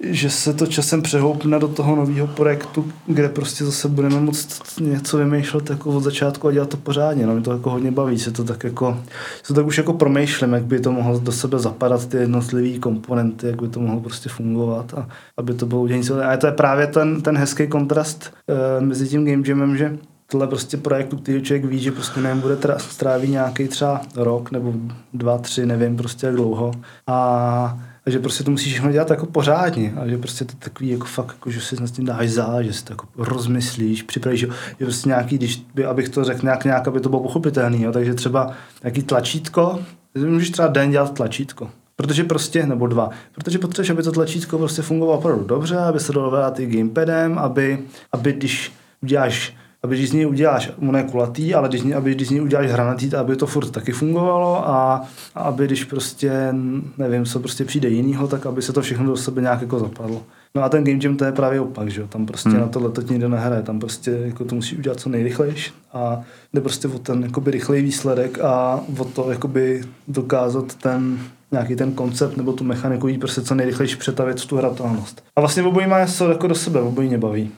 že 0.00 0.30
se 0.30 0.54
to 0.54 0.66
časem 0.66 1.02
přehoupne 1.02 1.58
do 1.58 1.68
toho 1.68 1.96
nového 1.96 2.26
projektu, 2.26 2.92
kde 3.06 3.28
prostě 3.28 3.64
zase 3.64 3.88
budeme 3.88 4.20
moct 4.20 4.80
něco 4.80 5.18
vymýšlet 5.18 5.70
jako 5.70 5.90
od 5.90 6.00
začátku 6.00 6.48
a 6.48 6.52
dělat 6.52 6.68
to 6.68 6.76
pořádně. 6.76 7.26
No, 7.26 7.32
mě 7.34 7.42
to 7.42 7.52
jako 7.52 7.70
hodně 7.70 7.90
baví, 7.90 8.18
se 8.18 8.30
to 8.30 8.44
tak 8.44 8.64
jako, 8.64 8.98
se 9.42 9.48
to 9.48 9.54
tak 9.54 9.66
už 9.66 9.78
jako 9.78 9.92
promýšlím, 9.92 10.52
jak 10.52 10.64
by 10.64 10.80
to 10.80 10.92
mohlo 10.92 11.18
do 11.18 11.32
sebe 11.32 11.58
zapadat 11.58 12.06
ty 12.06 12.16
jednotlivé 12.16 12.78
komponenty, 12.78 13.46
jak 13.46 13.62
by 13.62 13.68
to 13.68 13.80
mohlo 13.80 14.00
prostě 14.00 14.28
fungovat 14.28 14.94
a 14.94 15.08
aby 15.36 15.54
to 15.54 15.66
bylo 15.66 15.80
udělení. 15.80 16.08
A 16.10 16.36
to 16.36 16.46
je 16.46 16.52
právě 16.52 16.86
ten, 16.86 17.22
ten 17.22 17.38
hezký 17.38 17.66
kontrast 17.66 18.34
uh, 18.80 18.86
mezi 18.86 19.08
tím 19.08 19.26
game 19.26 19.42
jamem, 19.46 19.76
že 19.76 19.98
tohle 20.34 20.46
prostě 20.46 20.76
projektu, 20.76 21.16
který 21.16 21.42
člověk 21.42 21.64
ví, 21.64 21.78
že 21.78 21.92
prostě 21.92 22.20
nevím, 22.20 22.40
bude 22.40 22.54
tra- 22.54 22.76
stráví 22.76 23.30
nějaký 23.30 23.68
třeba 23.68 24.00
rok 24.16 24.50
nebo 24.50 24.72
dva, 25.12 25.38
tři, 25.38 25.66
nevím 25.66 25.96
prostě 25.96 26.26
jak 26.26 26.34
dlouho. 26.34 26.72
A 27.06 27.78
a 28.06 28.10
že 28.10 28.18
prostě 28.18 28.44
to 28.44 28.50
musíš 28.50 28.72
všechno 28.72 28.92
dělat 28.92 29.10
jako 29.10 29.26
pořádně 29.26 29.94
a 29.96 30.08
že 30.08 30.18
prostě 30.18 30.44
to 30.44 30.52
takový 30.58 30.90
jako 30.90 31.04
fakt, 31.04 31.28
jako, 31.28 31.50
že 31.50 31.60
si 31.60 31.80
nad 31.80 31.90
tím 31.90 32.04
dáš 32.04 32.30
zá, 32.30 32.62
že 32.62 32.72
si 32.72 32.84
to 32.84 32.92
jako 32.92 33.06
rozmyslíš, 33.16 34.02
připravíš, 34.02 34.40
že 34.40 34.46
je 34.80 34.86
prostě 34.86 35.08
nějaký, 35.08 35.38
když 35.38 35.64
by, 35.74 35.84
abych 35.84 36.08
to 36.08 36.24
řekl 36.24 36.40
nějak, 36.42 36.64
nějak, 36.64 36.88
aby 36.88 37.00
to 37.00 37.08
bylo 37.08 37.22
pochopitelný, 37.22 37.82
jo, 37.82 37.92
takže 37.92 38.14
třeba 38.14 38.52
nějaký 38.82 39.02
tlačítko, 39.02 39.80
můžeš 40.14 40.50
třeba 40.50 40.68
den 40.68 40.90
dělat 40.90 41.14
tlačítko. 41.14 41.70
Protože 41.96 42.24
prostě, 42.24 42.66
nebo 42.66 42.86
dva, 42.86 43.10
protože 43.34 43.58
potřebuješ, 43.58 43.90
aby 43.90 44.02
to 44.02 44.12
tlačítko 44.12 44.58
prostě 44.58 44.82
fungovalo 44.82 45.18
opravdu 45.18 45.44
dobře, 45.44 45.78
aby 45.78 46.00
se 46.00 46.12
dalo 46.12 46.30
hrát 46.30 46.60
i 46.60 46.66
gamepadem, 46.66 47.38
aby, 47.38 47.78
aby 48.12 48.32
když 48.32 48.72
uděláš 49.02 49.56
aby 49.84 49.96
když 49.96 50.10
z 50.10 50.12
něj 50.12 50.26
uděláš, 50.26 50.72
on 50.88 50.96
je 50.96 51.02
kulatý, 51.02 51.54
ale 51.54 51.68
když, 51.68 51.92
aby 51.92 52.14
když 52.14 52.28
z 52.28 52.30
něj 52.30 52.42
uděláš 52.42 52.70
hranatý, 52.70 53.14
aby 53.14 53.36
to 53.36 53.46
furt 53.46 53.70
taky 53.70 53.92
fungovalo 53.92 54.68
a, 54.68 55.04
a 55.34 55.40
aby 55.42 55.66
když 55.66 55.84
prostě, 55.84 56.54
nevím, 56.98 57.24
co 57.24 57.40
prostě 57.40 57.64
přijde 57.64 57.88
jinýho, 57.88 58.26
tak 58.26 58.46
aby 58.46 58.62
se 58.62 58.72
to 58.72 58.82
všechno 58.82 59.06
do 59.06 59.16
sebe 59.16 59.42
nějak 59.42 59.60
jako 59.60 59.78
zapadlo. 59.78 60.22
No 60.54 60.62
a 60.62 60.68
ten 60.68 60.84
game 60.84 60.98
jam 61.02 61.16
to 61.16 61.24
je 61.24 61.32
právě 61.32 61.60
opak, 61.60 61.90
že 61.90 62.00
jo? 62.00 62.06
Tam 62.06 62.26
prostě 62.26 62.48
hmm. 62.48 62.60
na 62.60 62.66
tohle 62.66 62.90
to 62.90 63.00
nikdo 63.00 63.28
nehraje, 63.28 63.62
tam 63.62 63.80
prostě 63.80 64.10
jako 64.10 64.44
to 64.44 64.54
musí 64.54 64.76
udělat 64.76 65.00
co 65.00 65.08
nejrychlejší 65.08 65.72
a 65.92 66.20
jde 66.54 66.60
prostě 66.60 66.88
o 66.88 66.98
ten 66.98 67.22
jakoby 67.22 67.50
rychlej 67.50 67.82
výsledek 67.82 68.38
a 68.38 68.80
o 68.98 69.04
to 69.04 69.30
jakoby 69.30 69.84
dokázat 70.08 70.74
ten 70.74 71.18
nějaký 71.52 71.76
ten 71.76 71.92
koncept 71.92 72.36
nebo 72.36 72.52
tu 72.52 72.64
mechaniku 72.64 73.08
jít 73.08 73.18
prostě 73.18 73.40
co 73.40 73.54
nejrychlejší 73.54 73.96
přetavit 73.96 74.40
v 74.40 74.46
tu 74.46 74.56
hratelnost. 74.56 75.24
A 75.36 75.40
vlastně 75.40 75.62
obojí 75.62 75.86
má 75.86 76.00
něco 76.00 76.28
jako 76.28 76.46
do 76.46 76.54
sebe, 76.54 76.80
obojí 76.80 77.08
mě 77.08 77.18
baví. 77.18 77.50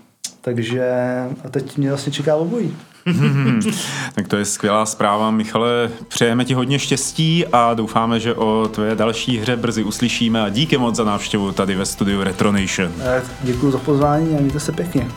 Takže 0.47 0.85
a 1.45 1.49
teď 1.49 1.77
mě 1.77 1.89
vlastně 1.89 2.13
čeká 2.13 2.37
obojí. 2.37 2.77
tak 4.15 4.29
to 4.29 4.37
je 4.37 4.45
skvělá 4.45 4.87
zpráva, 4.87 5.31
Michale. 5.31 5.91
Přejeme 6.09 6.45
ti 6.45 6.55
hodně 6.55 6.79
štěstí 6.79 7.47
a 7.47 7.75
doufáme, 7.75 8.21
že 8.21 8.35
o 8.35 8.69
tvé 8.69 8.95
další 8.95 9.39
hře 9.39 9.57
brzy 9.57 9.85
uslyšíme 9.85 10.43
a 10.43 10.49
díky 10.49 10.79
moc 10.79 10.97
za 10.97 11.05
návštěvu 11.05 11.53
tady 11.53 11.75
ve 11.75 11.87
studiu 11.87 12.23
Retronation. 12.23 12.93
Děkuji 13.43 13.71
za 13.71 13.79
pozvání 13.79 14.37
a 14.37 14.41
mějte 14.41 14.61
se 14.61 14.73
pěkně. 14.73 15.09